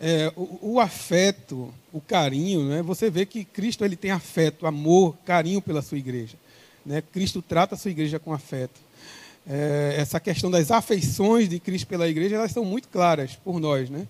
é, 0.00 0.32
o, 0.36 0.74
o, 0.74 0.80
afeto, 0.80 1.72
o 1.92 2.00
carinho, 2.00 2.68
né? 2.68 2.82
você 2.82 3.08
vê 3.08 3.24
que 3.24 3.44
Cristo 3.44 3.84
ele 3.84 3.96
tem 3.96 4.10
afeto, 4.10 4.66
amor, 4.66 5.16
carinho 5.24 5.62
pela 5.62 5.80
sua 5.80 5.96
igreja. 5.96 6.36
Né? 6.84 7.02
Cristo 7.12 7.40
trata 7.40 7.76
a 7.76 7.78
sua 7.78 7.90
igreja 7.90 8.18
com 8.18 8.32
afeto. 8.32 8.80
É, 9.48 9.94
essa 9.96 10.18
questão 10.18 10.50
das 10.50 10.72
afeições 10.72 11.48
de 11.48 11.60
Cristo 11.60 11.86
pela 11.86 12.08
igreja, 12.08 12.34
elas 12.34 12.50
são 12.50 12.64
muito 12.64 12.88
claras 12.88 13.36
por 13.36 13.60
nós. 13.60 13.88
Né? 13.88 14.06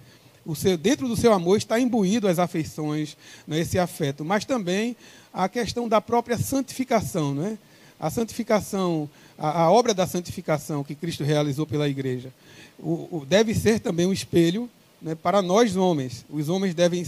O 0.46 0.54
seu, 0.54 0.78
dentro 0.78 1.08
do 1.08 1.16
seu 1.16 1.32
amor 1.32 1.58
está 1.58 1.78
imbuído 1.78 2.28
as 2.28 2.38
afeições, 2.38 3.16
né? 3.46 3.58
esse 3.58 3.80
afeto, 3.80 4.24
mas 4.24 4.44
também 4.44 4.96
a 5.34 5.48
questão 5.48 5.88
da 5.88 6.00
própria 6.00 6.38
santificação. 6.38 7.34
Né? 7.34 7.58
A 7.98 8.10
santificação, 8.10 9.10
a, 9.36 9.62
a 9.62 9.70
obra 9.72 9.92
da 9.92 10.06
santificação 10.06 10.84
que 10.84 10.94
Cristo 10.94 11.24
realizou 11.24 11.66
pela 11.66 11.88
igreja, 11.88 12.32
o, 12.78 13.08
o, 13.10 13.26
deve 13.28 13.54
ser 13.54 13.80
também 13.80 14.06
um 14.06 14.12
espelho 14.12 14.70
né, 15.02 15.16
para 15.16 15.42
nós 15.42 15.74
homens. 15.74 16.24
Os 16.30 16.48
homens 16.48 16.74
devem 16.74 17.04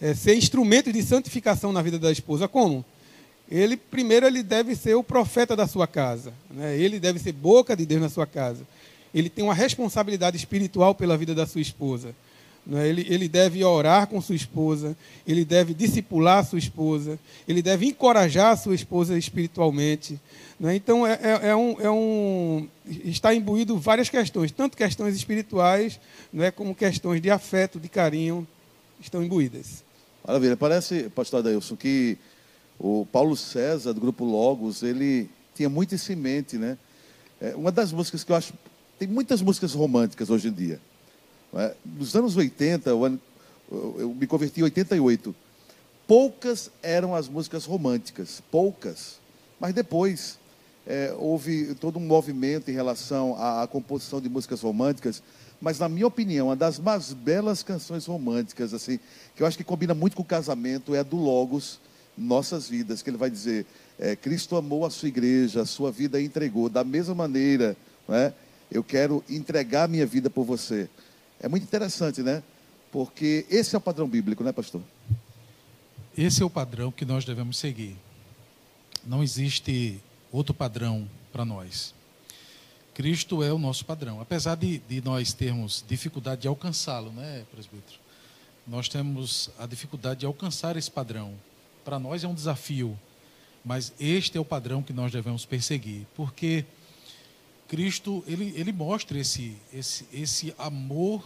é, 0.00 0.14
ser 0.14 0.36
instrumentos 0.36 0.92
de 0.92 1.02
santificação 1.02 1.72
na 1.72 1.82
vida 1.82 1.98
da 1.98 2.12
esposa. 2.12 2.46
Como? 2.46 2.84
Ele 3.50 3.76
primeiro 3.76 4.26
ele 4.26 4.42
deve 4.42 4.76
ser 4.76 4.94
o 4.94 5.02
profeta 5.02 5.56
da 5.56 5.66
sua 5.66 5.88
casa. 5.88 6.32
Né? 6.50 6.78
Ele 6.78 7.00
deve 7.00 7.18
ser 7.18 7.32
boca 7.32 7.76
de 7.76 7.84
Deus 7.84 8.00
na 8.00 8.08
sua 8.08 8.26
casa. 8.26 8.66
Ele 9.12 9.28
tem 9.28 9.44
uma 9.44 9.54
responsabilidade 9.54 10.36
espiritual 10.36 10.94
pela 10.94 11.16
vida 11.16 11.34
da 11.34 11.46
sua 11.46 11.60
esposa. 11.60 12.14
Né? 12.66 12.88
Ele, 12.88 13.06
ele 13.08 13.28
deve 13.28 13.62
orar 13.62 14.08
com 14.08 14.20
sua 14.20 14.34
esposa, 14.34 14.96
ele 15.26 15.44
deve 15.44 15.72
discipular 15.72 16.44
sua 16.44 16.58
esposa, 16.58 17.18
ele 17.46 17.62
deve 17.62 17.86
encorajar 17.86 18.56
sua 18.58 18.74
esposa 18.74 19.16
espiritualmente. 19.16 20.20
Né? 20.58 20.74
Então, 20.74 21.06
é, 21.06 21.12
é, 21.22 21.48
é, 21.48 21.56
um, 21.56 21.80
é 21.80 21.90
um, 21.90 22.68
está 23.04 23.32
imbuído 23.32 23.78
várias 23.78 24.08
questões, 24.08 24.50
tanto 24.50 24.76
questões 24.76 25.14
espirituais 25.14 26.00
né, 26.32 26.50
como 26.50 26.74
questões 26.74 27.20
de 27.22 27.30
afeto, 27.30 27.78
de 27.78 27.88
carinho, 27.88 28.46
estão 29.00 29.22
imbuídas. 29.22 29.84
Maravilha. 30.26 30.56
Parece, 30.56 31.08
pastor 31.10 31.40
Adailson, 31.40 31.76
que 31.76 32.18
o 32.78 33.06
Paulo 33.12 33.36
César, 33.36 33.92
do 33.92 34.00
grupo 34.00 34.24
Logos, 34.24 34.82
ele 34.82 35.30
tinha 35.54 35.68
muito 35.68 35.94
isso 35.94 36.12
em 36.12 36.16
mente. 36.16 36.58
Né? 36.58 36.76
É, 37.40 37.54
uma 37.54 37.70
das 37.70 37.92
músicas 37.92 38.24
que 38.24 38.32
eu 38.32 38.36
acho. 38.36 38.52
Tem 38.98 39.06
muitas 39.06 39.40
músicas 39.40 39.72
românticas 39.72 40.30
hoje 40.30 40.48
em 40.48 40.52
dia. 40.52 40.80
É? 41.56 41.74
Nos 41.84 42.14
anos 42.14 42.36
80, 42.36 42.90
eu, 42.90 43.18
me 44.14 44.26
converti 44.26 44.60
em 44.60 44.64
88. 44.64 45.34
Poucas 46.06 46.70
eram 46.82 47.14
as 47.14 47.28
músicas 47.28 47.64
românticas, 47.64 48.42
poucas. 48.50 49.18
Mas 49.58 49.74
depois 49.74 50.38
é, 50.86 51.14
houve 51.18 51.74
todo 51.74 51.98
um 51.98 52.06
movimento 52.06 52.70
em 52.70 52.74
relação 52.74 53.34
à, 53.36 53.62
à, 53.62 53.66
composição 53.66 54.20
de 54.20 54.28
músicas 54.28 54.60
românticas. 54.60 55.22
Mas, 55.60 55.78
na 55.78 55.88
minha 55.88 56.06
opinião, 56.06 56.48
uma 56.48 56.56
das 56.56 56.78
mais 56.78 57.12
belas 57.12 57.62
canções 57.62 58.06
românticas, 58.06 58.74
assim, 58.74 59.00
que 59.34 59.42
eu 59.42 59.46
acho 59.46 59.56
que 59.56 59.64
combina 59.64 59.94
muito 59.94 60.14
com 60.14 60.22
o 60.22 60.26
casamento, 60.26 60.94
é 60.94 61.00
a 61.00 61.02
do 61.02 61.16
Logos, 61.16 61.80
Nossas 62.16 62.68
Vidas, 62.68 63.02
que 63.02 63.10
ele 63.10 63.16
vai 63.16 63.30
dizer: 63.30 63.66
é, 63.98 64.14
Cristo 64.14 64.56
amou 64.56 64.84
a 64.84 64.90
sua 64.90 65.08
igreja, 65.08 65.62
a 65.62 65.66
sua 65.66 65.90
vida 65.90 66.20
entregou. 66.20 66.68
Da 66.68 66.84
mesma 66.84 67.14
maneira, 67.14 67.76
é, 68.08 68.32
eu 68.70 68.84
quero 68.84 69.24
entregar 69.28 69.84
a 69.84 69.88
minha 69.88 70.06
vida 70.06 70.30
por 70.30 70.44
você. 70.44 70.88
É 71.40 71.48
muito 71.48 71.64
interessante, 71.64 72.22
né? 72.22 72.42
Porque 72.90 73.46
esse 73.50 73.74
é 73.74 73.78
o 73.78 73.80
padrão 73.80 74.08
bíblico, 74.08 74.42
né, 74.42 74.52
pastor? 74.52 74.80
Esse 76.16 76.42
é 76.42 76.46
o 76.46 76.50
padrão 76.50 76.90
que 76.90 77.04
nós 77.04 77.24
devemos 77.24 77.58
seguir. 77.58 77.96
Não 79.04 79.22
existe 79.22 80.00
outro 80.32 80.54
padrão 80.54 81.08
para 81.32 81.44
nós. 81.44 81.94
Cristo 82.94 83.42
é 83.42 83.52
o 83.52 83.58
nosso 83.58 83.84
padrão. 83.84 84.20
Apesar 84.20 84.54
de, 84.56 84.78
de 84.78 85.02
nós 85.02 85.34
termos 85.34 85.84
dificuldade 85.86 86.42
de 86.42 86.48
alcançá-lo, 86.48 87.12
né, 87.12 87.44
presbítero? 87.52 87.98
Nós 88.66 88.88
temos 88.88 89.50
a 89.58 89.66
dificuldade 89.66 90.20
de 90.20 90.26
alcançar 90.26 90.76
esse 90.76 90.90
padrão. 90.90 91.34
Para 91.84 91.98
nós 91.98 92.24
é 92.24 92.28
um 92.28 92.34
desafio, 92.34 92.98
mas 93.62 93.92
este 94.00 94.38
é 94.38 94.40
o 94.40 94.44
padrão 94.44 94.82
que 94.82 94.92
nós 94.92 95.12
devemos 95.12 95.44
perseguir, 95.44 96.06
porque 96.16 96.64
Cristo 97.68 98.22
ele, 98.26 98.52
ele 98.56 98.72
mostra 98.72 99.18
esse, 99.18 99.56
esse, 99.72 100.06
esse 100.12 100.54
amor 100.58 101.22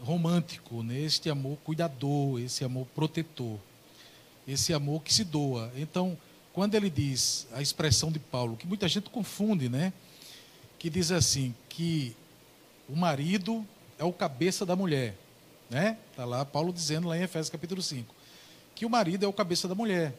romântico, 0.00 0.82
né? 0.82 0.98
este 0.98 1.30
amor 1.30 1.58
cuidador, 1.64 2.40
esse 2.40 2.64
amor 2.64 2.86
protetor, 2.94 3.58
esse 4.46 4.72
amor 4.72 5.02
que 5.02 5.12
se 5.12 5.24
doa. 5.24 5.72
Então, 5.76 6.18
quando 6.52 6.74
ele 6.74 6.90
diz 6.90 7.46
a 7.52 7.62
expressão 7.62 8.10
de 8.10 8.18
Paulo, 8.18 8.56
que 8.56 8.66
muita 8.66 8.88
gente 8.88 9.08
confunde, 9.08 9.68
né? 9.68 9.92
Que 10.78 10.90
diz 10.90 11.12
assim, 11.12 11.54
que 11.68 12.16
o 12.88 12.96
marido 12.96 13.64
é 13.98 14.04
o 14.04 14.12
cabeça 14.12 14.66
da 14.66 14.74
mulher, 14.74 15.16
né? 15.70 15.96
Está 16.10 16.24
lá 16.24 16.44
Paulo 16.44 16.72
dizendo 16.72 17.08
lá 17.08 17.16
em 17.16 17.22
Efésios 17.22 17.50
capítulo 17.50 17.80
5, 17.80 18.12
que 18.74 18.84
o 18.84 18.90
marido 18.90 19.24
é 19.24 19.28
o 19.28 19.32
cabeça 19.32 19.68
da 19.68 19.74
mulher. 19.74 20.12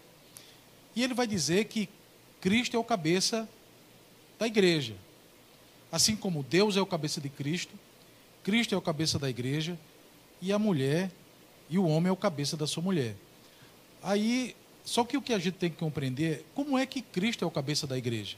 E 0.95 1.03
ele 1.03 1.13
vai 1.13 1.27
dizer 1.27 1.65
que 1.65 1.89
Cristo 2.39 2.75
é 2.77 2.79
o 2.79 2.83
cabeça 2.83 3.47
da 4.39 4.47
igreja. 4.47 4.95
Assim 5.93 6.15
como 6.15 6.41
Deus 6.41 6.75
é 6.75 6.81
o 6.81 6.87
cabeça 6.87 7.21
de 7.21 7.29
Cristo, 7.29 7.77
Cristo 8.43 8.73
é 8.73 8.77
o 8.77 8.81
cabeça 8.81 9.19
da 9.19 9.29
igreja, 9.29 9.77
e 10.41 10.51
a 10.51 10.57
mulher 10.57 11.11
e 11.69 11.77
o 11.77 11.85
homem 11.85 12.09
é 12.09 12.11
o 12.11 12.15
cabeça 12.15 12.57
da 12.57 12.65
sua 12.65 12.81
mulher. 12.81 13.15
Aí, 14.01 14.55
só 14.83 15.03
que 15.03 15.15
o 15.15 15.21
que 15.21 15.31
a 15.35 15.37
gente 15.37 15.53
tem 15.53 15.69
que 15.69 15.77
compreender 15.77 16.39
é 16.39 16.43
como 16.55 16.79
é 16.79 16.87
que 16.87 16.99
Cristo 16.99 17.45
é 17.45 17.47
o 17.47 17.51
cabeça 17.51 17.85
da 17.85 17.95
igreja. 17.95 18.37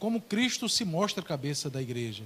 Como 0.00 0.20
Cristo 0.20 0.68
se 0.68 0.84
mostra 0.84 1.22
cabeça 1.22 1.70
da 1.70 1.80
igreja. 1.80 2.24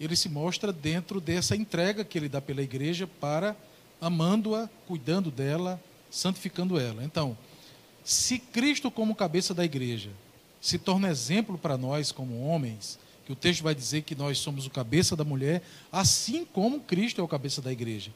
Ele 0.00 0.16
se 0.16 0.28
mostra 0.28 0.72
dentro 0.72 1.20
dessa 1.20 1.54
entrega 1.54 2.04
que 2.04 2.18
ele 2.18 2.28
dá 2.28 2.40
pela 2.40 2.60
igreja 2.60 3.06
para 3.06 3.54
amando-a, 4.00 4.68
cuidando 4.88 5.30
dela, 5.30 5.80
santificando 6.10 6.76
ela. 6.76 7.04
Então, 7.04 7.38
se 8.02 8.40
Cristo 8.40 8.90
como 8.90 9.14
cabeça 9.14 9.54
da 9.54 9.64
igreja 9.64 10.10
se 10.60 10.78
torna 10.78 11.08
exemplo 11.08 11.56
para 11.56 11.78
nós 11.78 12.12
como 12.12 12.44
homens, 12.46 12.98
que 13.24 13.32
o 13.32 13.36
texto 13.36 13.62
vai 13.62 13.74
dizer 13.74 14.02
que 14.02 14.14
nós 14.14 14.38
somos 14.38 14.66
o 14.66 14.70
cabeça 14.70 15.16
da 15.16 15.24
mulher, 15.24 15.62
assim 15.90 16.44
como 16.44 16.80
Cristo 16.80 17.20
é 17.20 17.24
o 17.24 17.28
cabeça 17.28 17.62
da 17.62 17.72
igreja. 17.72 18.12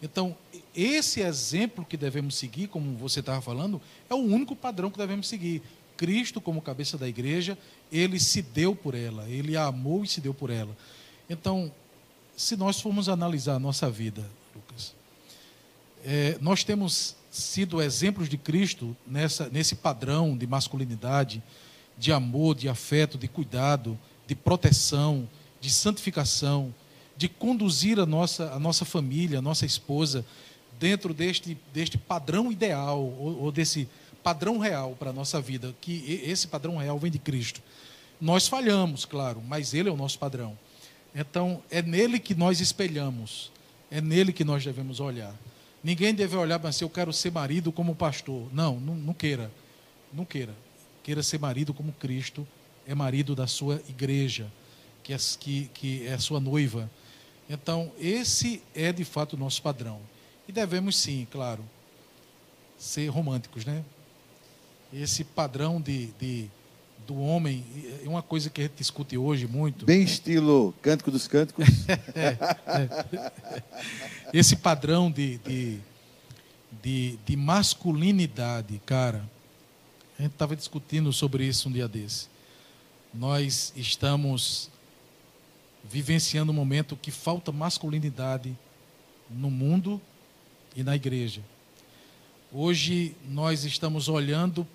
Então, 0.00 0.36
esse 0.74 1.20
exemplo 1.20 1.84
que 1.84 1.96
devemos 1.96 2.36
seguir, 2.36 2.68
como 2.68 2.96
você 2.96 3.20
estava 3.20 3.40
falando, 3.40 3.80
é 4.08 4.14
o 4.14 4.18
único 4.18 4.54
padrão 4.54 4.90
que 4.90 4.98
devemos 4.98 5.26
seguir. 5.26 5.62
Cristo, 5.96 6.40
como 6.40 6.62
cabeça 6.62 6.96
da 6.96 7.08
igreja, 7.08 7.58
ele 7.90 8.20
se 8.20 8.40
deu 8.40 8.76
por 8.76 8.94
ela, 8.94 9.28
ele 9.28 9.56
a 9.56 9.64
amou 9.64 10.04
e 10.04 10.08
se 10.08 10.20
deu 10.20 10.32
por 10.32 10.50
ela. 10.50 10.76
Então, 11.28 11.72
se 12.36 12.56
nós 12.56 12.80
formos 12.80 13.08
analisar 13.08 13.56
a 13.56 13.58
nossa 13.58 13.90
vida, 13.90 14.24
Lucas, 14.54 14.94
é, 16.04 16.38
nós 16.40 16.62
temos 16.62 17.16
sido 17.30 17.82
exemplos 17.82 18.28
de 18.28 18.38
Cristo 18.38 18.96
nessa, 19.04 19.48
nesse 19.48 19.74
padrão 19.74 20.36
de 20.36 20.46
masculinidade, 20.46 21.42
de 21.98 22.12
amor, 22.12 22.54
de 22.54 22.68
afeto, 22.68 23.18
de 23.18 23.26
cuidado, 23.26 23.98
de 24.26 24.34
proteção, 24.34 25.28
de 25.60 25.70
santificação, 25.70 26.72
de 27.16 27.28
conduzir 27.28 27.98
a 27.98 28.06
nossa, 28.06 28.52
a 28.52 28.58
nossa 28.58 28.84
família, 28.84 29.40
a 29.40 29.42
nossa 29.42 29.66
esposa, 29.66 30.24
dentro 30.78 31.12
deste, 31.12 31.58
deste 31.74 31.98
padrão 31.98 32.52
ideal, 32.52 33.00
ou, 33.00 33.42
ou 33.42 33.52
desse 33.52 33.88
padrão 34.22 34.58
real 34.58 34.94
para 34.96 35.10
a 35.10 35.12
nossa 35.12 35.40
vida, 35.40 35.74
que 35.80 36.22
esse 36.24 36.46
padrão 36.46 36.76
real 36.76 36.98
vem 36.98 37.10
de 37.10 37.18
Cristo. 37.18 37.60
Nós 38.20 38.46
falhamos, 38.46 39.04
claro, 39.04 39.42
mas 39.46 39.74
Ele 39.74 39.88
é 39.88 39.92
o 39.92 39.96
nosso 39.96 40.18
padrão. 40.18 40.56
Então, 41.14 41.60
é 41.70 41.82
nele 41.82 42.20
que 42.20 42.34
nós 42.34 42.60
espelhamos, 42.60 43.50
é 43.90 44.00
nele 44.00 44.32
que 44.32 44.44
nós 44.44 44.64
devemos 44.64 45.00
olhar. 45.00 45.34
Ninguém 45.82 46.14
deve 46.14 46.36
olhar 46.36 46.58
para 46.58 46.70
assim, 46.70 46.84
eu 46.84 46.90
quero 46.90 47.12
ser 47.12 47.32
marido 47.32 47.72
como 47.72 47.94
pastor. 47.94 48.48
Não, 48.52 48.78
não, 48.78 48.94
não 48.94 49.14
queira. 49.14 49.50
Não 50.12 50.24
queira 50.24 50.54
queira 51.08 51.22
ser 51.22 51.40
marido 51.40 51.72
como 51.72 51.90
Cristo 51.90 52.46
é 52.86 52.94
marido 52.94 53.34
da 53.34 53.46
sua 53.46 53.82
igreja, 53.88 54.52
que 55.02 55.14
é, 55.14 55.16
que, 55.40 55.70
que 55.72 56.06
é 56.06 56.12
a 56.12 56.18
sua 56.18 56.38
noiva. 56.38 56.90
Então, 57.48 57.90
esse 57.98 58.62
é 58.74 58.92
de 58.92 59.06
fato 59.06 59.32
o 59.32 59.38
nosso 59.38 59.62
padrão. 59.62 60.00
E 60.46 60.52
devemos 60.52 60.98
sim, 60.98 61.26
claro, 61.30 61.64
ser 62.76 63.08
românticos, 63.08 63.64
né? 63.64 63.82
Esse 64.92 65.24
padrão 65.24 65.80
de, 65.80 66.08
de, 66.20 66.50
do 67.06 67.18
homem 67.18 67.64
é 68.04 68.06
uma 68.06 68.20
coisa 68.20 68.50
que 68.50 68.60
a 68.60 68.64
gente 68.64 68.76
discute 68.76 69.16
hoje 69.16 69.46
muito. 69.46 69.86
Bem 69.86 70.02
estilo 70.02 70.74
Cântico 70.82 71.10
dos 71.10 71.26
Cânticos. 71.26 71.64
é, 72.14 72.36
é. 73.56 73.62
Esse 74.30 74.56
padrão 74.56 75.10
de, 75.10 75.38
de, 75.38 75.78
de, 76.82 77.18
de 77.24 77.34
masculinidade, 77.34 78.78
cara, 78.84 79.24
a 80.18 80.22
gente 80.22 80.32
estava 80.32 80.56
discutindo 80.56 81.12
sobre 81.12 81.44
isso 81.46 81.68
um 81.68 81.72
dia 81.72 81.86
desse. 81.86 82.26
Nós 83.14 83.72
estamos 83.76 84.68
vivenciando 85.84 86.50
um 86.50 86.54
momento 86.54 86.96
que 86.96 87.12
falta 87.12 87.52
masculinidade 87.52 88.56
no 89.30 89.48
mundo 89.48 90.00
e 90.74 90.82
na 90.82 90.96
igreja. 90.96 91.40
Hoje 92.52 93.14
nós 93.28 93.64
estamos 93.64 94.08
olhando 94.08 94.66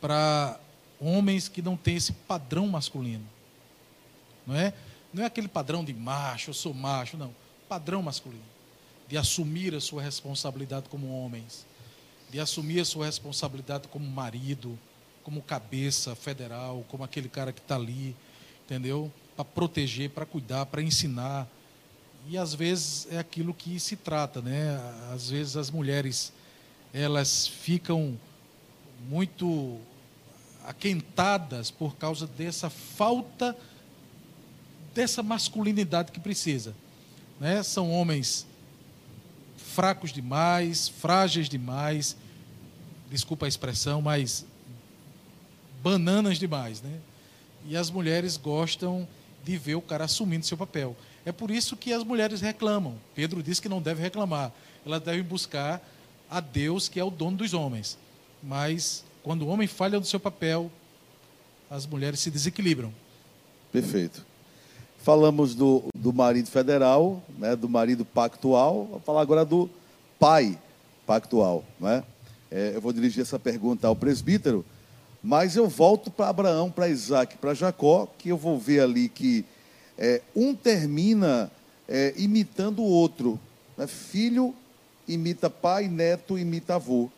para 0.00 0.58
homens 1.00 1.48
que 1.48 1.62
não 1.62 1.76
têm 1.76 1.96
esse 1.96 2.12
padrão 2.12 2.66
masculino. 2.66 3.24
Não 4.44 4.56
é? 4.56 4.74
Não 5.12 5.22
é 5.22 5.26
aquele 5.26 5.48
padrão 5.48 5.84
de 5.84 5.94
macho, 5.94 6.50
eu 6.50 6.54
sou 6.54 6.74
macho, 6.74 7.16
não. 7.16 7.32
padrão 7.68 8.02
masculino, 8.02 8.42
de 9.08 9.16
assumir 9.16 9.72
a 9.74 9.80
sua 9.80 10.02
responsabilidade 10.02 10.88
como 10.88 11.08
homens, 11.08 11.64
de 12.34 12.40
assumir 12.40 12.80
a 12.80 12.84
sua 12.84 13.06
responsabilidade 13.06 13.86
como 13.86 14.04
marido, 14.10 14.76
como 15.22 15.40
cabeça 15.40 16.16
federal, 16.16 16.84
como 16.88 17.04
aquele 17.04 17.28
cara 17.28 17.52
que 17.52 17.60
está 17.60 17.76
ali, 17.76 18.16
entendeu? 18.64 19.08
Para 19.36 19.44
proteger, 19.44 20.10
para 20.10 20.26
cuidar, 20.26 20.66
para 20.66 20.82
ensinar. 20.82 21.46
E 22.28 22.36
às 22.36 22.52
vezes 22.52 23.06
é 23.12 23.18
aquilo 23.18 23.54
que 23.54 23.78
se 23.78 23.94
trata, 23.94 24.42
né? 24.42 24.80
Às 25.12 25.30
vezes 25.30 25.56
as 25.56 25.70
mulheres 25.70 26.32
elas 26.92 27.46
ficam 27.46 28.18
muito 29.08 29.78
aquentadas 30.64 31.70
por 31.70 31.94
causa 31.94 32.26
dessa 32.26 32.68
falta 32.68 33.56
dessa 34.92 35.22
masculinidade 35.22 36.10
que 36.10 36.18
precisa. 36.18 36.74
Né? 37.38 37.62
São 37.62 37.92
homens 37.92 38.44
fracos 39.56 40.12
demais, 40.12 40.88
frágeis 40.88 41.48
demais, 41.48 42.16
desculpa 43.10 43.46
a 43.46 43.48
expressão, 43.48 44.00
mas 44.02 44.44
bananas 45.82 46.38
demais. 46.38 46.82
Né? 46.82 46.98
E 47.66 47.76
as 47.76 47.90
mulheres 47.90 48.36
gostam 48.36 49.06
de 49.44 49.56
ver 49.58 49.74
o 49.74 49.82
cara 49.82 50.04
assumindo 50.04 50.46
seu 50.46 50.56
papel. 50.56 50.96
É 51.24 51.32
por 51.32 51.50
isso 51.50 51.76
que 51.76 51.92
as 51.92 52.02
mulheres 52.04 52.40
reclamam. 52.40 52.96
Pedro 53.14 53.42
diz 53.42 53.60
que 53.60 53.68
não 53.68 53.80
deve 53.80 54.02
reclamar. 54.02 54.52
Elas 54.84 55.02
devem 55.02 55.22
buscar 55.22 55.82
a 56.30 56.40
Deus, 56.40 56.88
que 56.88 57.00
é 57.00 57.04
o 57.04 57.10
dono 57.10 57.36
dos 57.36 57.54
homens. 57.54 57.98
Mas 58.42 59.04
quando 59.22 59.42
o 59.42 59.48
homem 59.48 59.66
falha 59.66 59.98
do 59.98 60.06
seu 60.06 60.20
papel, 60.20 60.70
as 61.70 61.86
mulheres 61.86 62.20
se 62.20 62.30
desequilibram. 62.30 62.92
Perfeito. 63.72 64.24
Falamos 64.98 65.54
do, 65.54 65.84
do 65.94 66.12
marido 66.12 66.48
federal, 66.48 67.22
né, 67.38 67.56
do 67.56 67.68
marido 67.68 68.04
pactual, 68.04 68.86
vou 68.86 69.00
falar 69.00 69.20
agora 69.20 69.44
do 69.44 69.68
pai 70.18 70.58
pactual. 71.06 71.64
Né? 71.78 71.96
É, 71.98 72.04
eu 72.74 72.80
vou 72.80 72.92
dirigir 72.92 73.22
essa 73.22 73.38
pergunta 73.38 73.86
ao 73.86 73.96
presbítero, 73.96 74.64
mas 75.22 75.56
eu 75.56 75.68
volto 75.68 76.10
para 76.10 76.28
Abraão, 76.28 76.70
para 76.70 76.88
Isaac, 76.88 77.36
para 77.38 77.54
Jacó, 77.54 78.08
que 78.18 78.28
eu 78.28 78.36
vou 78.36 78.58
ver 78.58 78.80
ali 78.80 79.08
que 79.08 79.44
é, 79.98 80.20
um 80.34 80.54
termina 80.54 81.50
é, 81.88 82.12
imitando 82.16 82.80
o 82.80 82.86
outro. 82.86 83.40
Né? 83.76 83.86
Filho 83.86 84.54
imita 85.08 85.48
pai, 85.48 85.88
neto 85.88 86.38
imita 86.38 86.74
avô. 86.76 87.10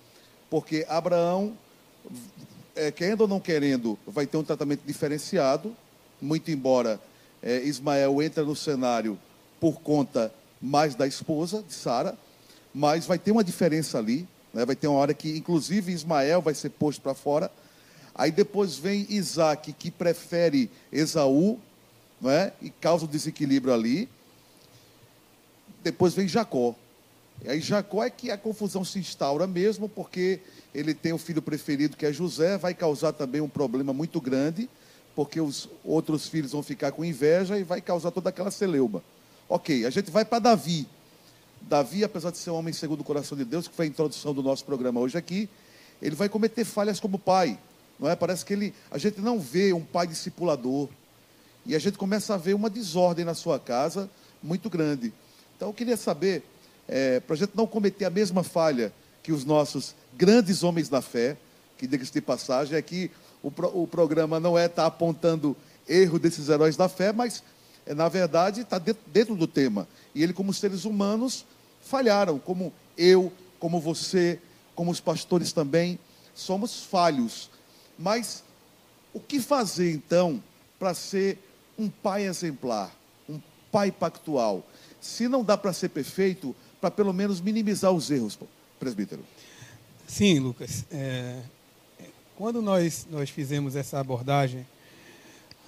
Porque 0.48 0.86
Abraão 0.88 1.54
é, 2.76 2.90
querendo 2.90 3.22
ou 3.22 3.28
não 3.28 3.40
querendo, 3.40 3.98
vai 4.06 4.26
ter 4.26 4.36
um 4.36 4.44
tratamento 4.44 4.82
diferenciado, 4.86 5.74
muito 6.20 6.50
embora 6.50 7.00
é, 7.42 7.62
Ismael 7.62 8.22
entre 8.22 8.44
no 8.44 8.54
cenário 8.54 9.18
por 9.58 9.80
conta 9.80 10.32
mais 10.60 10.94
da 10.94 11.06
esposa 11.06 11.62
de 11.62 11.72
Sara, 11.72 12.16
mas 12.74 13.06
vai 13.06 13.18
ter 13.18 13.32
uma 13.32 13.42
diferença 13.42 13.98
ali, 13.98 14.28
né? 14.56 14.64
vai 14.64 14.74
ter 14.74 14.88
uma 14.88 14.98
hora 14.98 15.12
que, 15.12 15.36
inclusive, 15.36 15.92
Ismael 15.92 16.40
vai 16.40 16.54
ser 16.54 16.70
posto 16.70 17.02
para 17.02 17.12
fora. 17.12 17.52
Aí 18.14 18.32
depois 18.32 18.76
vem 18.78 19.06
Isaac, 19.10 19.70
que 19.74 19.90
prefere 19.90 20.70
Esaú, 20.90 21.60
não 22.18 22.30
é? 22.30 22.54
e 22.62 22.70
causa 22.70 23.04
o 23.04 23.08
um 23.08 23.10
desequilíbrio 23.10 23.74
ali. 23.74 24.08
Depois 25.84 26.14
vem 26.14 26.26
Jacó. 26.26 26.74
E 27.44 27.50
aí 27.50 27.60
Jacó 27.60 28.02
é 28.02 28.08
que 28.08 28.30
a 28.30 28.38
confusão 28.38 28.82
se 28.82 28.98
instaura 28.98 29.46
mesmo, 29.46 29.90
porque 29.90 30.40
ele 30.74 30.94
tem 30.94 31.12
o 31.12 31.18
filho 31.18 31.42
preferido 31.42 31.94
que 31.94 32.06
é 32.06 32.12
José, 32.12 32.56
vai 32.56 32.72
causar 32.72 33.12
também 33.12 33.42
um 33.42 33.48
problema 33.50 33.92
muito 33.92 34.22
grande, 34.22 34.70
porque 35.14 35.38
os 35.38 35.68
outros 35.84 36.26
filhos 36.26 36.52
vão 36.52 36.62
ficar 36.62 36.92
com 36.92 37.04
inveja 37.04 37.58
e 37.58 37.62
vai 37.62 37.82
causar 37.82 38.10
toda 38.10 38.30
aquela 38.30 38.50
celeuma. 38.50 39.02
Ok, 39.50 39.84
a 39.84 39.90
gente 39.90 40.10
vai 40.10 40.24
para 40.24 40.38
Davi. 40.38 40.88
Davi, 41.60 42.04
apesar 42.04 42.30
de 42.30 42.38
ser 42.38 42.50
um 42.50 42.54
homem 42.54 42.72
segundo 42.72 43.00
o 43.00 43.04
coração 43.04 43.36
de 43.36 43.44
Deus, 43.44 43.66
que 43.66 43.74
foi 43.74 43.86
a 43.86 43.88
introdução 43.88 44.32
do 44.32 44.42
nosso 44.42 44.64
programa 44.64 45.00
hoje 45.00 45.18
aqui, 45.18 45.48
ele 46.00 46.14
vai 46.14 46.28
cometer 46.28 46.64
falhas 46.64 47.00
como 47.00 47.18
pai. 47.18 47.58
Não 47.98 48.08
é? 48.08 48.14
Parece 48.14 48.44
que 48.44 48.52
ele, 48.52 48.74
a 48.90 48.98
gente 48.98 49.20
não 49.20 49.40
vê 49.40 49.72
um 49.72 49.82
pai 49.82 50.06
discipulador. 50.06 50.88
E 51.64 51.74
a 51.74 51.78
gente 51.78 51.98
começa 51.98 52.34
a 52.34 52.36
ver 52.36 52.54
uma 52.54 52.70
desordem 52.70 53.24
na 53.24 53.34
sua 53.34 53.58
casa 53.58 54.08
muito 54.42 54.70
grande. 54.70 55.12
Então 55.56 55.68
eu 55.68 55.74
queria 55.74 55.96
saber, 55.96 56.44
é, 56.86 57.20
para 57.20 57.34
a 57.34 57.36
gente 57.36 57.52
não 57.54 57.66
cometer 57.66 58.04
a 58.04 58.10
mesma 58.10 58.42
falha 58.42 58.92
que 59.22 59.32
os 59.32 59.44
nossos 59.44 59.94
grandes 60.16 60.62
homens 60.62 60.88
da 60.88 61.02
fé, 61.02 61.36
que 61.76 61.86
diga-se 61.86 62.12
de 62.12 62.20
passagem, 62.20 62.76
é 62.76 62.82
que 62.82 63.10
o, 63.42 63.50
pro, 63.50 63.82
o 63.82 63.86
programa 63.86 64.38
não 64.38 64.56
é 64.56 64.66
estar 64.66 64.82
tá 64.82 64.88
apontando 64.88 65.56
erro 65.88 66.18
desses 66.18 66.48
heróis 66.48 66.76
da 66.76 66.88
fé, 66.88 67.12
mas, 67.12 67.42
na 67.94 68.08
verdade, 68.08 68.62
está 68.62 68.78
dentro, 68.78 69.02
dentro 69.06 69.36
do 69.36 69.46
tema. 69.46 69.86
E 70.14 70.22
ele, 70.22 70.32
como 70.32 70.52
seres 70.52 70.84
humanos, 70.84 71.44
falharam, 71.80 72.38
como 72.38 72.72
eu, 72.96 73.32
como 73.58 73.80
você, 73.80 74.40
como 74.74 74.90
os 74.90 75.00
pastores 75.00 75.52
também, 75.52 75.98
somos 76.34 76.82
falhos. 76.82 77.50
Mas 77.98 78.42
o 79.12 79.20
que 79.20 79.40
fazer, 79.40 79.92
então, 79.92 80.42
para 80.78 80.92
ser 80.94 81.38
um 81.78 81.88
pai 81.88 82.26
exemplar, 82.26 82.94
um 83.28 83.40
pai 83.70 83.90
pactual? 83.90 84.66
Se 85.00 85.28
não 85.28 85.44
dá 85.44 85.56
para 85.56 85.72
ser 85.72 85.90
perfeito, 85.90 86.54
para 86.80 86.90
pelo 86.90 87.12
menos 87.12 87.40
minimizar 87.40 87.92
os 87.92 88.10
erros, 88.10 88.38
presbítero. 88.78 89.24
Sim, 90.06 90.38
Lucas. 90.40 90.84
É, 90.90 91.40
quando 92.36 92.60
nós, 92.60 93.06
nós 93.10 93.30
fizemos 93.30 93.74
essa 93.74 93.98
abordagem, 93.98 94.66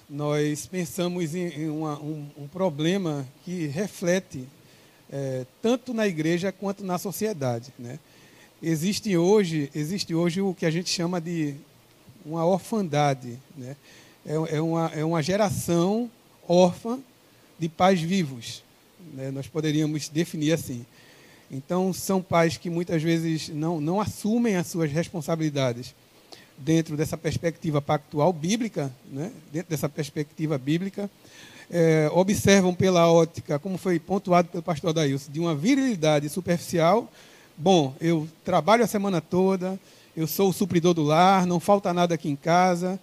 nós 0.09 0.65
pensamos 0.65 1.35
em, 1.35 1.47
em 1.47 1.69
uma, 1.69 1.99
um, 1.99 2.25
um, 2.37 2.47
problema 2.47 3.27
que 3.45 3.67
reflete 3.67 4.47
é, 5.11 5.45
tanto 5.61 5.93
na 5.93 6.07
igreja 6.07 6.51
quanto 6.51 6.83
na 6.83 6.97
sociedade. 6.97 7.71
Né? 7.77 7.99
Existe, 8.61 9.15
hoje, 9.15 9.69
existe 9.75 10.15
hoje 10.15 10.41
o 10.41 10.53
que 10.53 10.65
a 10.65 10.71
gente 10.71 10.89
chama 10.89 11.21
de 11.21 11.53
uma 12.25 12.43
orfandade. 12.43 13.37
Né? 13.55 13.75
É, 14.25 14.55
é, 14.57 14.61
uma, 14.61 14.87
é 14.87 15.05
uma 15.05 15.21
geração 15.21 16.09
órfã 16.47 16.99
de 17.59 17.69
pais 17.69 18.01
vivos. 18.01 18.63
Né? 19.13 19.29
Nós 19.29 19.47
poderíamos 19.47 20.09
definir 20.09 20.53
assim. 20.53 20.85
Então, 21.51 21.93
são 21.93 22.21
pais 22.21 22.57
que 22.57 22.69
muitas 22.69 23.01
vezes 23.01 23.49
não, 23.49 23.79
não 23.79 24.01
assumem 24.01 24.55
as 24.55 24.67
suas 24.67 24.91
responsabilidades 24.91 25.95
dentro 26.59 26.97
dessa 26.97 27.17
perspectiva 27.17 27.81
pactual 27.81 28.31
bíblica, 28.33 28.91
né? 29.11 29.31
dentro 29.51 29.69
dessa 29.69 29.87
perspectiva 29.87 30.57
bíblica, 30.57 31.09
é, 31.71 32.09
observam 32.13 32.73
pela 32.73 33.11
ótica, 33.11 33.59
como 33.59 33.77
foi 33.77 33.99
pontuado 33.99 34.49
pelo 34.49 34.63
pastor 34.63 34.91
Daílson, 34.91 35.31
de 35.31 35.39
uma 35.39 35.55
virilidade 35.55 36.27
superficial. 36.29 37.09
Bom, 37.57 37.93
eu 38.01 38.27
trabalho 38.43 38.83
a 38.83 38.87
semana 38.87 39.21
toda, 39.21 39.79
eu 40.15 40.27
sou 40.27 40.49
o 40.49 40.53
supridor 40.53 40.93
do 40.93 41.03
lar, 41.03 41.45
não 41.45 41.59
falta 41.59 41.93
nada 41.93 42.15
aqui 42.15 42.29
em 42.29 42.35
casa, 42.35 42.99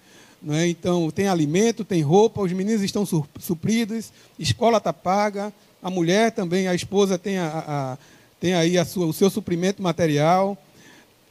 é? 0.49 0.67
então 0.67 1.11
tem 1.11 1.29
alimento, 1.29 1.85
tem 1.85 2.03
roupa, 2.03 2.43
os 2.43 2.53
meninos 2.53 2.83
estão 2.83 3.07
supridos, 3.39 4.13
escola 4.39 4.79
está 4.79 4.93
paga, 4.93 5.53
a 5.83 5.91
mulher 5.91 6.33
também, 6.33 6.69
a 6.69 6.75
esposa 6.75 7.17
tem 7.17 7.39
a, 7.39 7.65
a 7.67 7.99
tem 8.41 8.55
aí 8.55 8.83
sua, 8.85 9.07
o 9.07 9.13
seu 9.13 9.31
suprimento 9.31 9.83
material. 9.83 10.59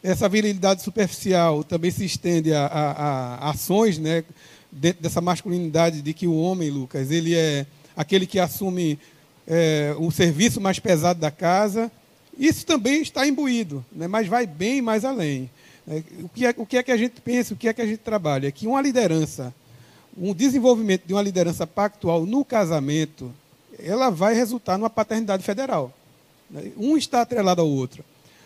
Essa 0.06 0.30
virilidade 0.30 0.84
superficial 0.84 1.64
também 1.64 1.90
se 1.90 2.06
estende 2.06 2.54
a, 2.54 2.68
a, 2.68 2.92
a, 2.92 3.50
ações, 3.50 3.98
né, 3.98 4.24
dentro 4.72 5.02
dessa 5.02 5.20
masculinidade 5.20 6.00
de 6.00 6.14
que 6.14 6.28
o 6.28 6.36
homem, 6.38 6.70
Lucas, 6.70 7.10
ele 7.10 7.34
é 7.34 7.66
aquele 7.98 8.28
que 8.28 8.38
assume 8.38 9.00
é, 9.48 9.96
o 9.98 10.12
serviço 10.12 10.62
mais 10.62 10.78
pesado 10.78 11.20
da 11.20 11.32
casa. 11.32 11.92
Isso 12.38 12.68
também 12.68 13.02
está 13.02 13.26
imbuído, 13.26 13.84
né, 13.92 14.08
mas 14.08 14.28
vai 14.28 14.46
bem 14.46 14.80
mais 14.80 15.04
além. 15.04 15.50
É, 15.88 16.04
o, 16.22 16.30
que 16.30 16.46
é, 16.46 16.54
o 16.56 16.66
que 16.68 16.78
é 16.78 16.84
que 16.84 16.92
a 16.92 16.98
gente 16.98 17.20
pensa, 17.20 17.56
o 17.56 17.58
que 17.58 17.68
é 17.68 17.74
que 17.74 17.82
a 17.82 17.88
gente 17.88 17.98
trabalha? 17.98 18.48
É 18.48 18.52
que 18.52 18.68
uma 18.68 18.84
liderança, 18.84 19.52
um 20.16 20.36
desenvolvimento 20.36 21.08
de 21.08 21.14
uma 21.14 21.22
liderança 21.24 21.66
pactual 21.66 22.28
no 22.28 22.46
casamento, 22.46 23.34
ela 23.80 24.12
vai 24.12 24.36
resultar 24.36 24.78
numa 24.78 24.88
paternidade 24.88 25.42
federal. 25.42 25.92
Um 26.78 26.96
está 26.96 27.22
atrelado 27.22 27.60
ao 27.60 27.68
outro. 27.68 28.06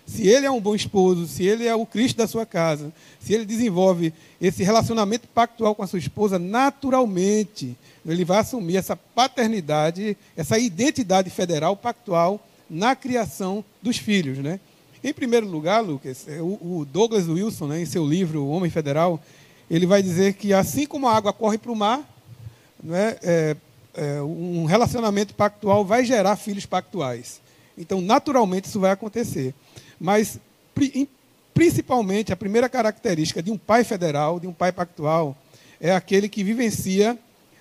Se 0.09 0.27
ele 0.27 0.47
é 0.47 0.51
um 0.51 0.59
bom 0.59 0.73
esposo, 0.73 1.27
se 1.27 1.43
ele 1.43 1.67
é 1.67 1.75
o 1.75 1.85
Cristo 1.85 2.17
da 2.17 2.27
sua 2.27 2.43
casa, 2.43 2.91
se 3.19 3.31
ele 3.31 3.45
desenvolve 3.45 4.11
esse 4.41 4.63
relacionamento 4.63 5.27
pactual 5.27 5.75
com 5.75 5.83
a 5.83 5.87
sua 5.87 5.99
esposa, 5.99 6.39
naturalmente 6.39 7.77
ele 8.03 8.25
vai 8.25 8.39
assumir 8.39 8.77
essa 8.77 8.95
paternidade, 8.95 10.17
essa 10.35 10.57
identidade 10.57 11.29
federal 11.29 11.75
pactual 11.75 12.43
na 12.67 12.95
criação 12.95 13.63
dos 13.83 13.97
filhos. 13.97 14.39
Né? 14.39 14.59
Em 15.03 15.13
primeiro 15.13 15.47
lugar, 15.47 15.81
Lucas, 15.81 16.27
é, 16.27 16.41
o 16.41 16.87
Douglas 16.91 17.27
Wilson, 17.27 17.67
né, 17.67 17.81
em 17.81 17.85
seu 17.85 18.03
livro 18.03 18.41
O 18.41 18.49
Homem 18.49 18.71
Federal, 18.71 19.21
ele 19.69 19.85
vai 19.85 20.01
dizer 20.01 20.33
que 20.33 20.53
assim 20.53 20.87
como 20.87 21.07
a 21.07 21.15
água 21.15 21.31
corre 21.31 21.59
para 21.59 21.71
o 21.71 21.75
mar, 21.75 22.01
né, 22.83 23.15
é, 23.21 23.55
é, 23.93 24.21
um 24.23 24.65
relacionamento 24.65 25.35
pactual 25.35 25.85
vai 25.85 26.03
gerar 26.03 26.35
filhos 26.35 26.65
pactuais. 26.65 27.39
Então, 27.77 28.01
naturalmente, 28.01 28.65
isso 28.65 28.79
vai 28.79 28.91
acontecer. 28.91 29.53
Mas, 29.99 30.39
principalmente, 31.53 32.31
a 32.31 32.37
primeira 32.37 32.69
característica 32.69 33.43
de 33.43 33.51
um 33.51 33.57
pai 33.57 33.83
federal, 33.83 34.39
de 34.39 34.47
um 34.47 34.53
pai 34.53 34.71
pactual, 34.71 35.35
é 35.79 35.93
aquele 35.93 36.29
que 36.29 36.43
vivencia 36.43 37.17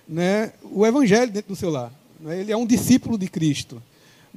né, 0.07 0.53
o 0.63 0.85
evangelho 0.85 1.31
dentro 1.31 1.49
do 1.49 1.55
seu 1.55 1.69
lar. 1.69 1.91
Né? 2.19 2.41
Ele 2.41 2.51
é 2.51 2.57
um 2.57 2.65
discípulo 2.65 3.17
de 3.17 3.27
Cristo. 3.27 3.81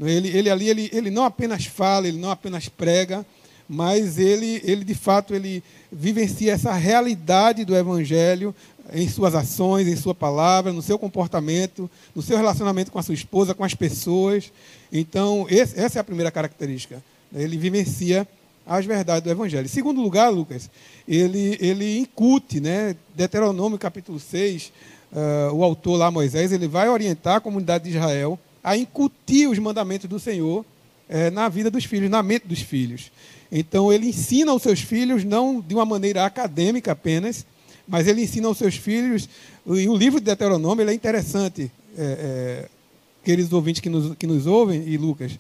Ele, 0.01 0.29
ele 0.29 0.51
ali 0.51 0.69
ele, 0.69 0.91
ele 0.93 1.11
não 1.11 1.25
apenas 1.25 1.67
fala, 1.67 2.09
ele 2.09 2.19
não 2.19 2.31
apenas 2.31 2.69
prega, 2.69 3.25
mas 3.69 4.19
ele, 4.19 4.61
ele 4.65 4.85
de 4.85 4.95
fato 4.95 5.35
ele 5.35 5.63
vivencia 5.91 6.53
essa 6.53 6.73
realidade 6.73 7.65
do 7.65 7.77
Evangelho 7.77 8.55
em 8.93 9.09
suas 9.09 9.35
ações, 9.35 9.87
em 9.87 9.97
sua 9.97 10.15
palavra, 10.15 10.73
no 10.73 10.83
seu 10.83 10.99
comportamento, 10.99 11.91
no 12.15 12.23
seu 12.23 12.37
relacionamento 12.37 12.91
com 12.91 12.99
a 12.99 13.03
sua 13.03 13.15
esposa, 13.15 13.55
com 13.55 13.65
as 13.65 13.75
pessoas. 13.75 14.51
Então, 14.91 15.47
esse, 15.49 15.79
essa 15.79 15.99
é 15.99 16.01
a 16.01 16.05
primeira 16.05 16.31
característica. 16.31 17.03
Ele 17.35 17.57
vivencia 17.57 18.27
as 18.67 18.87
verdades 18.87 19.25
do 19.25 19.31
Evangelho. 19.31 19.65
Em 19.65 19.69
segundo 19.69 20.01
lugar, 20.01 20.31
Lucas, 20.31 20.71
ele, 21.07 21.57
ele 21.61 21.99
incute, 21.99 22.61
né? 22.61 22.95
Deuteronômio 23.15 23.79
capítulo 23.79 24.21
6, 24.21 24.67
uh, 24.67 25.19
ah, 25.19 25.53
o 25.53 25.65
autor 25.65 25.97
lá, 25.97 26.11
Moisés, 26.11 26.53
ele 26.53 26.69
vai 26.69 26.89
orientar 26.89 27.37
a 27.37 27.41
comunidade 27.41 27.85
de 27.85 27.91
Israel 27.91 28.39
a 28.63 28.77
incutir 28.77 29.49
os 29.49 29.59
mandamentos 29.59 30.09
do 30.09 30.21
Senhor 30.21 30.65
eh, 31.09 31.31
na 31.31 31.49
vida 31.49 31.71
dos 31.71 31.85
filhos, 31.85 32.09
na 32.09 32.23
mente 32.23 32.47
dos 32.47 32.61
filhos. 32.61 33.11
Então, 33.51 33.93
ele 33.93 34.09
ensina 34.09 34.53
aos 34.53 34.63
seus 34.63 34.81
filhos, 34.81 35.25
não 35.25 35.61
de 35.61 35.75
uma 35.75 35.85
maneira 35.85 36.25
acadêmica 36.25 36.93
apenas, 36.93 37.45
mas 37.87 38.07
ele 38.07 38.23
ensina 38.23 38.47
aos 38.47 38.57
seus 38.57 38.77
filhos, 38.77 39.29
e 39.67 39.89
o 39.89 39.97
livro 39.97 40.21
de 40.21 40.27
Deuteronômio 40.27 40.89
é 40.89 40.95
interessante, 40.95 41.71
é, 41.99 42.03
é, 42.03 42.69
queridos 43.25 43.53
ouvintes 43.53 43.81
que 43.81 43.91
nos, 43.91 44.17
que 44.17 44.27
nos 44.27 44.47
ouvem, 44.47 44.85
e 44.89 44.97
Lucas, 44.97 45.39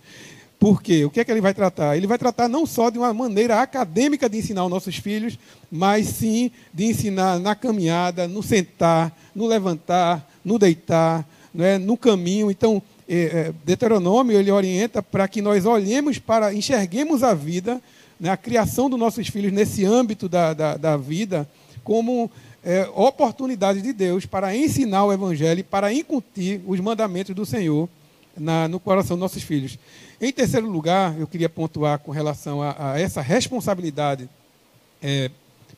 por 0.63 0.81
quê? 0.81 1.05
O 1.05 1.11
que 1.11 1.19
é 1.19 1.25
que 1.25 1.33
ele 1.33 1.41
vai 1.41 1.53
tratar? 1.53 1.97
Ele 1.97 2.07
vai 2.07 2.17
tratar 2.17 2.47
não 2.47 2.65
só 2.65 2.89
de 2.89 2.97
uma 2.97 3.13
maneira 3.13 3.61
acadêmica 3.61 4.31
de 4.31 4.39
ensinar 4.39 4.65
os 4.65 4.71
nossos 4.71 4.95
filhos, 4.95 5.37
mas 5.69 6.07
sim 6.07 6.53
de 6.73 6.85
ensinar 6.85 7.41
na 7.41 7.57
caminhada, 7.57 8.29
no 8.29 8.45
sentar, 8.45 9.13
no 9.35 9.49
levantar, 9.49 10.25
no 10.45 10.61
deitar, 10.61 11.29
é? 11.59 11.79
no 11.79 11.97
caminho. 11.97 12.49
Então, 12.49 12.81
é, 13.09 13.17
é, 13.17 13.55
Deuteronômio 13.65 14.39
ele 14.39 14.53
orienta 14.53 15.03
para 15.03 15.27
que 15.27 15.43
nós 15.43 15.67
olhemos 15.67 16.21
para, 16.21 16.55
enxerguemos 16.55 17.25
a 17.25 17.35
vida, 17.35 17.83
né, 18.21 18.31
a 18.31 18.37
criação 18.37 18.89
dos 18.89 19.01
nossos 19.01 19.27
filhos 19.27 19.53
nesse 19.53 19.85
âmbito 19.85 20.29
da, 20.29 20.55
da, 20.55 20.77
da 20.77 20.97
vida, 20.97 21.45
como 21.83 22.31
é, 22.65 22.89
oportunidade 22.95 23.83
de 23.83 23.93
Deus 23.93 24.27
para 24.27 24.55
ensinar 24.55 25.07
o 25.07 25.13
Evangelho, 25.13 25.65
para 25.65 25.93
incutir 25.93 26.61
os 26.65 26.79
mandamentos 26.79 27.35
do 27.35 27.45
Senhor 27.45 27.89
na, 28.37 28.69
no 28.69 28.79
coração 28.79 29.17
dos 29.17 29.23
nossos 29.23 29.43
filhos. 29.43 29.77
Em 30.23 30.33
terceiro 30.33 30.70
lugar, 30.70 31.18
eu 31.18 31.27
queria 31.27 31.49
pontuar 31.49 31.99
com 31.99 32.12
relação 32.12 32.62
a, 32.62 32.93
a 32.93 33.01
essa 33.01 33.20
responsabilidade 33.20 34.31
é, 35.03 35.29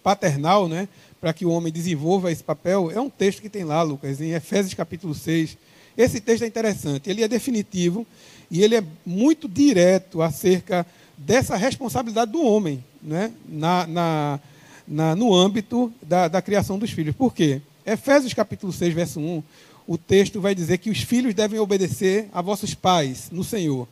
paternal, 0.02 0.68
né, 0.68 0.86
para 1.18 1.32
que 1.32 1.46
o 1.46 1.50
homem 1.50 1.72
desenvolva 1.72 2.30
esse 2.30 2.44
papel, 2.44 2.90
é 2.90 3.00
um 3.00 3.08
texto 3.08 3.40
que 3.40 3.48
tem 3.48 3.64
lá, 3.64 3.80
Lucas, 3.80 4.20
em 4.20 4.32
Efésios 4.32 4.74
capítulo 4.74 5.14
6. 5.14 5.56
Esse 5.96 6.20
texto 6.20 6.42
é 6.42 6.46
interessante, 6.46 7.08
ele 7.08 7.24
é 7.24 7.28
definitivo 7.28 8.06
e 8.50 8.62
ele 8.62 8.76
é 8.76 8.84
muito 9.06 9.48
direto 9.48 10.20
acerca 10.20 10.84
dessa 11.16 11.56
responsabilidade 11.56 12.30
do 12.30 12.42
homem 12.42 12.84
né, 13.02 13.32
na, 13.48 13.86
na, 13.86 14.40
na 14.86 15.16
no 15.16 15.34
âmbito 15.34 15.90
da, 16.02 16.28
da 16.28 16.42
criação 16.42 16.78
dos 16.78 16.90
filhos. 16.90 17.16
Por 17.16 17.32
quê? 17.32 17.62
Efésios 17.86 18.34
capítulo 18.34 18.74
6, 18.74 18.92
verso 18.92 19.20
1, 19.20 19.42
o 19.86 19.96
texto 19.96 20.38
vai 20.38 20.54
dizer 20.54 20.76
que 20.76 20.90
os 20.90 21.00
filhos 21.00 21.32
devem 21.32 21.58
obedecer 21.58 22.28
a 22.30 22.42
vossos 22.42 22.74
pais 22.74 23.30
no 23.32 23.42
Senhor. 23.42 23.88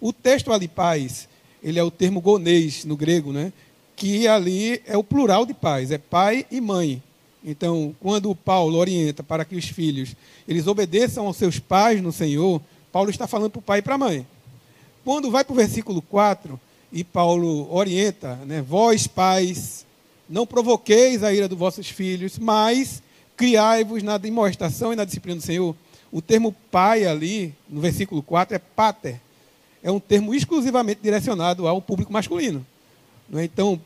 O 0.00 0.12
texto 0.12 0.52
ali, 0.52 0.68
pais, 0.68 1.28
ele 1.62 1.78
é 1.78 1.82
o 1.82 1.90
termo 1.90 2.20
gonês 2.20 2.84
no 2.84 2.96
grego, 2.96 3.32
né? 3.32 3.52
que 3.96 4.28
ali 4.28 4.82
é 4.86 4.96
o 4.96 5.02
plural 5.02 5.46
de 5.46 5.54
pais, 5.54 5.90
é 5.90 5.96
pai 5.96 6.46
e 6.50 6.60
mãe. 6.60 7.02
Então, 7.42 7.96
quando 7.98 8.34
Paulo 8.34 8.76
orienta 8.76 9.22
para 9.22 9.44
que 9.44 9.56
os 9.56 9.64
filhos 9.66 10.14
eles 10.46 10.66
obedeçam 10.66 11.26
aos 11.26 11.38
seus 11.38 11.58
pais 11.58 12.02
no 12.02 12.12
Senhor, 12.12 12.60
Paulo 12.92 13.08
está 13.08 13.26
falando 13.26 13.50
para 13.50 13.58
o 13.58 13.62
pai 13.62 13.78
e 13.78 13.82
para 13.82 13.94
a 13.94 13.98
mãe. 13.98 14.26
Quando 15.04 15.30
vai 15.30 15.44
para 15.44 15.52
o 15.52 15.56
versículo 15.56 16.02
4, 16.02 16.60
e 16.92 17.02
Paulo 17.02 17.72
orienta, 17.72 18.36
né, 18.46 18.60
vós 18.60 19.06
pais, 19.06 19.86
não 20.28 20.46
provoqueis 20.46 21.22
a 21.22 21.32
ira 21.32 21.48
dos 21.48 21.58
vossos 21.58 21.88
filhos, 21.88 22.38
mas 22.38 23.02
criai-vos 23.36 24.02
na 24.02 24.18
demonstração 24.18 24.92
e 24.92 24.96
na 24.96 25.04
disciplina 25.04 25.38
do 25.38 25.44
Senhor. 25.44 25.74
O 26.12 26.20
termo 26.20 26.54
pai 26.70 27.06
ali, 27.06 27.54
no 27.68 27.80
versículo 27.80 28.22
4, 28.22 28.56
é 28.56 28.58
pater. 28.58 29.20
É 29.82 29.90
um 29.90 30.00
termo 30.00 30.34
exclusivamente 30.34 31.00
direcionado 31.02 31.66
ao 31.66 31.80
público 31.80 32.12
masculino. 32.12 32.64
É? 33.34 33.44
Então, 33.44 33.80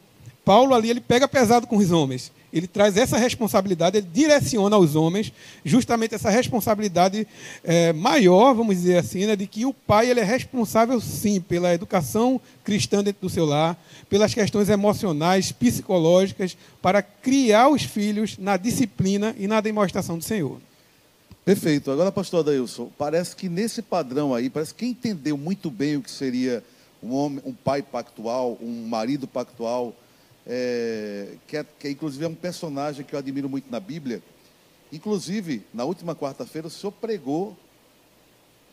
Paulo 0.44 0.74
ali 0.74 0.90
ele 0.90 1.00
pega 1.00 1.28
pesado 1.28 1.66
com 1.66 1.76
os 1.76 1.90
homens 1.90 2.32
ele 2.52 2.66
traz 2.66 2.96
essa 2.96 3.16
responsabilidade, 3.16 3.98
ele 3.98 4.08
direciona 4.12 4.76
aos 4.76 4.94
homens 4.94 5.32
justamente 5.64 6.14
essa 6.14 6.30
responsabilidade 6.30 7.26
é, 7.62 7.92
maior, 7.92 8.54
vamos 8.54 8.76
dizer 8.76 8.98
assim, 8.98 9.26
né, 9.26 9.36
de 9.36 9.46
que 9.46 9.64
o 9.64 9.72
pai 9.72 10.10
ele 10.10 10.20
é 10.20 10.24
responsável 10.24 11.00
sim 11.00 11.40
pela 11.40 11.72
educação 11.72 12.40
cristã 12.64 13.02
dentro 13.02 13.22
do 13.22 13.30
seu 13.30 13.44
lar, 13.44 13.78
pelas 14.08 14.34
questões 14.34 14.68
emocionais, 14.68 15.52
psicológicas, 15.52 16.56
para 16.82 17.02
criar 17.02 17.68
os 17.68 17.82
filhos 17.82 18.36
na 18.38 18.56
disciplina 18.56 19.34
e 19.38 19.46
na 19.46 19.60
demonstração 19.60 20.18
do 20.18 20.24
Senhor. 20.24 20.58
Perfeito. 21.50 21.90
Agora, 21.90 22.12
pastor 22.12 22.46
Adailson, 22.46 22.92
parece 22.96 23.34
que 23.34 23.48
nesse 23.48 23.82
padrão 23.82 24.32
aí, 24.32 24.48
parece 24.48 24.72
que 24.72 24.86
entendeu 24.86 25.36
muito 25.36 25.68
bem 25.68 25.96
o 25.96 26.00
que 26.00 26.08
seria 26.08 26.62
um 27.02 27.12
homem, 27.12 27.42
um 27.44 27.52
pai 27.52 27.82
pactual, 27.82 28.56
um 28.62 28.86
marido 28.86 29.26
pactual, 29.26 29.92
é, 30.46 31.34
que, 31.48 31.56
é, 31.56 31.66
que 31.76 31.88
é, 31.88 31.90
inclusive 31.90 32.24
é 32.24 32.28
um 32.28 32.36
personagem 32.36 33.04
que 33.04 33.16
eu 33.16 33.18
admiro 33.18 33.48
muito 33.48 33.68
na 33.68 33.80
Bíblia. 33.80 34.22
Inclusive, 34.92 35.66
na 35.74 35.82
última 35.82 36.14
quarta-feira, 36.14 36.68
o 36.68 36.70
senhor 36.70 36.92
pregou 36.92 37.58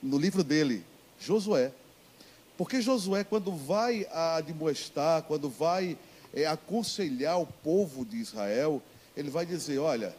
no 0.03 0.19
livro 0.19 0.43
dele, 0.43 0.83
Josué. 1.19 1.71
Porque 2.59 2.79
Josué, 2.79 3.23
quando 3.23 3.51
vai 3.53 4.05
admoestar, 4.11 5.23
quando 5.23 5.49
vai 5.49 5.97
é, 6.31 6.45
aconselhar 6.45 7.41
o 7.41 7.47
povo 7.47 8.05
de 8.05 8.17
Israel, 8.17 8.83
ele 9.15 9.31
vai 9.31 9.47
dizer: 9.47 9.79
olha, 9.79 10.13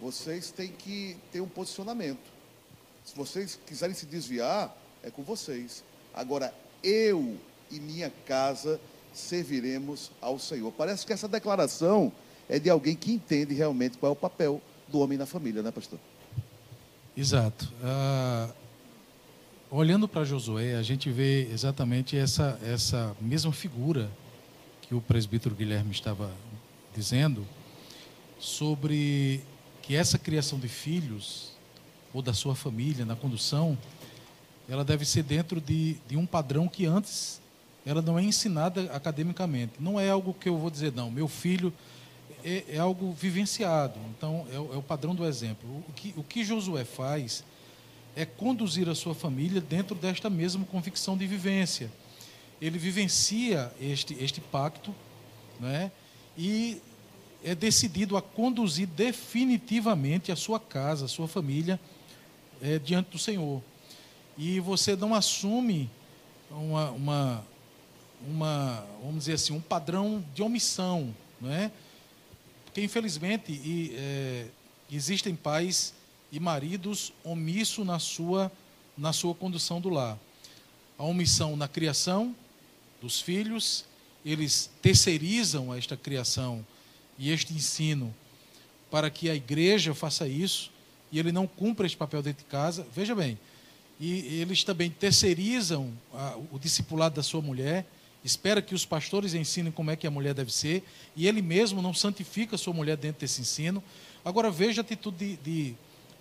vocês 0.00 0.50
têm 0.50 0.68
que 0.68 1.16
ter 1.30 1.40
um 1.40 1.48
posicionamento. 1.48 2.30
Se 3.04 3.14
vocês 3.14 3.58
quiserem 3.66 3.94
se 3.94 4.06
desviar, 4.06 4.74
é 5.02 5.10
com 5.10 5.22
vocês. 5.22 5.84
Agora, 6.14 6.54
eu 6.82 7.36
e 7.70 7.78
minha 7.78 8.10
casa 8.26 8.80
serviremos 9.12 10.10
ao 10.20 10.38
Senhor. 10.38 10.72
Parece 10.72 11.04
que 11.04 11.12
essa 11.12 11.28
declaração 11.28 12.12
é 12.48 12.58
de 12.58 12.70
alguém 12.70 12.96
que 12.96 13.12
entende 13.12 13.54
realmente 13.54 13.98
qual 13.98 14.10
é 14.10 14.12
o 14.12 14.16
papel 14.16 14.60
do 14.88 14.98
homem 14.98 15.18
na 15.18 15.26
família, 15.26 15.62
né, 15.62 15.70
pastor? 15.70 15.98
Exato. 17.16 17.70
Ah, 17.82 18.50
olhando 19.70 20.08
para 20.08 20.24
Josué, 20.24 20.76
a 20.76 20.82
gente 20.82 21.10
vê 21.10 21.48
exatamente 21.52 22.16
essa, 22.16 22.58
essa 22.64 23.14
mesma 23.20 23.52
figura 23.52 24.10
que 24.82 24.94
o 24.94 25.00
presbítero 25.00 25.54
Guilherme 25.54 25.90
estava 25.90 26.30
dizendo 26.94 27.46
sobre 28.38 29.42
que 29.90 29.96
essa 29.96 30.16
criação 30.16 30.56
de 30.56 30.68
filhos 30.68 31.50
ou 32.14 32.22
da 32.22 32.32
sua 32.32 32.54
família 32.54 33.04
na 33.04 33.16
condução, 33.16 33.76
ela 34.68 34.84
deve 34.84 35.04
ser 35.04 35.24
dentro 35.24 35.60
de, 35.60 35.96
de 36.06 36.16
um 36.16 36.24
padrão 36.24 36.68
que 36.68 36.86
antes 36.86 37.40
ela 37.84 38.00
não 38.00 38.16
é 38.16 38.22
ensinada 38.22 38.82
academicamente. 38.92 39.72
Não 39.80 39.98
é 39.98 40.08
algo 40.08 40.32
que 40.32 40.48
eu 40.48 40.56
vou 40.56 40.70
dizer, 40.70 40.92
não, 40.92 41.10
meu 41.10 41.26
filho 41.26 41.72
é, 42.44 42.66
é 42.68 42.78
algo 42.78 43.12
vivenciado. 43.12 43.98
Então, 44.16 44.46
é, 44.52 44.54
é, 44.54 44.78
o 44.78 44.80
padrão 44.80 45.12
do 45.12 45.26
exemplo. 45.26 45.68
O 45.88 45.92
que, 45.92 46.14
o 46.16 46.22
que 46.22 46.44
Josué 46.44 46.84
faz 46.84 47.42
é 48.14 48.24
conduzir 48.24 48.88
a 48.88 48.94
sua 48.94 49.12
família 49.12 49.60
dentro 49.60 49.96
desta 49.96 50.30
mesma 50.30 50.64
convicção 50.66 51.16
de 51.16 51.26
vivência. 51.26 51.90
Ele 52.62 52.78
vivencia 52.78 53.72
este, 53.80 54.14
este 54.22 54.40
pacto 54.40 54.94
né, 55.58 55.90
e 56.38 56.80
é 57.42 57.54
decidido 57.54 58.16
a 58.16 58.22
conduzir 58.22 58.86
definitivamente 58.86 60.30
a 60.30 60.36
sua 60.36 60.60
casa, 60.60 61.06
a 61.06 61.08
sua 61.08 61.26
família 61.26 61.80
é, 62.60 62.78
diante 62.78 63.10
do 63.10 63.18
Senhor. 63.18 63.62
E 64.36 64.60
você 64.60 64.94
não 64.96 65.14
assume 65.14 65.90
uma, 66.50 66.90
uma, 66.90 67.46
uma, 68.26 68.86
vamos 69.02 69.20
dizer 69.20 69.34
assim, 69.34 69.52
um 69.52 69.60
padrão 69.60 70.24
de 70.34 70.42
omissão, 70.42 71.14
não 71.40 71.50
é? 71.52 71.70
Porque 72.64 72.82
infelizmente 72.82 73.52
e, 73.52 73.92
é, 73.96 74.46
existem 74.90 75.34
pais 75.34 75.94
e 76.30 76.38
maridos 76.38 77.12
omissos 77.24 77.84
na 77.84 77.98
sua 77.98 78.50
na 78.96 79.12
sua 79.14 79.34
condução 79.34 79.80
do 79.80 79.88
lar. 79.88 80.18
A 80.98 81.04
omissão 81.04 81.56
na 81.56 81.66
criação 81.66 82.36
dos 83.00 83.18
filhos, 83.18 83.86
eles 84.24 84.70
terceirizam 84.82 85.74
esta 85.74 85.96
criação 85.96 86.64
e 87.20 87.30
este 87.30 87.52
ensino 87.52 88.12
para 88.90 89.10
que 89.10 89.28
a 89.28 89.34
igreja 89.34 89.94
faça 89.94 90.26
isso 90.26 90.72
e 91.12 91.18
ele 91.18 91.30
não 91.30 91.46
cumpra 91.46 91.86
este 91.86 91.96
papel 91.96 92.22
dentro 92.22 92.44
de 92.44 92.50
casa. 92.50 92.86
Veja 92.96 93.14
bem, 93.14 93.38
e 94.00 94.40
eles 94.40 94.64
também 94.64 94.90
terceirizam 94.90 95.92
a, 96.14 96.36
o 96.50 96.58
discipulado 96.58 97.14
da 97.14 97.22
sua 97.22 97.42
mulher 97.42 97.86
espera 98.24 98.60
que 98.60 98.74
os 98.74 98.84
pastores 98.84 99.34
ensinem 99.34 99.72
como 99.72 99.90
é 99.90 99.96
que 99.96 100.06
a 100.06 100.10
mulher 100.10 100.34
deve 100.34 100.52
ser, 100.52 100.82
e 101.16 101.26
ele 101.26 101.40
mesmo 101.40 101.80
não 101.80 101.94
santifica 101.94 102.54
a 102.54 102.58
sua 102.58 102.72
mulher 102.72 102.96
dentro 102.96 103.20
desse 103.20 103.40
ensino. 103.40 103.82
Agora 104.24 104.50
veja 104.50 104.80
a 104.80 104.82
atitude 104.82 105.38
de, 105.42 105.74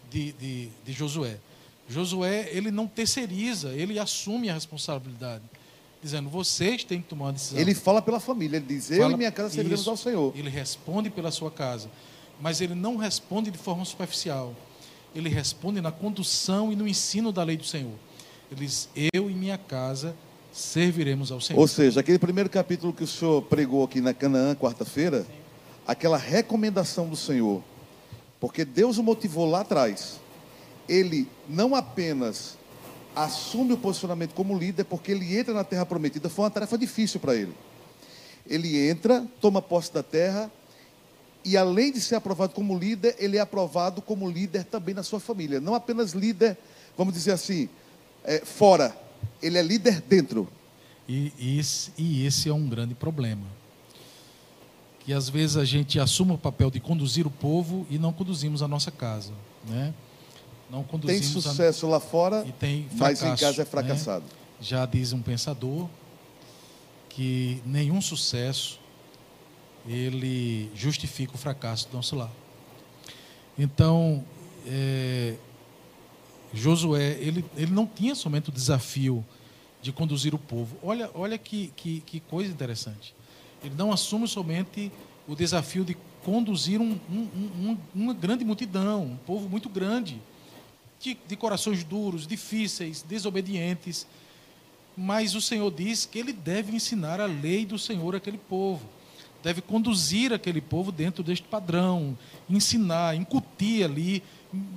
de, 0.10 0.32
de, 0.34 0.70
de, 0.86 0.94
Josué. 0.94 1.38
Josué, 1.90 2.50
ele 2.52 2.72
não 2.72 2.88
terceiriza, 2.88 3.74
ele 3.74 4.00
assume 4.00 4.50
a 4.50 4.54
responsabilidade. 4.54 5.44
Dizendo, 6.02 6.30
vocês 6.30 6.84
têm 6.84 7.02
que 7.02 7.08
tomar 7.10 7.26
uma 7.26 7.34
decisão. 7.34 7.60
Ele 7.60 7.76
fala 7.76 8.02
pela 8.02 8.20
família, 8.20 8.58
ele 8.58 8.66
diz, 8.66 8.90
eu 8.90 9.02
Fala- 9.02 9.14
e 9.14 9.18
minha 9.18 9.32
casa 9.32 9.50
serviremos 9.50 9.82
Isso. 9.82 9.90
ao 9.90 9.98
Senhor. 9.98 10.34
Ele 10.36 10.50
responde 10.50 11.10
pela 11.10 11.30
sua 11.30 11.52
casa. 11.52 11.90
Mas 12.40 12.62
ele 12.62 12.74
não 12.74 12.96
responde 12.96 13.52
de 13.52 13.58
forma 13.58 13.84
superficial. 13.84 14.56
Ele 15.14 15.28
responde 15.28 15.82
na 15.82 15.92
condução 15.92 16.72
e 16.72 16.76
no 16.76 16.88
ensino 16.88 17.32
da 17.34 17.44
lei 17.44 17.58
do 17.58 17.66
Senhor. 17.66 17.92
Ele 18.50 18.66
diz, 18.66 18.88
eu 19.14 19.30
e 19.30 19.34
minha 19.34 19.58
casa 19.58 20.16
serviremos 20.54 21.32
ao 21.32 21.42
Senhor. 21.42 21.60
Ou 21.60 21.68
seja, 21.68 22.00
aquele 22.00 22.18
primeiro 22.18 22.50
capítulo 22.50 22.94
que 22.94 23.04
o 23.04 23.08
senhor 23.08 23.42
pregou 23.44 23.84
aqui 23.84 24.00
na 24.02 24.14
Canaã, 24.14 24.56
quarta-feira, 24.56 25.26
aquela 25.86 26.18
recomendação 26.18 27.08
do 27.10 27.16
Senhor, 27.16 27.62
porque 28.40 28.64
Deus 28.64 28.98
o 28.98 29.04
motivou 29.04 29.46
lá 29.50 29.62
atrás. 29.62 30.20
Ele 30.88 31.28
não 31.48 31.76
apenas 31.76 32.58
assume 33.16 33.74
o 33.74 33.78
posicionamento 33.78 34.34
como 34.34 34.58
líder, 34.58 34.86
porque 34.86 35.12
ele 35.12 35.38
entra 35.38 35.54
na 35.54 35.64
terra 35.64 35.86
prometida, 35.86 36.30
foi 36.30 36.46
uma 36.46 36.52
tarefa 36.52 36.78
difícil 36.78 37.20
para 37.20 37.36
ele. 37.36 37.54
Ele 38.48 38.90
entra, 38.90 39.26
toma 39.42 39.62
posse 39.62 39.94
da 39.94 40.04
terra, 40.04 40.52
e 41.44 41.56
além 41.56 41.92
de 41.92 42.02
ser 42.02 42.16
aprovado 42.16 42.54
como 42.54 42.78
líder, 42.78 43.16
ele 43.18 43.38
é 43.38 43.40
aprovado 43.40 44.02
como 44.02 44.30
líder 44.30 44.66
também 44.66 44.94
na 44.94 45.04
sua 45.04 45.20
família. 45.20 45.60
Não 45.60 45.74
apenas 45.74 46.12
líder, 46.12 46.58
vamos 46.98 47.14
dizer 47.14 47.32
assim, 47.32 47.70
é, 48.24 48.40
fora, 48.40 48.96
ele 49.42 49.58
é 49.58 49.62
líder 49.62 50.02
dentro. 50.02 50.48
E, 51.08 51.34
e 51.40 51.60
esse, 51.60 51.92
e 51.98 52.26
esse 52.26 52.50
é 52.50 52.54
um 52.54 52.68
grande 52.68 52.94
problema. 52.94 53.44
Que 55.00 55.14
às 55.14 55.30
vezes 55.30 55.58
a 55.58 55.66
gente 55.66 56.00
assume 56.00 56.34
o 56.34 56.38
papel 56.38 56.70
de 56.70 56.80
conduzir 56.80 57.26
o 57.26 57.32
povo 57.32 57.88
e 57.90 57.98
não 57.98 58.14
conduzimos 58.14 58.62
a 58.62 58.68
nossa 58.68 58.92
casa. 58.92 59.32
Né? 59.68 59.94
Tem 60.78 60.84
conduzimos 60.84 61.46
a- 61.46 61.50
sucesso 61.52 61.88
lá 61.88 62.00
fora, 62.00 62.46
mas 62.94 63.24
em 63.24 63.36
casa 63.36 63.56
é 63.62 63.66
né? 63.66 63.66
fracassado. 63.66 64.26
Já 64.62 64.86
diz 64.86 65.14
um 65.14 65.22
pensador 65.22 65.88
que 67.10 67.62
nenhum 67.66 68.02
sucesso 68.02 68.80
ele 69.88 70.70
justifica 70.76 71.34
o 71.36 71.38
fracasso 71.38 71.88
do 71.90 71.96
nosso 71.96 72.16
lar. 72.16 72.32
Então, 73.58 74.24
é, 74.68 75.36
Josué, 76.54 77.18
ele, 77.20 77.46
ele 77.56 77.72
não 77.72 77.86
tinha 77.86 78.16
somente 78.16 78.50
o 78.50 78.52
desafio 78.52 79.26
de 79.82 79.92
conduzir 79.92 80.34
o 80.34 80.38
povo. 80.40 80.78
Olha, 80.84 81.10
olha 81.14 81.38
que, 81.38 81.72
que, 81.76 82.02
que 82.02 82.20
coisa 82.20 82.52
interessante. 82.52 83.14
Ele 83.64 83.74
não 83.76 83.92
assume 83.92 84.28
somente 84.28 84.92
o 85.28 85.36
desafio 85.36 85.84
de 85.86 85.96
conduzir 86.24 86.82
um- 86.82 87.00
um- 87.10 87.30
um- 87.72 87.78
uma 87.96 88.14
grande 88.14 88.44
multidão, 88.44 89.04
um 89.04 89.18
povo 89.18 89.48
muito 89.50 89.70
grande, 89.70 90.22
de, 91.00 91.18
de 91.28 91.36
corações 91.36 91.84
duros, 91.84 92.28
difíceis, 92.28 93.02
desobedientes. 93.02 94.06
Mas 94.98 95.34
o 95.36 95.42
Senhor 95.42 95.72
diz 95.72 96.06
que 96.06 96.20
ele 96.20 96.34
deve 96.34 96.76
ensinar 96.76 97.22
a 97.22 97.26
lei 97.26 97.66
do 97.66 97.80
Senhor 97.80 98.16
àquele 98.16 98.38
povo. 98.38 98.86
Deve 99.42 99.62
conduzir 99.62 100.34
aquele 100.34 100.60
povo 100.60 100.92
dentro 100.92 101.24
deste 101.24 101.48
padrão, 101.48 102.18
ensinar, 102.50 103.16
incutir 103.16 103.86
ali 103.86 104.22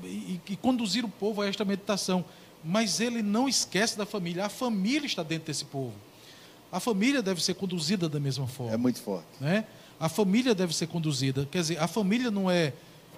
e, 0.05 0.41
e 0.49 0.57
conduzir 0.57 1.05
o 1.05 1.09
povo 1.09 1.43
a 1.43 1.49
esta 1.49 1.65
meditação. 1.65 2.25
Mas 2.63 3.01
ele 3.01 3.23
não 3.23 3.49
esquece 3.49 3.99
da 3.99 4.07
família. 4.07 4.47
A 4.47 4.49
família 4.49 5.07
está 5.07 5.25
dentro 5.25 5.47
desse 5.49 5.65
povo. 5.65 5.95
A 6.71 6.79
família 6.79 7.21
deve 7.21 7.43
ser 7.43 7.55
conduzida 7.55 8.09
da 8.09 8.21
mesma 8.21 8.47
forma 8.47 8.73
É 8.73 8.77
muito 8.77 9.01
forte. 9.03 9.27
né? 9.41 9.67
A 9.99 10.09
família 10.09 10.55
deve 10.55 10.75
ser 10.75 10.87
conduzida. 10.87 11.47
Quer 11.51 11.61
dizer, 11.61 11.79
a 11.79 11.89
família 11.89 12.31
não 12.31 12.49
é, 12.49 12.73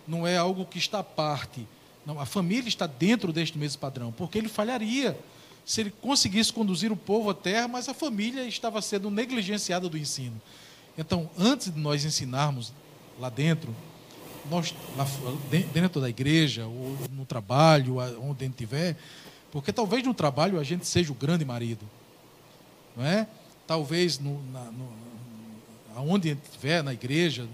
não 0.09 0.27
é 0.27 0.39
algo 0.39 0.65
que 0.65 0.79
está 0.79 1.01
à 1.01 1.05
parte. 1.05 1.69
Não, 2.07 2.21
a 2.21 2.27
família 2.27 2.69
está 2.69 2.87
dentro 2.87 3.33
deste 3.33 3.59
mesmo 3.59 3.81
padrão, 3.81 4.13
porque 4.13 4.39
ele 4.39 4.49
falharia 4.49 5.19
se 5.65 5.81
ele 5.81 5.91
conseguisse 5.91 6.53
conduzir 6.53 6.93
o 6.93 6.97
povo 6.97 7.31
à 7.31 7.35
terra, 7.35 7.67
mas 7.67 7.89
a 7.89 7.95
família 7.95 8.47
estava 8.47 8.83
sendo 8.83 9.11
negligenciada 9.11 9.89
do 9.89 9.97
ensino. 9.97 10.41
Então, 10.97 11.31
antes 11.39 11.73
de 11.73 11.81
nós 11.81 12.05
ensinarmos 12.05 12.73
lá 13.19 13.31
dentro, 13.31 13.75
nós, 14.51 14.75
lá 14.97 15.07
dentro 15.73 16.01
da 16.01 16.09
igreja, 16.09 16.67
ou 16.67 16.99
no 17.13 17.25
trabalho, 17.25 17.97
onde 18.21 18.45
a 18.45 18.47
gente 18.47 18.53
estiver, 18.53 18.97
porque 19.51 19.73
talvez 19.73 20.05
no 20.05 20.13
trabalho 20.13 20.61
a 20.61 20.65
gente 20.65 20.87
seja 20.87 21.11
o 21.13 21.15
grande 21.15 21.45
marido, 21.45 21.89
não 22.95 23.05
é? 23.05 23.27
Talvez 23.67 24.19
no, 24.19 24.43
na, 24.53 24.65
no, 24.65 24.93
aonde 25.97 26.29
a 26.29 26.35
gente 26.35 26.45
estiver, 26.45 26.83
na 26.83 26.93
igreja, 26.93 27.49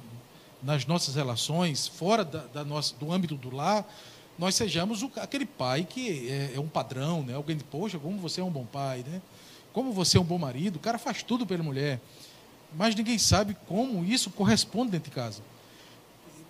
nas 0.62 0.84
nossas 0.84 1.14
relações, 1.14 1.86
fora 1.86 2.24
da, 2.24 2.40
da 2.52 2.64
nossa, 2.64 2.94
do 2.96 3.12
âmbito 3.12 3.36
do 3.36 3.54
lar, 3.54 3.86
nós 4.40 4.54
sejamos 4.54 5.02
o- 5.02 5.10
aquele 5.16 5.44
pai 5.44 5.84
que 5.84 6.30
é, 6.30 6.52
é 6.54 6.60
um 6.60 6.66
padrão, 6.66 7.22
né? 7.22 7.34
Alguém 7.34 7.56
diz, 7.56 7.66
poxa, 7.70 7.98
como 7.98 8.16
você 8.18 8.40
é 8.40 8.44
um 8.44 8.50
bom 8.50 8.64
pai, 8.64 9.04
né? 9.06 9.20
Como 9.70 9.92
você 9.92 10.16
é 10.16 10.20
um 10.20 10.24
bom 10.24 10.38
marido, 10.38 10.76
o 10.76 10.78
cara 10.78 10.98
faz 10.98 11.22
tudo 11.22 11.46
pela 11.46 11.62
mulher. 11.62 12.00
Mas 12.74 12.94
ninguém 12.94 13.18
sabe 13.18 13.54
como 13.66 14.02
isso 14.02 14.30
corresponde 14.30 14.92
dentro 14.92 15.10
de 15.10 15.14
casa. 15.14 15.42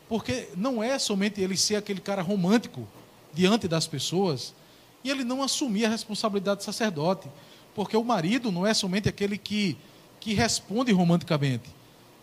Porque 0.09 0.49
não 0.57 0.81
é 0.81 1.01
somente 1.01 1.41
ele 1.41 1.57
ser 1.57 1.75
aquele 1.75 2.01
cara 2.01 2.23
romântico 2.23 2.87
diante 3.35 3.67
das 3.67 3.89
pessoas 3.89 4.55
e 5.03 5.11
ele 5.11 5.25
não 5.25 5.43
assumir 5.43 5.85
a 5.85 5.89
responsabilidade 5.89 6.61
de 6.61 6.65
sacerdote. 6.67 7.29
Porque 7.75 7.97
o 7.97 8.05
marido 8.05 8.53
não 8.53 8.65
é 8.65 8.73
somente 8.73 9.09
aquele 9.09 9.37
que, 9.37 9.77
que 10.21 10.33
responde 10.33 10.93
romanticamente, 10.93 11.69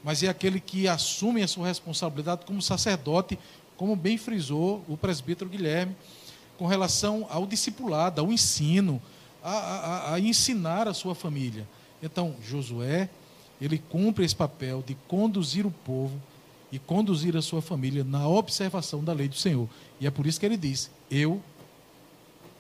mas 0.02 0.24
é 0.24 0.30
aquele 0.30 0.62
que 0.62 0.88
assume 0.88 1.44
a 1.44 1.48
sua 1.48 1.68
responsabilidade 1.68 2.46
como 2.46 2.62
sacerdote, 2.62 3.38
como 3.78 3.96
bem 3.96 4.18
frisou 4.18 4.84
o 4.88 4.98
presbítero 4.98 5.50
Guilherme, 5.50 5.96
com 6.58 6.66
relação 6.66 7.28
ao 7.30 7.46
discipulado, 7.46 8.20
ao 8.20 8.32
ensino, 8.32 9.02
a, 9.44 9.52
a- 9.52 10.14
a 10.16 10.20
ensinar 10.20 10.88
a 10.88 10.94
sua 10.94 11.14
família. 11.14 11.68
Então, 12.02 12.36
Josué, 12.44 13.10
ele 13.62 13.78
cumpre 13.78 14.26
esse 14.26 14.36
papel 14.36 14.84
de 14.86 14.96
conduzir 15.08 15.66
o 15.66 15.72
povo 15.72 16.20
e 16.72 16.78
conduzir 16.80 17.38
a 17.38 17.42
sua 17.42 17.62
família 17.62 18.04
na 18.04 18.28
observação 18.28 19.04
da 19.04 19.14
lei 19.14 19.28
do 19.28 19.36
Senhor. 19.36 19.70
E 20.00 20.08
é 20.08 20.12
por 20.12 20.26
isso 20.28 20.40
que 20.40 20.46
ele 20.46 20.58
diz: 20.58 20.90
Eu 21.10 21.42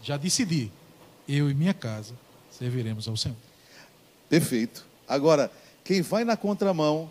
já 0.01 0.15
decidi, 0.17 0.71
eu 1.27 1.49
e 1.49 1.53
minha 1.53 1.73
casa 1.73 2.13
serviremos 2.51 3.07
ao 3.07 3.17
Senhor. 3.17 3.37
Perfeito. 4.29 4.85
Agora, 5.07 5.51
quem 5.83 6.01
vai 6.01 6.23
na 6.23 6.37
contramão 6.37 7.09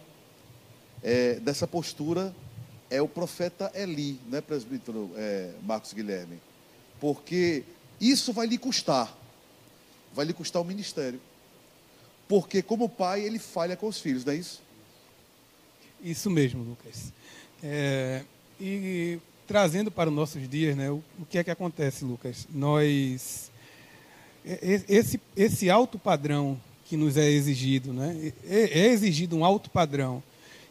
é, 1.02 1.34
dessa 1.40 1.66
postura 1.66 2.34
é 2.90 3.00
o 3.02 3.08
profeta 3.08 3.70
Eli, 3.74 4.20
né, 4.28 4.40
presbítero 4.40 5.10
é, 5.16 5.52
Marcos 5.62 5.92
Guilherme? 5.92 6.40
Porque 7.00 7.64
isso 8.00 8.32
vai 8.32 8.46
lhe 8.46 8.58
custar. 8.58 9.16
Vai 10.14 10.24
lhe 10.26 10.32
custar 10.32 10.62
o 10.62 10.64
ministério. 10.64 11.20
Porque, 12.28 12.62
como 12.62 12.88
pai, 12.88 13.22
ele 13.22 13.38
falha 13.38 13.76
com 13.76 13.86
os 13.86 14.00
filhos, 14.00 14.24
não 14.24 14.32
é 14.32 14.36
isso? 14.36 14.62
Isso 16.02 16.30
mesmo, 16.30 16.62
Lucas. 16.62 17.12
É, 17.62 18.22
e 18.60 19.18
trazendo 19.46 19.90
para 19.90 20.10
os 20.10 20.16
nossos 20.16 20.48
dias, 20.48 20.76
né, 20.76 20.90
o, 20.90 21.02
o 21.18 21.26
que 21.28 21.38
é 21.38 21.44
que 21.44 21.50
acontece, 21.50 22.04
Lucas? 22.04 22.46
Nós, 22.50 23.50
e- 24.44 24.50
e- 24.62 24.84
esse, 24.88 25.20
esse 25.36 25.70
alto 25.70 25.98
padrão 25.98 26.60
que 26.84 26.96
nos 26.96 27.16
é 27.16 27.28
exigido, 27.28 27.92
né, 27.92 28.32
é, 28.44 28.80
é 28.80 28.86
exigido 28.86 29.36
um 29.36 29.44
alto 29.44 29.70
padrão. 29.70 30.22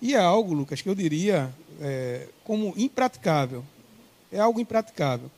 E 0.02 0.14
é 0.14 0.20
algo, 0.20 0.54
Lucas, 0.54 0.82
que 0.82 0.90
eu 0.90 0.96
diria 0.96 1.54
é, 1.82 2.28
como 2.44 2.74
impraticável. 2.78 3.64
É 4.32 4.40
algo 4.40 4.60
impraticável. 4.60 5.30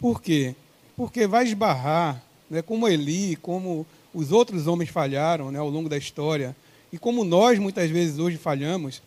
Por 0.00 0.20
quê? 0.20 0.54
Porque 0.96 1.26
vai 1.26 1.44
esbarrar, 1.44 2.22
né, 2.50 2.62
como 2.62 2.88
Eli, 2.88 3.36
como 3.36 3.86
os 4.12 4.32
outros 4.32 4.66
homens 4.66 4.90
falharam 4.90 5.50
né, 5.50 5.58
ao 5.58 5.68
longo 5.68 5.88
da 5.88 5.96
história, 5.96 6.54
e 6.92 6.98
como 6.98 7.24
nós 7.24 7.58
muitas 7.58 7.90
vezes 7.90 8.18
hoje 8.18 8.36
falhamos, 8.36 9.02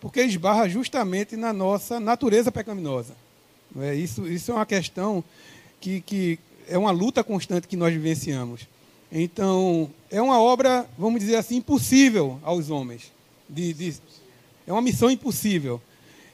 porque 0.00 0.20
esbarra 0.22 0.68
justamente 0.68 1.36
na 1.36 1.52
nossa 1.52 1.98
natureza 1.98 2.52
pecaminosa. 2.52 3.14
Não 3.74 3.82
é? 3.82 3.94
Isso, 3.94 4.26
isso 4.26 4.52
é 4.52 4.54
uma 4.54 4.66
questão 4.66 5.24
que, 5.80 6.00
que 6.00 6.38
é 6.68 6.78
uma 6.78 6.90
luta 6.90 7.24
constante 7.24 7.66
que 7.68 7.76
nós 7.76 7.92
vivenciamos. 7.92 8.68
Então, 9.10 9.90
é 10.10 10.20
uma 10.20 10.40
obra, 10.40 10.88
vamos 10.98 11.20
dizer 11.20 11.36
assim, 11.36 11.56
impossível 11.56 12.38
aos 12.42 12.70
homens. 12.70 13.12
De, 13.48 13.72
de- 13.72 13.96
é 14.66 14.72
uma 14.72 14.82
missão 14.82 15.10
impossível. 15.10 15.80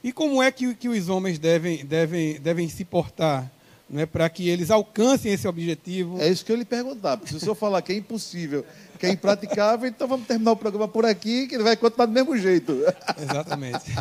E 0.02 0.12
como 0.12 0.42
é 0.42 0.50
que, 0.50 0.74
que 0.74 0.88
os 0.88 1.08
homens 1.08 1.38
devem, 1.38 1.84
devem, 1.84 2.40
devem 2.40 2.68
se 2.68 2.84
portar 2.84 3.50
né, 3.90 4.06
para 4.06 4.28
que 4.30 4.48
eles 4.48 4.70
alcancem 4.70 5.32
esse 5.32 5.48
objetivo? 5.48 6.20
É 6.20 6.28
isso 6.28 6.44
que 6.44 6.52
eu 6.52 6.56
lhe 6.56 6.64
perguntar. 6.64 7.16
Porque 7.16 7.30
se 7.30 7.36
o 7.36 7.40
senhor 7.40 7.56
falar 7.56 7.82
que 7.82 7.92
é 7.92 7.96
impossível, 7.96 8.64
que 8.98 9.06
é 9.06 9.10
impraticável, 9.10 9.88
então 9.88 10.06
vamos 10.06 10.26
terminar 10.26 10.52
o 10.52 10.56
programa 10.56 10.86
por 10.86 11.04
aqui, 11.04 11.48
que 11.48 11.54
ele 11.54 11.64
vai 11.64 11.74
continuar 11.76 12.06
do 12.06 12.12
mesmo 12.12 12.36
jeito. 12.36 12.72
Exatamente. 13.20 13.80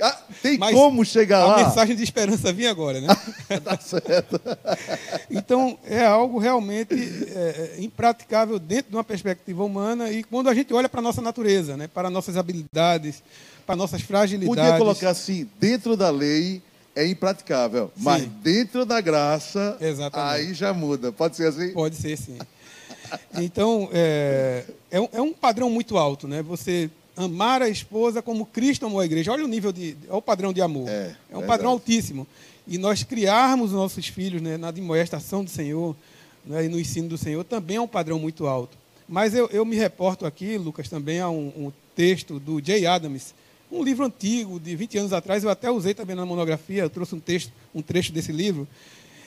Ah, 0.00 0.18
Tem 0.42 0.58
Mas 0.58 0.74
como 0.74 1.04
chegar 1.04 1.42
A 1.42 1.46
lá? 1.46 1.56
mensagem 1.64 1.94
de 1.94 2.02
esperança 2.02 2.52
vinha 2.52 2.70
agora, 2.70 3.00
né? 3.00 3.08
tá 3.62 3.76
certo. 3.78 4.40
Então, 5.30 5.78
é 5.84 6.04
algo 6.04 6.38
realmente 6.38 6.94
é, 6.94 7.74
é, 7.78 7.82
impraticável 7.82 8.58
dentro 8.58 8.90
de 8.90 8.96
uma 8.96 9.04
perspectiva 9.04 9.64
humana 9.64 10.10
e 10.10 10.22
quando 10.24 10.48
a 10.48 10.54
gente 10.54 10.72
olha 10.74 10.88
para 10.88 11.00
a 11.00 11.02
nossa 11.02 11.20
natureza, 11.20 11.76
né, 11.76 11.88
para 11.88 12.10
nossas 12.10 12.36
habilidades, 12.36 13.22
para 13.66 13.76
nossas 13.76 14.02
fragilidades. 14.02 14.62
Podia 14.62 14.78
colocar 14.78 15.10
assim, 15.10 15.48
dentro 15.58 15.96
da 15.96 16.10
lei, 16.10 16.62
é 16.94 17.06
impraticável. 17.06 17.90
Sim. 17.96 18.02
Mas 18.02 18.24
dentro 18.42 18.84
da 18.84 19.00
graça, 19.00 19.76
Exatamente. 19.80 20.48
aí 20.48 20.54
já 20.54 20.72
muda. 20.72 21.12
Pode 21.12 21.36
ser 21.36 21.48
assim? 21.48 21.72
Pode 21.72 21.96
ser, 21.96 22.16
sim. 22.16 22.38
Então, 23.34 23.88
é, 23.92 24.64
é, 24.90 25.00
um, 25.00 25.08
é 25.12 25.20
um 25.20 25.32
padrão 25.32 25.68
muito 25.68 25.98
alto, 25.98 26.26
né? 26.26 26.42
Você 26.42 26.90
amar 27.16 27.62
a 27.62 27.68
esposa 27.68 28.22
como 28.22 28.46
Cristo 28.46 28.86
amou 28.86 29.00
a 29.00 29.04
igreja. 29.04 29.32
Olha 29.32 29.44
o 29.44 29.48
nível 29.48 29.72
de. 29.72 29.96
Olha 30.08 30.18
o 30.18 30.22
padrão 30.22 30.52
de 30.52 30.62
amor. 30.62 30.88
É, 30.88 30.92
é 30.92 31.36
um 31.36 31.40
verdade. 31.40 31.46
padrão 31.46 31.70
altíssimo. 31.72 32.26
E 32.66 32.78
nós 32.78 33.02
criarmos 33.02 33.72
nossos 33.72 34.06
filhos 34.06 34.40
né, 34.40 34.56
na 34.56 34.68
admoestação 34.68 35.44
do 35.44 35.50
Senhor 35.50 35.96
né, 36.44 36.64
e 36.64 36.68
no 36.68 36.78
ensino 36.78 37.08
do 37.08 37.18
Senhor 37.18 37.42
também 37.44 37.76
é 37.76 37.80
um 37.80 37.88
padrão 37.88 38.18
muito 38.18 38.46
alto. 38.46 38.78
Mas 39.08 39.34
eu, 39.34 39.48
eu 39.48 39.64
me 39.64 39.76
reporto 39.76 40.24
aqui, 40.24 40.56
Lucas, 40.56 40.88
também 40.88 41.20
a 41.20 41.28
um, 41.28 41.52
um 41.56 41.72
texto 41.94 42.38
do 42.38 42.64
Jay 42.64 42.86
Adams, 42.86 43.34
um 43.72 43.82
livro 43.82 44.04
antigo, 44.04 44.60
de 44.60 44.76
20 44.76 44.98
anos 44.98 45.12
atrás, 45.12 45.42
eu 45.42 45.50
até 45.50 45.70
usei 45.70 45.94
também 45.94 46.14
na 46.14 46.26
monografia, 46.26 46.82
eu 46.82 46.90
trouxe 46.90 47.14
um 47.14 47.20
texto, 47.20 47.50
um 47.74 47.80
trecho 47.80 48.12
desse 48.12 48.30
livro. 48.30 48.68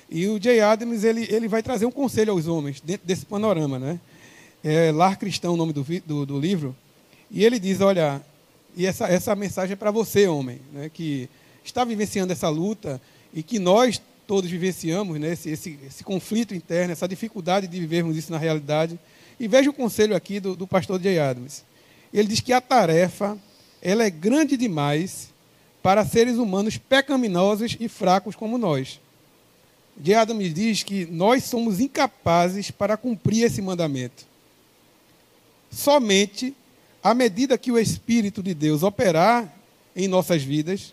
E 0.09 0.27
o 0.27 0.41
Jay 0.41 0.61
Adams 0.61 1.03
ele, 1.03 1.27
ele 1.29 1.47
vai 1.47 1.63
trazer 1.63 1.85
um 1.85 1.91
conselho 1.91 2.31
aos 2.31 2.47
homens 2.47 2.79
dentro 2.79 3.07
desse 3.07 3.25
panorama, 3.25 3.79
né? 3.79 3.99
É 4.63 4.91
Lar 4.91 5.17
Cristão, 5.17 5.53
o 5.55 5.57
nome 5.57 5.73
do, 5.73 5.83
do, 6.05 6.25
do 6.25 6.39
livro. 6.39 6.75
E 7.31 7.43
ele 7.43 7.59
diz, 7.59 7.81
olha, 7.81 8.21
e 8.75 8.85
essa, 8.85 9.07
essa 9.07 9.35
mensagem 9.35 9.73
é 9.73 9.75
para 9.75 9.89
você, 9.89 10.27
homem, 10.27 10.59
né, 10.71 10.89
que 10.93 11.29
está 11.63 11.83
vivenciando 11.83 12.31
essa 12.31 12.49
luta 12.49 13.01
e 13.33 13.41
que 13.41 13.57
nós 13.57 14.01
todos 14.27 14.49
vivenciamos, 14.49 15.19
né, 15.19 15.33
esse, 15.33 15.49
esse, 15.49 15.79
esse 15.85 16.03
conflito 16.03 16.53
interno, 16.53 16.91
essa 16.91 17.07
dificuldade 17.07 17.67
de 17.67 17.79
vivermos 17.79 18.15
isso 18.17 18.31
na 18.31 18.37
realidade. 18.37 18.99
E 19.39 19.47
veja 19.47 19.69
o 19.69 19.73
conselho 19.73 20.15
aqui 20.15 20.39
do, 20.39 20.55
do 20.55 20.67
pastor 20.67 21.01
Jay 21.01 21.19
Adams. 21.19 21.63
Ele 22.13 22.27
diz 22.27 22.39
que 22.39 22.53
a 22.53 22.61
tarefa 22.61 23.37
ela 23.85 24.03
é 24.03 24.09
grande 24.09 24.57
demais 24.57 25.29
para 25.83 26.03
seres 26.03 26.37
humanos 26.37 26.75
pecaminosos 26.75 27.77
e 27.79 27.87
fracos 27.87 28.35
como 28.35 28.57
nós. 28.57 28.99
De 29.95 30.15
Adams 30.15 30.51
diz 30.55 30.81
que 30.81 31.05
nós 31.05 31.43
somos 31.43 31.79
incapazes 31.79 32.71
para 32.71 32.97
cumprir 32.97 33.43
esse 33.43 33.61
mandamento. 33.61 34.25
Somente 35.69 36.55
à 37.03 37.13
medida 37.13 37.59
que 37.59 37.71
o 37.71 37.77
Espírito 37.77 38.41
de 38.41 38.55
Deus 38.55 38.81
operar 38.81 39.55
em 39.95 40.07
nossas 40.07 40.41
vidas, 40.41 40.91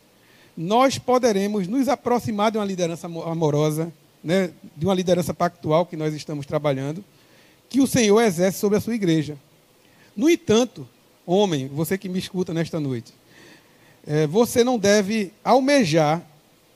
nós 0.55 0.99
poderemos 0.99 1.66
nos 1.66 1.88
aproximar 1.88 2.51
de 2.51 2.59
uma 2.59 2.66
liderança 2.66 3.07
amorosa, 3.07 3.90
né, 4.22 4.51
de 4.76 4.84
uma 4.84 4.95
liderança 4.95 5.32
pactual 5.32 5.86
que 5.86 5.97
nós 5.97 6.12
estamos 6.12 6.45
trabalhando, 6.45 7.03
que 7.70 7.80
o 7.80 7.86
Senhor 7.86 8.20
exerce 8.20 8.59
sobre 8.59 8.76
a 8.76 8.82
sua 8.82 8.95
igreja. 8.95 9.38
No 10.14 10.28
entanto, 10.28 10.86
homem, 11.26 11.68
você 11.68 11.96
que 11.96 12.08
me 12.08 12.18
escuta 12.18 12.52
nesta 12.52 12.80
noite, 12.80 13.12
é, 14.06 14.26
você 14.26 14.64
não 14.64 14.78
deve 14.78 15.32
almejar 15.44 16.22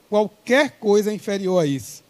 qualquer 0.09 0.71
coisa 0.79 1.13
inferior 1.13 1.61
a 1.61 1.65
isso, 1.65 2.03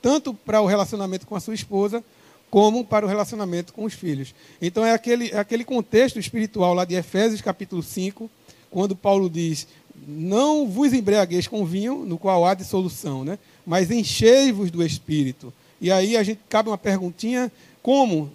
tanto 0.00 0.32
para 0.32 0.60
o 0.60 0.66
relacionamento 0.66 1.26
com 1.26 1.36
a 1.36 1.40
sua 1.40 1.54
esposa, 1.54 2.02
como 2.50 2.84
para 2.84 3.06
o 3.06 3.08
relacionamento 3.08 3.72
com 3.72 3.84
os 3.84 3.94
filhos. 3.94 4.34
Então, 4.60 4.84
é 4.84 4.92
aquele, 4.92 5.30
é 5.30 5.38
aquele 5.38 5.64
contexto 5.64 6.18
espiritual 6.18 6.74
lá 6.74 6.84
de 6.84 6.94
Efésios 6.94 7.40
capítulo 7.40 7.82
5, 7.82 8.30
quando 8.70 8.94
Paulo 8.94 9.30
diz: 9.30 9.66
Não 10.06 10.68
vos 10.68 10.92
embriagueis 10.92 11.46
com 11.46 11.64
vinho, 11.64 12.04
no 12.04 12.18
qual 12.18 12.44
há 12.44 12.54
dissolução, 12.54 13.24
né? 13.24 13.38
mas 13.66 13.90
enchei-vos 13.90 14.70
do 14.70 14.84
espírito. 14.84 15.52
E 15.80 15.90
aí 15.90 16.16
a 16.16 16.22
gente 16.22 16.40
cabe 16.48 16.68
uma 16.68 16.78
perguntinha: 16.78 17.50
como 17.82 18.30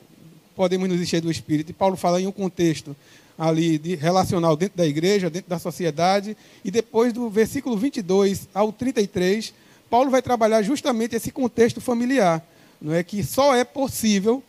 podemos 0.56 0.90
nos 0.90 1.00
encher 1.00 1.22
do 1.22 1.32
espírito? 1.32 1.70
E 1.70 1.74
Paulo 1.74 1.96
fala 1.96 2.22
em 2.22 2.28
um 2.28 2.32
contexto 2.32 2.96
ali 3.38 3.78
de 3.78 3.96
relacional 3.96 4.56
dentro 4.56 4.78
da 4.78 4.86
igreja, 4.86 5.30
dentro 5.30 5.50
da 5.50 5.60
sociedade, 5.60 6.36
e 6.64 6.72
depois 6.72 7.14
do 7.14 7.30
versículo 7.30 7.78
22 7.78 8.48
ao 8.54 8.72
33, 8.72 9.54
Paulo 9.90 10.10
vai 10.10 10.22
trabalhar 10.22 10.62
justamente 10.62 11.16
esse 11.16 11.32
contexto 11.32 11.80
familiar, 11.80 12.46
não 12.82 12.94
é 12.94 13.04
que 13.04 13.24
só 13.24 13.56
é 13.56 13.64
possível 13.64 14.44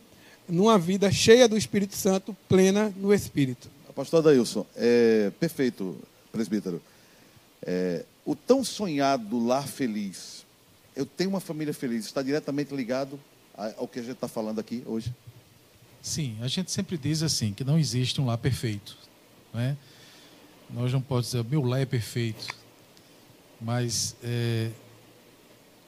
numa 0.47 0.77
vida 0.77 1.11
cheia 1.11 1.47
do 1.47 1.57
Espírito 1.57 1.95
Santo, 1.95 2.35
plena 2.47 2.91
no 2.97 3.13
Espírito. 3.13 3.69
Pastor 3.95 4.19
Adailson, 4.19 4.65
é, 4.77 5.29
perfeito, 5.39 5.97
presbítero. 6.31 6.81
É, 7.61 8.05
o 8.25 8.33
tão 8.33 8.63
sonhado 8.63 9.45
lar 9.45 9.67
feliz, 9.67 10.45
eu 10.95 11.05
tenho 11.05 11.29
uma 11.29 11.41
família 11.41 11.73
feliz, 11.73 12.05
está 12.05 12.21
diretamente 12.21 12.73
ligado 12.73 13.19
ao 13.77 13.87
que 13.87 13.99
a 13.99 14.01
gente 14.01 14.13
está 14.13 14.27
falando 14.27 14.59
aqui 14.59 14.83
hoje? 14.85 15.13
Sim, 16.01 16.37
a 16.41 16.47
gente 16.47 16.71
sempre 16.71 16.97
diz 16.97 17.21
assim, 17.21 17.53
que 17.53 17.63
não 17.63 17.77
existe 17.77 18.21
um 18.21 18.25
lar 18.25 18.37
perfeito. 18.37 18.97
Não 19.53 19.59
é? 19.59 19.75
Nós 20.69 20.93
não 20.93 21.01
podemos 21.01 21.31
dizer, 21.31 21.43
meu 21.43 21.63
lar 21.63 21.81
é 21.81 21.85
perfeito. 21.85 22.47
Mas 23.59 24.15
é, 24.23 24.71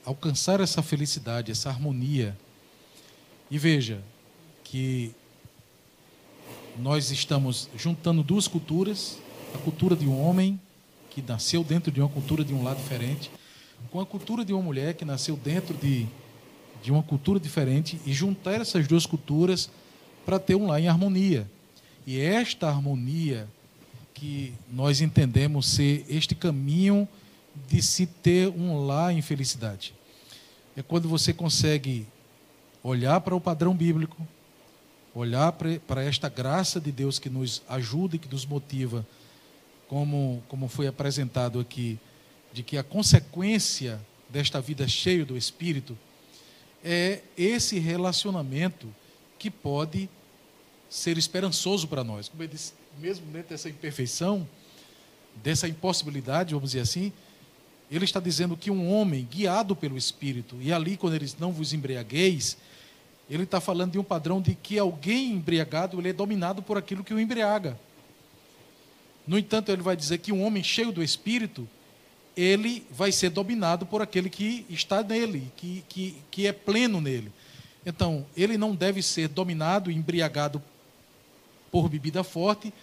alcançar 0.05 0.59
essa 0.59 0.81
felicidade, 0.81 1.51
essa 1.51 1.69
harmonia. 1.69 2.37
E 3.49 3.57
veja 3.57 4.03
que 4.63 5.13
nós 6.77 7.11
estamos 7.11 7.69
juntando 7.77 8.23
duas 8.23 8.47
culturas, 8.47 9.17
a 9.53 9.57
cultura 9.59 9.95
de 9.95 10.07
um 10.07 10.21
homem 10.21 10.59
que 11.09 11.21
nasceu 11.21 11.63
dentro 11.63 11.91
de 11.91 11.99
uma 11.99 12.09
cultura 12.09 12.43
de 12.43 12.53
um 12.53 12.63
lar 12.63 12.75
diferente, 12.75 13.29
com 13.89 13.99
a 13.99 14.05
cultura 14.05 14.45
de 14.45 14.53
uma 14.53 14.61
mulher 14.61 14.93
que 14.93 15.03
nasceu 15.03 15.35
dentro 15.35 15.73
de, 15.75 16.07
de 16.81 16.91
uma 16.91 17.03
cultura 17.03 17.39
diferente 17.39 17.99
e 18.05 18.13
juntar 18.13 18.61
essas 18.61 18.87
duas 18.87 19.05
culturas 19.05 19.69
para 20.25 20.39
ter 20.39 20.55
um 20.55 20.67
lar 20.67 20.79
em 20.79 20.87
harmonia. 20.87 21.49
E 22.05 22.19
esta 22.19 22.67
harmonia 22.67 23.47
que 24.13 24.53
nós 24.71 25.01
entendemos 25.01 25.65
ser 25.67 26.05
este 26.07 26.35
caminho 26.35 27.07
de 27.67 27.81
se 27.81 28.05
ter 28.05 28.49
um 28.49 28.85
lar 28.85 29.13
em 29.13 29.21
felicidade. 29.21 29.93
É 30.75 30.81
quando 30.81 31.09
você 31.09 31.33
consegue 31.33 32.05
olhar 32.83 33.19
para 33.21 33.35
o 33.35 33.41
padrão 33.41 33.75
bíblico, 33.75 34.15
olhar 35.13 35.51
para 35.51 36.03
esta 36.03 36.29
graça 36.29 36.79
de 36.79 36.91
Deus 36.91 37.19
que 37.19 37.29
nos 37.29 37.61
ajuda 37.67 38.15
e 38.15 38.19
que 38.19 38.31
nos 38.31 38.45
motiva, 38.45 39.05
como, 39.87 40.41
como 40.47 40.67
foi 40.67 40.87
apresentado 40.87 41.59
aqui, 41.59 41.99
de 42.53 42.63
que 42.63 42.77
a 42.77 42.83
consequência 42.83 43.99
desta 44.29 44.61
vida 44.61 44.87
cheia 44.87 45.25
do 45.25 45.37
Espírito 45.37 45.97
é 46.83 47.21
esse 47.37 47.77
relacionamento 47.77 48.87
que 49.41 49.49
pode 49.49 50.07
ser 50.87 51.17
esperançoso 51.17 51.87
para 51.87 52.03
nós. 52.03 52.29
Como 52.29 52.43
eu 52.43 52.47
disse, 52.47 52.73
mesmo 52.99 53.25
dentro 53.31 53.49
dessa 53.49 53.67
imperfeição, 53.67 54.47
dessa 55.43 55.67
impossibilidade, 55.67 56.53
vamos 56.53 56.69
dizer 56.69 56.81
assim, 56.81 57.11
ele 57.89 58.05
está 58.05 58.19
dizendo 58.19 58.55
que 58.55 58.69
um 58.69 58.93
homem 58.93 59.27
guiado 59.29 59.75
pelo 59.75 59.97
Espírito, 59.97 60.57
e 60.61 60.71
ali, 60.71 60.95
quando 60.95 61.15
ele 61.15 61.25
diz 61.25 61.35
não 61.39 61.51
vos 61.51 61.73
embriagueis, 61.73 62.55
ele 63.27 63.41
está 63.41 63.59
falando 63.59 63.93
de 63.93 63.97
um 63.97 64.03
padrão 64.03 64.39
de 64.39 64.53
que 64.53 64.77
alguém 64.77 65.31
embriagado 65.31 65.99
ele 65.99 66.09
é 66.09 66.13
dominado 66.13 66.61
por 66.61 66.77
aquilo 66.77 67.03
que 67.03 67.13
o 67.13 67.19
embriaga. 67.19 67.79
No 69.25 69.39
entanto, 69.39 69.71
ele 69.71 69.81
vai 69.81 69.95
dizer 69.95 70.19
que 70.19 70.31
um 70.31 70.43
homem 70.43 70.61
cheio 70.61 70.91
do 70.91 71.01
Espírito, 71.01 71.67
ele 72.37 72.85
vai 72.91 73.11
ser 73.11 73.31
dominado 73.31 73.87
por 73.87 74.03
aquele 74.03 74.29
que 74.29 74.67
está 74.69 75.01
nele, 75.01 75.51
que, 75.57 75.83
que, 75.89 76.15
que 76.29 76.45
é 76.45 76.53
pleno 76.53 77.01
nele. 77.01 77.31
Então, 77.85 78.25
ele 78.35 78.57
não 78.57 78.75
deve 78.75 79.01
ser 79.01 79.27
dominado, 79.27 79.91
embriagado 79.91 80.61
por 81.71 81.89
bebida 81.89 82.23
forte, 82.23 82.73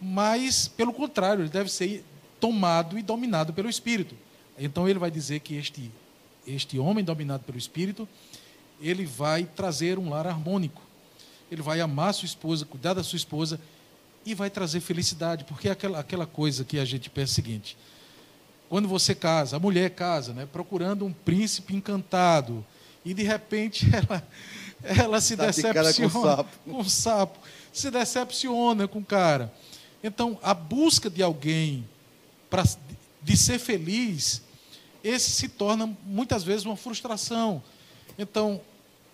mas, 0.00 0.68
pelo 0.68 0.92
contrário, 0.92 1.42
ele 1.42 1.50
deve 1.50 1.70
ser 1.70 2.04
tomado 2.40 2.98
e 2.98 3.02
dominado 3.02 3.52
pelo 3.52 3.70
Espírito. 3.70 4.14
Então 4.58 4.88
ele 4.88 4.98
vai 4.98 5.10
dizer 5.10 5.40
que 5.40 5.56
este, 5.56 5.90
este 6.46 6.78
homem 6.78 7.04
dominado 7.04 7.44
pelo 7.44 7.58
Espírito, 7.58 8.08
ele 8.80 9.06
vai 9.06 9.44
trazer 9.44 9.98
um 9.98 10.10
lar 10.10 10.26
harmônico. 10.26 10.82
Ele 11.50 11.62
vai 11.62 11.80
amar 11.80 12.14
sua 12.14 12.26
esposa, 12.26 12.64
cuidar 12.64 12.94
da 12.94 13.02
sua 13.02 13.16
esposa 13.16 13.60
e 14.26 14.34
vai 14.34 14.50
trazer 14.50 14.80
felicidade, 14.80 15.44
porque 15.44 15.68
é 15.68 15.72
aquela, 15.72 16.00
aquela 16.00 16.26
coisa 16.26 16.64
que 16.64 16.78
a 16.78 16.84
gente 16.84 17.10
pensa 17.10 17.32
o 17.32 17.34
seguinte: 17.34 17.76
quando 18.68 18.88
você 18.88 19.14
casa, 19.14 19.56
a 19.56 19.60
mulher 19.60 19.90
casa, 19.90 20.32
né, 20.32 20.48
procurando 20.50 21.04
um 21.04 21.12
príncipe 21.12 21.74
encantado, 21.74 22.64
e 23.04 23.12
de 23.12 23.22
repente 23.22 23.86
ela, 23.94 24.26
ela 24.82 25.20
se 25.20 25.36
tá 25.36 25.46
decepciona 25.46 25.92
de 25.92 26.08
com, 26.08 26.22
sapo. 26.22 26.58
com 26.64 26.80
o 26.80 26.90
sapo, 26.90 27.38
se 27.72 27.90
decepciona 27.90 28.88
com 28.88 29.00
o 29.00 29.04
cara. 29.04 29.52
Então, 30.02 30.38
a 30.42 30.52
busca 30.52 31.08
de 31.08 31.22
alguém 31.22 31.88
para 32.50 32.64
de 33.22 33.36
ser 33.38 33.58
feliz, 33.58 34.42
esse 35.02 35.30
se 35.30 35.48
torna 35.48 35.96
muitas 36.04 36.44
vezes 36.44 36.66
uma 36.66 36.76
frustração. 36.76 37.62
Então, 38.18 38.60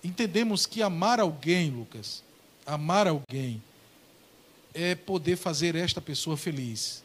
entendemos 0.03 0.67
que 0.67 0.83
amar 0.83 1.21
alguém, 1.21 1.71
Lucas, 1.71 2.25
amar 2.67 3.07
alguém 3.07 3.63
é 4.75 4.95
poder 4.95 5.37
fazer 5.37 5.77
esta 5.77 6.01
pessoa 6.01 6.37
feliz. 6.37 7.05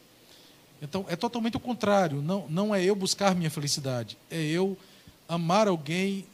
Então, 0.82 1.06
é 1.08 1.16
totalmente 1.16 1.56
o 1.56 1.60
contrário. 1.60 2.20
Não, 2.20 2.46
não 2.48 2.74
é 2.74 2.84
eu 2.84 2.94
buscar 2.94 3.34
minha 3.34 3.50
felicidade, 3.50 4.18
é 4.30 4.42
eu 4.42 4.76
amar 5.28 5.68
alguém 5.68 6.26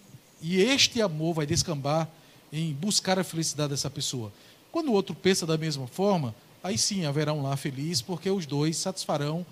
e 0.43 0.61
este 0.61 1.01
amor 1.01 1.35
vai 1.35 1.47
descambar 1.47 2.09
em 2.53 2.73
buscar 2.73 3.19
a 3.19 3.25
felicidade 3.25 3.71
dessa 3.71 3.89
pessoa. 3.89 4.33
Quando 4.71 4.89
o 4.89 4.93
outro 4.93 5.15
pensa 5.15 5.47
da 5.47 5.57
mesma 5.57 5.87
forma, 5.87 6.35
aí 6.63 6.77
sim 6.77 7.07
haverá 7.07 7.33
um 7.33 7.43
lar 7.43 7.57
feliz, 7.57 8.03
porque 8.03 8.29
os 8.29 8.45
dois 8.45 8.77
satisfarão 8.77 9.47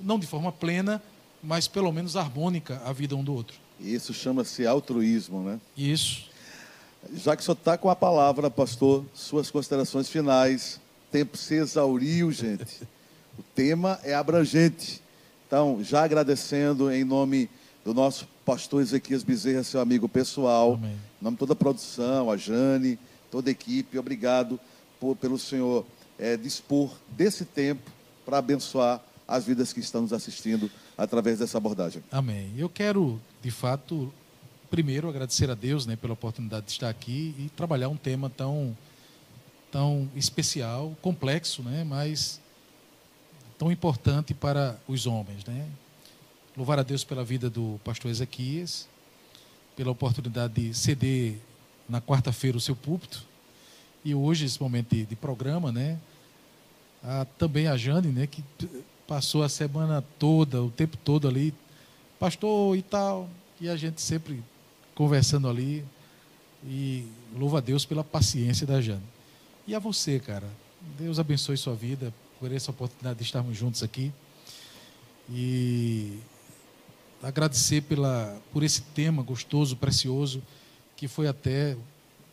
não 0.00 0.18
de 0.18 0.26
forma 0.26 0.50
plena, 0.50 1.02
mas 1.42 1.68
pelo 1.68 1.92
menos 1.92 2.16
harmônica 2.16 2.80
a 2.84 2.92
vida 2.92 3.16
um 3.16 3.22
do 3.22 3.34
outro. 3.34 3.56
Isso 3.80 4.12
chama-se 4.12 4.66
altruísmo, 4.66 5.42
né? 5.42 5.60
Isso. 5.76 6.30
Já 7.14 7.36
que 7.36 7.42
senhor 7.42 7.56
está 7.56 7.76
com 7.76 7.90
a 7.90 7.96
palavra, 7.96 8.50
pastor, 8.50 9.04
suas 9.14 9.50
considerações 9.50 10.08
finais. 10.08 10.80
Tempo 11.10 11.36
se 11.36 11.54
exauriu, 11.54 12.30
gente. 12.30 12.82
O 13.38 13.42
tema 13.54 13.98
é 14.04 14.14
abrangente. 14.14 15.02
Então, 15.46 15.82
já 15.82 16.04
agradecendo 16.04 16.90
em 16.90 17.04
nome 17.04 17.50
do 17.84 17.92
nosso 17.92 18.28
pastor 18.44 18.80
Ezequias 18.82 19.22
Bezerra, 19.22 19.62
seu 19.64 19.80
amigo 19.80 20.08
pessoal, 20.08 20.74
Amém. 20.74 20.92
em 20.92 21.24
nome 21.24 21.34
de 21.36 21.38
toda 21.38 21.52
a 21.52 21.56
produção, 21.56 22.30
a 22.30 22.36
Jane, 22.36 22.98
toda 23.30 23.50
a 23.50 23.52
equipe, 23.52 23.98
obrigado 23.98 24.58
por, 25.00 25.16
pelo 25.16 25.38
senhor 25.38 25.84
é, 26.18 26.36
dispor 26.36 26.94
desse 27.10 27.44
tempo 27.44 27.90
para 28.24 28.38
abençoar 28.38 29.00
as 29.26 29.44
vidas 29.44 29.72
que 29.72 29.80
estão 29.80 30.02
nos 30.02 30.12
assistindo 30.12 30.70
através 30.96 31.38
dessa 31.38 31.58
abordagem. 31.58 32.02
Amém. 32.10 32.52
Eu 32.56 32.68
quero, 32.68 33.20
de 33.42 33.50
fato, 33.50 34.12
primeiro 34.70 35.08
agradecer 35.08 35.50
a 35.50 35.54
Deus 35.54 35.86
né, 35.86 35.96
pela 35.96 36.12
oportunidade 36.12 36.66
de 36.66 36.72
estar 36.72 36.88
aqui 36.88 37.34
e 37.38 37.50
trabalhar 37.56 37.88
um 37.88 37.96
tema 37.96 38.30
tão, 38.30 38.76
tão 39.70 40.08
especial, 40.14 40.96
complexo, 41.00 41.62
né, 41.62 41.82
mas 41.84 42.40
tão 43.58 43.72
importante 43.72 44.34
para 44.34 44.78
os 44.86 45.06
homens. 45.06 45.44
Né? 45.44 45.66
Louvar 46.56 46.78
a 46.78 46.82
Deus 46.82 47.02
pela 47.02 47.24
vida 47.24 47.48
do 47.48 47.80
pastor 47.82 48.10
Ezequias, 48.10 48.86
pela 49.74 49.90
oportunidade 49.90 50.52
de 50.52 50.74
ceder 50.74 51.36
na 51.88 52.00
quarta-feira 52.00 52.58
o 52.58 52.60
seu 52.60 52.76
púlpito 52.76 53.24
e 54.04 54.14
hoje 54.14 54.44
esse 54.44 54.60
momento 54.60 54.94
de, 54.94 55.06
de 55.06 55.16
programa, 55.16 55.72
né? 55.72 55.98
A, 57.02 57.24
também 57.38 57.68
a 57.68 57.76
Jane, 57.76 58.08
né, 58.08 58.26
que 58.26 58.44
passou 59.06 59.42
a 59.42 59.48
semana 59.48 60.04
toda, 60.18 60.62
o 60.62 60.70
tempo 60.70 60.96
todo 60.98 61.26
ali, 61.26 61.54
pastor 62.18 62.76
e 62.76 62.82
tal, 62.82 63.28
e 63.60 63.68
a 63.68 63.76
gente 63.76 64.00
sempre 64.00 64.42
conversando 64.94 65.48
ali 65.48 65.84
e 66.64 67.06
louva 67.34 67.58
a 67.58 67.60
Deus 67.60 67.84
pela 67.84 68.04
paciência 68.04 68.66
da 68.66 68.80
Jane. 68.80 69.02
E 69.66 69.74
a 69.74 69.78
você, 69.78 70.20
cara, 70.20 70.48
Deus 70.98 71.18
abençoe 71.18 71.56
sua 71.56 71.74
vida 71.74 72.12
por 72.38 72.52
essa 72.52 72.70
oportunidade 72.70 73.18
de 73.18 73.24
estarmos 73.24 73.56
juntos 73.56 73.82
aqui 73.82 74.12
e 75.30 76.18
agradecer 77.22 77.82
pela 77.82 78.36
por 78.52 78.62
esse 78.62 78.82
tema 78.82 79.22
gostoso, 79.22 79.76
precioso, 79.76 80.42
que 80.96 81.06
foi 81.06 81.28
até 81.28 81.76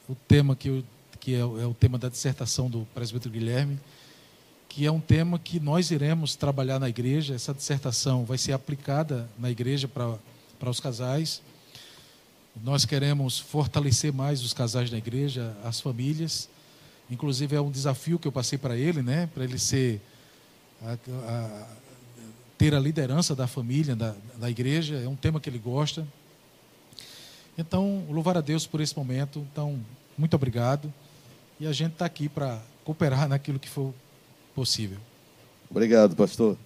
o 0.07 0.15
tema 0.15 0.55
que 0.55 0.69
eu 0.69 0.83
que 1.19 1.35
é, 1.35 1.39
é 1.39 1.43
o 1.43 1.73
tema 1.73 1.97
da 1.97 2.07
dissertação 2.07 2.69
do 2.69 2.87
presbítero 2.93 3.33
Guilherme, 3.33 3.77
que 4.69 4.85
é 4.85 4.91
um 4.91 5.01
tema 5.01 5.37
que 5.37 5.59
nós 5.59 5.91
iremos 5.91 6.35
trabalhar 6.35 6.79
na 6.79 6.87
igreja. 6.87 7.35
Essa 7.35 7.53
dissertação 7.53 8.23
vai 8.23 8.37
ser 8.37 8.53
aplicada 8.53 9.29
na 9.37 9.51
igreja 9.51 9.87
para, 9.87 10.69
os 10.69 10.79
casais. 10.79 11.41
Nós 12.63 12.85
queremos 12.85 13.37
fortalecer 13.37 14.13
mais 14.13 14.41
os 14.43 14.53
casais 14.53 14.89
na 14.89 14.97
igreja, 14.97 15.55
as 15.63 15.81
famílias. 15.81 16.47
Inclusive 17.11 17.55
é 17.55 17.61
um 17.61 17.71
desafio 17.71 18.17
que 18.17 18.27
eu 18.27 18.31
passei 18.31 18.57
para 18.57 18.77
ele, 18.77 19.01
né? 19.01 19.27
Para 19.33 19.43
ele 19.43 19.59
ser 19.59 19.99
a, 20.81 20.93
a, 20.93 21.67
ter 22.59 22.75
a 22.75 22.79
liderança 22.79 23.33
da 23.33 23.47
família, 23.47 23.95
da, 23.95 24.13
da 24.37 24.49
igreja. 24.49 24.97
É 24.97 25.07
um 25.07 25.15
tema 25.15 25.39
que 25.39 25.49
ele 25.49 25.57
gosta. 25.57 26.05
Então, 27.57 28.05
louvar 28.09 28.37
a 28.37 28.41
Deus 28.41 28.67
por 28.67 28.81
esse 28.81 28.95
momento. 28.97 29.47
Então, 29.49 29.79
muito 30.17 30.35
obrigado. 30.35 30.93
E 31.57 31.65
a 31.65 31.71
gente 31.71 31.93
está 31.93 32.05
aqui 32.05 32.27
para 32.27 32.61
cooperar 32.83 33.29
naquilo 33.29 33.57
que 33.57 33.69
for 33.69 33.93
possível. 34.53 34.97
Obrigado, 35.71 36.17
pastor. 36.17 36.57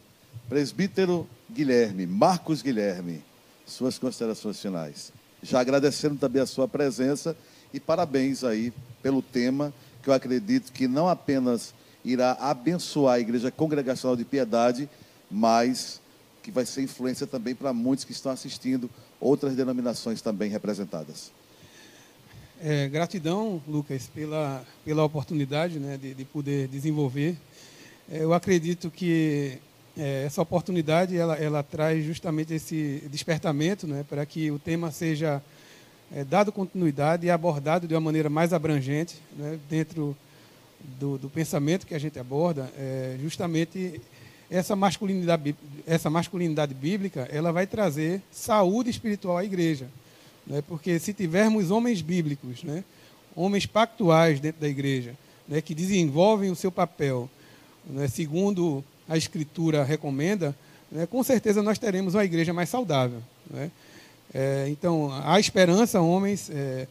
Presbítero 0.49 1.29
Guilherme, 1.47 2.07
Marcos 2.07 2.63
Guilherme, 2.63 3.21
suas 3.63 3.99
considerações 3.99 4.59
finais. 4.59 5.13
Já 5.43 5.59
agradecendo 5.59 6.15
também 6.15 6.41
a 6.41 6.47
sua 6.47 6.67
presença 6.67 7.37
e 7.71 7.79
parabéns 7.79 8.43
aí 8.43 8.73
pelo 9.03 9.21
tema, 9.21 9.71
que 10.01 10.09
eu 10.09 10.13
acredito 10.13 10.71
que 10.71 10.87
não 10.87 11.07
apenas 11.07 11.71
irá 12.03 12.31
abençoar 12.39 13.15
a 13.15 13.19
Igreja 13.19 13.51
Congregacional 13.51 14.15
de 14.15 14.25
Piedade, 14.25 14.89
mas 15.33 16.01
que 16.43 16.51
vai 16.51 16.65
ser 16.65 16.81
influência 16.81 17.25
também 17.25 17.55
para 17.55 17.73
muitos 17.73 18.05
que 18.05 18.11
estão 18.11 18.31
assistindo, 18.31 18.89
outras 19.19 19.55
denominações 19.55 20.21
também 20.21 20.49
representadas. 20.49 21.31
É, 22.61 22.87
gratidão, 22.87 23.61
Lucas, 23.67 24.07
pela, 24.07 24.63
pela 24.85 25.03
oportunidade 25.03 25.79
né, 25.79 25.97
de, 25.97 26.13
de 26.13 26.25
poder 26.25 26.67
desenvolver. 26.67 27.37
É, 28.11 28.23
eu 28.23 28.33
acredito 28.33 28.91
que 28.91 29.57
é, 29.97 30.23
essa 30.25 30.41
oportunidade 30.41 31.15
ela, 31.15 31.35
ela 31.35 31.63
traz 31.63 32.03
justamente 32.05 32.53
esse 32.53 33.03
despertamento 33.09 33.87
né, 33.87 34.05
para 34.07 34.25
que 34.25 34.51
o 34.51 34.59
tema 34.59 34.91
seja 34.91 35.41
é, 36.13 36.23
dado 36.23 36.51
continuidade 36.51 37.25
e 37.25 37.31
abordado 37.31 37.87
de 37.87 37.93
uma 37.93 38.01
maneira 38.01 38.29
mais 38.29 38.53
abrangente 38.53 39.15
né, 39.37 39.59
dentro 39.69 40.15
do, 40.99 41.17
do, 41.17 41.29
pensamento 41.29 41.87
que 41.87 41.95
a 41.95 41.99
gente 41.99 42.19
aborda. 42.19 42.71
É, 42.77 43.17
justamente 43.21 44.01
essa 44.49 44.75
masculinidade, 44.75 45.55
essa 45.85 46.09
masculinidade 46.09 46.73
bíblica 46.73 47.27
ela 47.31 47.51
vai 47.51 47.65
trazer 47.65 48.21
saúde 48.31 48.89
espiritual 48.89 49.37
à 49.37 49.43
igreja. 49.43 49.87
Né? 50.45 50.63
Porque 50.67 50.99
se 50.99 51.13
tivermos 51.13 51.71
homens 51.71 52.01
bíblicos, 52.01 52.63
né? 52.63 52.83
homens 53.35 53.65
pactuais 53.65 54.39
dentro 54.39 54.61
da 54.61 54.67
igreja, 54.67 55.15
né? 55.47 55.61
que 55.61 55.73
desenvolvem 55.73 56.51
o 56.51 56.55
seu 56.55 56.71
papel, 56.71 57.29
né? 57.85 58.07
segundo 58.07 58.83
a 59.07 59.17
Escritura 59.17 59.83
recomenda, 59.83 60.55
né? 60.91 61.05
com 61.05 61.23
certeza 61.23 61.61
nós 61.61 61.79
teremos 61.79 62.13
uma 62.13 62.25
igreja 62.25 62.53
mais 62.53 62.69
saudável. 62.69 63.21
Né? 63.49 63.71
É, 64.33 64.67
então, 64.69 65.11
há 65.23 65.39
esperança, 65.39 66.01
homens, 66.01 66.49
é, 66.49 66.87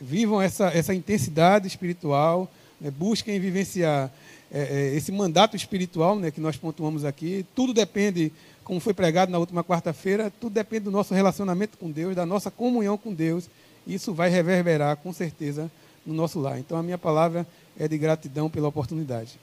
vivam 0.00 0.40
essa, 0.40 0.68
essa 0.68 0.94
intensidade 0.94 1.66
espiritual, 1.66 2.50
né? 2.80 2.90
busquem 2.90 3.38
vivenciar 3.38 4.10
é, 4.50 4.62
é 4.62 4.94
esse 4.94 5.12
mandato 5.12 5.56
espiritual 5.56 6.18
né? 6.18 6.30
que 6.30 6.40
nós 6.40 6.56
pontuamos 6.56 7.04
aqui. 7.04 7.46
Tudo 7.54 7.72
depende 7.72 8.32
como 8.64 8.78
foi 8.78 8.94
pregado 8.94 9.32
na 9.32 9.38
última 9.38 9.64
quarta-feira, 9.64 10.30
tudo 10.40 10.52
depende 10.52 10.84
do 10.84 10.90
nosso 10.92 11.12
relacionamento 11.12 11.76
com 11.76 11.90
Deus, 11.90 12.14
da 12.14 12.24
nossa 12.24 12.50
comunhão 12.50 12.96
com 12.96 13.12
Deus. 13.12 13.50
Isso 13.86 14.14
vai 14.14 14.30
reverberar, 14.30 14.96
com 14.98 15.12
certeza, 15.12 15.70
no 16.06 16.14
nosso 16.14 16.38
lar. 16.38 16.58
Então, 16.58 16.78
a 16.78 16.82
minha 16.82 16.98
palavra 16.98 17.46
é 17.76 17.88
de 17.88 17.98
gratidão 17.98 18.48
pela 18.48 18.68
oportunidade. 18.68 19.40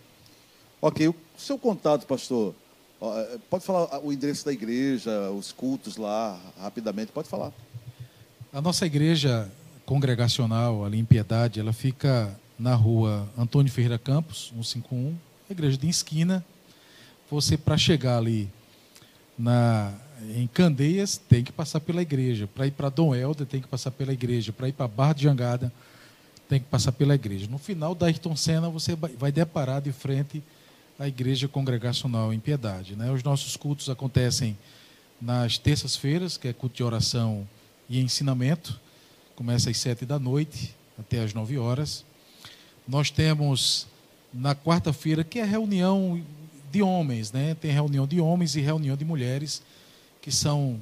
Ok. 0.81 1.07
O 1.09 1.15
seu 1.37 1.57
contato, 1.57 2.05
pastor, 2.05 2.53
é, 3.01 3.37
pode 3.49 3.65
falar 3.65 3.99
o 3.99 4.13
endereço 4.13 4.45
da 4.45 4.53
igreja, 4.53 5.29
os 5.31 5.51
cultos 5.51 5.97
lá, 5.97 6.39
rapidamente, 6.59 7.11
pode 7.11 7.27
falar. 7.27 7.51
A 8.53 8.61
nossa 8.61 8.85
igreja 8.85 9.51
congregacional, 9.85 10.85
ali 10.85 10.99
em 10.99 11.05
Piedade, 11.05 11.59
ela 11.59 11.73
fica 11.73 12.33
na 12.57 12.75
rua 12.75 13.27
Antônio 13.37 13.71
Ferreira 13.71 13.97
Campos, 13.97 14.51
151, 14.55 15.15
igreja 15.49 15.77
de 15.77 15.87
esquina. 15.87 16.45
Você, 17.29 17.57
para 17.57 17.77
chegar 17.77 18.17
ali 18.17 18.49
na, 19.37 19.93
em 20.35 20.47
Candeias, 20.47 21.17
tem 21.17 21.43
que 21.43 21.51
passar 21.51 21.79
pela 21.79 22.01
igreja. 22.01 22.47
Para 22.47 22.67
ir 22.67 22.71
para 22.71 22.89
Dom 22.89 23.13
Helder, 23.13 23.45
tem 23.45 23.61
que 23.61 23.67
passar 23.67 23.91
pela 23.91 24.13
igreja. 24.13 24.51
Para 24.51 24.69
ir 24.69 24.73
para 24.73 24.87
Barra 24.87 25.13
de 25.13 25.23
Jangada, 25.23 25.71
tem 26.49 26.59
que 26.59 26.65
passar 26.65 26.91
pela 26.93 27.13
igreja. 27.13 27.47
No 27.47 27.57
final 27.57 27.93
da 27.93 28.07
Ayrton 28.07 28.35
Senna, 28.35 28.69
você 28.69 28.95
vai 28.95 29.31
deparar 29.31 29.81
de 29.81 29.91
frente 29.91 30.41
à 30.97 31.07
igreja 31.07 31.47
congregacional 31.47 32.33
em 32.33 32.39
Piedade. 32.39 32.95
Né? 32.95 33.11
Os 33.11 33.21
nossos 33.21 33.55
cultos 33.55 33.89
acontecem 33.89 34.57
nas 35.21 35.57
terças-feiras, 35.57 36.37
que 36.37 36.47
é 36.47 36.53
culto 36.53 36.77
de 36.77 36.83
oração 36.83 37.47
e 37.89 37.99
ensinamento. 37.99 38.79
Começa 39.35 39.69
às 39.69 39.77
sete 39.77 40.05
da 40.05 40.17
noite 40.17 40.73
até 40.97 41.19
às 41.19 41.33
nove 41.33 41.57
horas. 41.57 42.06
Nós 42.87 43.11
temos 43.11 43.85
na 44.33 44.55
quarta-feira, 44.55 45.23
que 45.23 45.39
é 45.39 45.43
reunião 45.43 46.23
de 46.71 46.81
homens, 46.81 47.31
né? 47.31 47.55
Tem 47.55 47.71
reunião 47.71 48.07
de 48.07 48.21
homens 48.21 48.55
e 48.55 48.61
reunião 48.61 48.95
de 48.95 49.03
mulheres, 49.03 49.61
que 50.21 50.31
são 50.31 50.79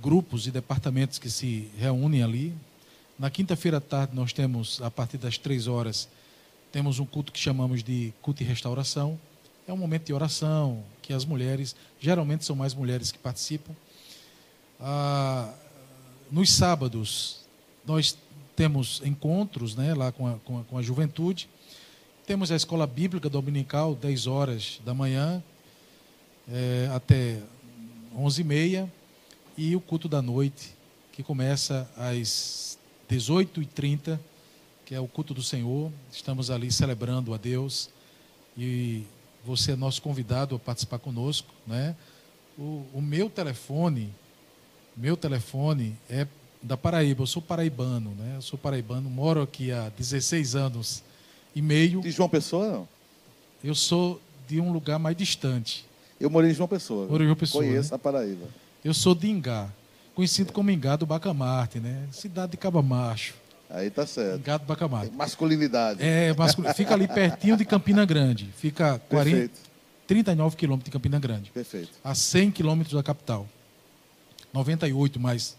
grupos 0.00 0.46
e 0.46 0.50
departamentos 0.50 1.18
que 1.18 1.30
se 1.30 1.70
reúnem 1.78 2.22
ali. 2.22 2.54
Na 3.18 3.30
quinta-feira 3.30 3.76
à 3.76 3.80
tarde 3.80 4.16
nós 4.16 4.32
temos, 4.32 4.80
a 4.82 4.90
partir 4.90 5.18
das 5.18 5.38
três 5.38 5.66
horas, 5.66 6.08
temos 6.72 6.98
um 6.98 7.04
culto 7.04 7.30
que 7.30 7.38
chamamos 7.38 7.82
de 7.82 8.12
culto 8.22 8.42
e 8.42 8.46
restauração. 8.46 9.18
É 9.68 9.72
um 9.72 9.76
momento 9.76 10.06
de 10.06 10.12
oração, 10.12 10.82
que 11.02 11.12
as 11.12 11.24
mulheres, 11.24 11.76
geralmente 12.00 12.44
são 12.44 12.56
mais 12.56 12.74
mulheres 12.74 13.12
que 13.12 13.18
participam. 13.18 13.72
Ah, 14.80 15.52
nos 16.30 16.50
sábados, 16.50 17.41
nós 17.86 18.16
temos 18.54 19.00
encontros 19.04 19.74
né, 19.74 19.94
lá 19.94 20.12
com 20.12 20.26
a, 20.26 20.38
com 20.38 20.60
a, 20.60 20.64
com 20.64 20.78
a 20.78 20.82
juventude. 20.82 21.48
Temos 22.26 22.52
a 22.52 22.56
escola 22.56 22.86
bíblica 22.86 23.28
dominical, 23.28 23.94
10 23.94 24.26
horas 24.26 24.80
da 24.84 24.94
manhã 24.94 25.42
é, 26.48 26.88
até 26.94 27.40
11h30, 28.16 28.88
e 29.56 29.76
o 29.76 29.80
culto 29.80 30.08
da 30.08 30.22
noite, 30.22 30.74
que 31.12 31.22
começa 31.22 31.90
às 31.96 32.78
18h30, 33.10 34.18
que 34.84 34.94
é 34.94 35.00
o 35.00 35.06
culto 35.06 35.34
do 35.34 35.42
Senhor. 35.42 35.92
Estamos 36.10 36.50
ali 36.50 36.70
celebrando 36.70 37.34
a 37.34 37.36
Deus 37.36 37.90
e 38.56 39.04
você 39.44 39.72
é 39.72 39.76
nosso 39.76 40.00
convidado 40.00 40.54
a 40.54 40.58
participar 40.58 40.98
conosco. 40.98 41.52
Né? 41.66 41.94
O, 42.56 42.86
o 42.94 43.02
meu 43.02 43.28
telefone, 43.28 44.12
meu 44.96 45.16
telefone 45.16 45.96
é 46.08 46.26
da 46.62 46.76
Paraíba. 46.76 47.22
Eu 47.22 47.26
sou 47.26 47.42
paraibano, 47.42 48.14
né? 48.18 48.34
Eu 48.36 48.42
sou 48.42 48.58
paraibano, 48.58 49.10
moro 49.10 49.42
aqui 49.42 49.72
há 49.72 49.90
16 49.96 50.54
anos 50.54 51.02
e 51.54 51.60
meio. 51.60 52.00
De 52.00 52.10
João 52.10 52.28
Pessoa, 52.28 52.70
não? 52.70 52.88
Eu 53.62 53.74
sou 53.74 54.20
de 54.46 54.60
um 54.60 54.72
lugar 54.72 54.98
mais 54.98 55.16
distante. 55.16 55.84
Eu 56.20 56.30
morei 56.30 56.50
em 56.50 56.54
João 56.54 56.68
Pessoa. 56.68 57.06
Morei 57.08 57.24
em 57.24 57.28
João 57.28 57.36
Pessoa. 57.36 57.64
Conheço 57.64 57.90
né? 57.90 57.96
a 57.96 57.98
Paraíba. 57.98 58.46
Eu 58.84 58.94
sou 58.94 59.14
de 59.14 59.28
Ingá, 59.28 59.68
conhecido 60.14 60.52
como 60.52 60.70
Ingá 60.70 60.96
do 60.96 61.06
Bacamarte, 61.06 61.78
né? 61.78 62.06
Cidade 62.10 62.52
de 62.52 62.56
Caba 62.56 62.82
Macho. 62.82 63.34
Aí 63.70 63.90
tá 63.90 64.06
certo. 64.06 64.38
Ingá 64.38 64.58
do 64.58 64.66
Bacamarte. 64.66 65.08
Tem 65.08 65.16
masculinidade. 65.16 66.02
É, 66.02 66.34
masculino. 66.34 66.74
fica 66.74 66.92
ali 66.92 67.08
pertinho 67.08 67.56
de 67.56 67.64
Campina 67.64 68.04
Grande. 68.04 68.50
Fica 68.56 69.00
40, 69.08 69.30
Perfeito. 69.30 69.60
39 70.06 70.56
quilômetros 70.56 70.84
de 70.84 70.90
Campina 70.90 71.18
Grande. 71.18 71.50
Perfeito. 71.50 71.90
A 72.04 72.14
100 72.14 72.50
quilômetros 72.50 72.94
da 72.94 73.02
capital. 73.02 73.48
98 74.52 75.18
mais. 75.18 75.56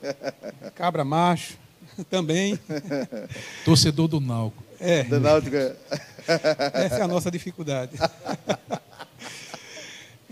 cabra 0.73 1.05
macho 1.05 1.55
também. 2.09 2.57
Torcedor 3.63 4.07
do 4.07 4.19
Nalco. 4.19 4.63
É, 4.79 5.03
Da 5.03 5.19
Náutica, 5.19 5.77
essa 6.73 6.95
é 6.95 7.01
a 7.03 7.07
nossa 7.07 7.29
dificuldade. 7.29 7.91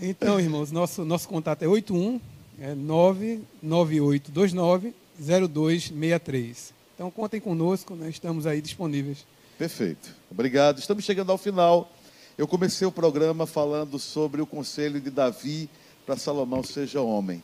Então, 0.00 0.40
irmãos, 0.40 0.72
nosso, 0.72 1.04
nosso 1.04 1.28
contato 1.28 1.62
é 1.62 1.68
81 1.68 2.20
é 2.60 2.74
99829 2.74 4.92
0263. 5.16 6.74
Então, 6.96 7.08
contem 7.08 7.40
conosco, 7.40 7.94
né, 7.94 8.10
estamos 8.10 8.48
aí 8.48 8.60
disponíveis. 8.60 9.24
Perfeito. 9.56 10.12
Obrigado. 10.28 10.80
Estamos 10.80 11.04
chegando 11.04 11.30
ao 11.30 11.38
final. 11.38 11.88
Eu 12.36 12.48
comecei 12.48 12.86
o 12.86 12.92
programa 12.92 13.46
falando 13.46 13.98
sobre 13.98 14.40
o 14.40 14.46
conselho 14.46 15.00
de 15.00 15.10
Davi 15.10 15.68
para 16.06 16.16
Salomão 16.16 16.64
seja 16.64 17.00
homem. 17.00 17.42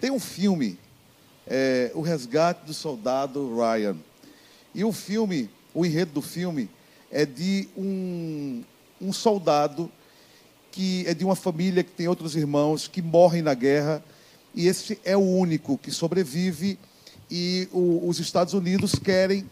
Tem 0.00 0.10
um 0.10 0.18
filme, 0.18 0.78
é, 1.46 1.90
O 1.94 2.00
Resgate 2.00 2.66
do 2.66 2.74
Soldado 2.74 3.54
Ryan. 3.56 3.96
E 4.74 4.84
o 4.84 4.92
filme, 4.92 5.48
o 5.72 5.84
enredo 5.86 6.12
do 6.12 6.22
filme, 6.22 6.68
é 7.10 7.24
de 7.24 7.68
um, 7.76 8.62
um 9.00 9.12
soldado 9.12 9.90
que 10.72 11.04
é 11.06 11.14
de 11.14 11.24
uma 11.24 11.34
família 11.34 11.82
que 11.82 11.90
tem 11.90 12.06
outros 12.06 12.36
irmãos 12.36 12.86
que 12.86 13.02
morrem 13.02 13.42
na 13.42 13.54
guerra 13.54 14.02
e 14.54 14.68
esse 14.68 15.00
é 15.04 15.16
o 15.16 15.20
único 15.20 15.76
que 15.76 15.90
sobrevive 15.90 16.78
e 17.28 17.68
o- 17.72 18.08
os 18.08 18.20
Estados 18.20 18.54
Unidos 18.54 18.94
querem 18.94 19.48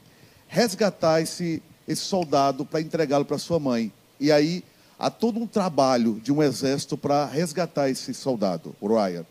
resgatar 0.47 1.21
esse, 1.21 1.61
esse 1.89 2.03
soldado 2.03 2.65
para 2.65 2.81
entregá-lo 2.81 3.25
para 3.25 3.39
sua 3.39 3.59
mãe. 3.59 3.93
E 4.21 4.33
aí 4.33 4.65
há 4.99 5.11
todo 5.11 5.39
um 5.39 5.47
trabalho 5.47 6.21
de 6.23 6.33
um 6.33 6.43
exército 6.43 6.97
para 6.97 7.25
resgatar 7.25 7.89
esse 7.89 8.13
soldado, 8.15 8.75
o 8.81 8.89
Ryan. 8.89 9.25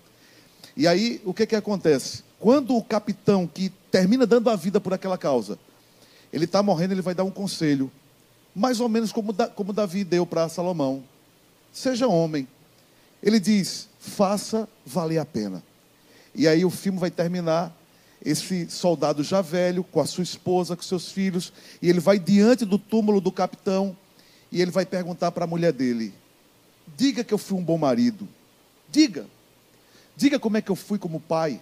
E 0.76 0.88
aí 0.88 1.22
o 1.26 1.34
que, 1.34 1.46
que 1.46 1.56
acontece? 1.56 2.24
Quando 2.40 2.76
o 2.76 2.84
capitão 2.84 3.48
que 3.48 3.70
termina 3.92 4.26
dando 4.26 4.50
a 4.50 4.56
vida 4.56 4.80
por 4.80 4.94
aquela 4.94 5.18
causa, 5.18 5.58
ele 6.32 6.46
está 6.46 6.62
morrendo, 6.62 6.94
ele 6.94 7.02
vai 7.02 7.16
dar 7.16 7.24
um 7.24 7.32
conselho, 7.32 7.92
mais 8.56 8.80
ou 8.80 8.88
menos 8.88 9.12
como, 9.12 9.34
Da- 9.34 9.48
como 9.48 9.74
Davi 9.74 10.04
deu 10.04 10.26
para 10.26 10.48
Salomão 10.50 11.04
seja 11.78 12.08
homem. 12.08 12.48
Ele 13.22 13.40
diz: 13.40 13.88
faça 14.00 14.68
valer 14.86 15.20
a 15.20 15.26
pena. 15.26 15.64
E 16.34 16.48
aí 16.48 16.66
o 16.66 16.70
filme 16.70 17.00
vai 17.00 17.12
terminar. 17.12 17.76
Esse 18.26 18.68
soldado 18.70 19.24
já 19.24 19.42
velho, 19.42 19.84
com 19.84 20.02
a 20.02 20.06
sua 20.06 20.24
esposa, 20.24 20.76
com 20.76 20.82
seus 20.82 21.12
filhos, 21.12 21.54
e 21.82 21.88
ele 21.88 22.00
vai 22.00 22.18
diante 22.18 22.66
do 22.66 22.80
túmulo 22.80 23.22
do 23.22 23.32
capitão 23.32 23.96
e 24.52 24.62
ele 24.62 24.72
vai 24.72 24.86
perguntar 24.86 25.32
para 25.32 25.46
a 25.46 25.48
mulher 25.48 25.74
dele: 25.74 26.14
Diga 26.96 27.24
que 27.24 27.34
eu 27.34 27.38
fui 27.38 27.58
um 27.58 27.64
bom 27.64 27.78
marido. 27.78 28.28
Diga. 28.90 29.26
Diga 30.16 30.40
como 30.40 30.58
é 30.58 30.62
que 30.62 30.72
eu 30.72 30.76
fui 30.76 30.98
como 30.98 31.20
pai. 31.20 31.62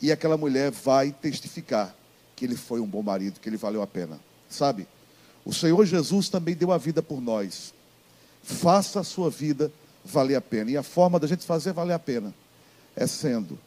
E 0.00 0.12
aquela 0.12 0.36
mulher 0.36 0.70
vai 0.70 1.12
testificar 1.12 1.94
que 2.36 2.44
ele 2.44 2.56
foi 2.56 2.80
um 2.80 2.86
bom 2.86 3.02
marido, 3.02 3.40
que 3.40 3.48
ele 3.48 3.56
valeu 3.56 3.80
a 3.80 3.86
pena. 3.86 4.20
Sabe? 4.50 4.86
O 5.44 5.52
Senhor 5.52 5.84
Jesus 5.86 6.28
também 6.28 6.54
deu 6.54 6.72
a 6.72 6.78
vida 6.78 7.02
por 7.02 7.20
nós 7.20 7.72
faça 8.44 9.00
a 9.00 9.04
sua 9.04 9.30
vida 9.30 9.72
valer 10.04 10.36
a 10.36 10.40
pena. 10.40 10.70
E 10.70 10.76
a 10.76 10.82
forma 10.82 11.18
da 11.18 11.26
gente 11.26 11.44
fazer 11.44 11.72
valer 11.72 11.94
a 11.94 11.98
pena 11.98 12.32
é 12.94 13.06
sendo 13.06 13.58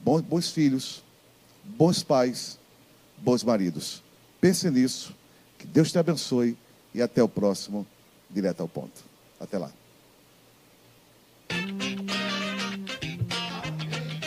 bons, 0.00 0.20
bons 0.20 0.50
filhos, 0.50 1.02
bons 1.64 2.02
pais, 2.02 2.58
bons 3.16 3.44
maridos. 3.44 4.02
Pense 4.40 4.68
nisso. 4.68 5.14
Que 5.56 5.66
Deus 5.66 5.92
te 5.92 5.98
abençoe 5.98 6.58
e 6.94 7.02
até 7.02 7.22
o 7.22 7.28
próximo 7.28 7.86
Direto 8.30 8.60
ao 8.60 8.68
Ponto. 8.68 9.02
Até 9.40 9.58
lá. 9.58 9.70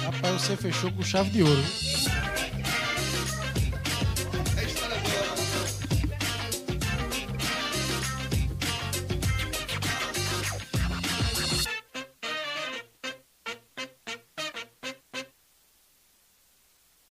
Rapaz, 0.04 0.42
você 0.42 0.56
fechou 0.56 0.92
com 0.92 1.02
chave 1.02 1.30
de 1.30 1.44
ouro. 1.44 1.62
viu? 1.62 1.94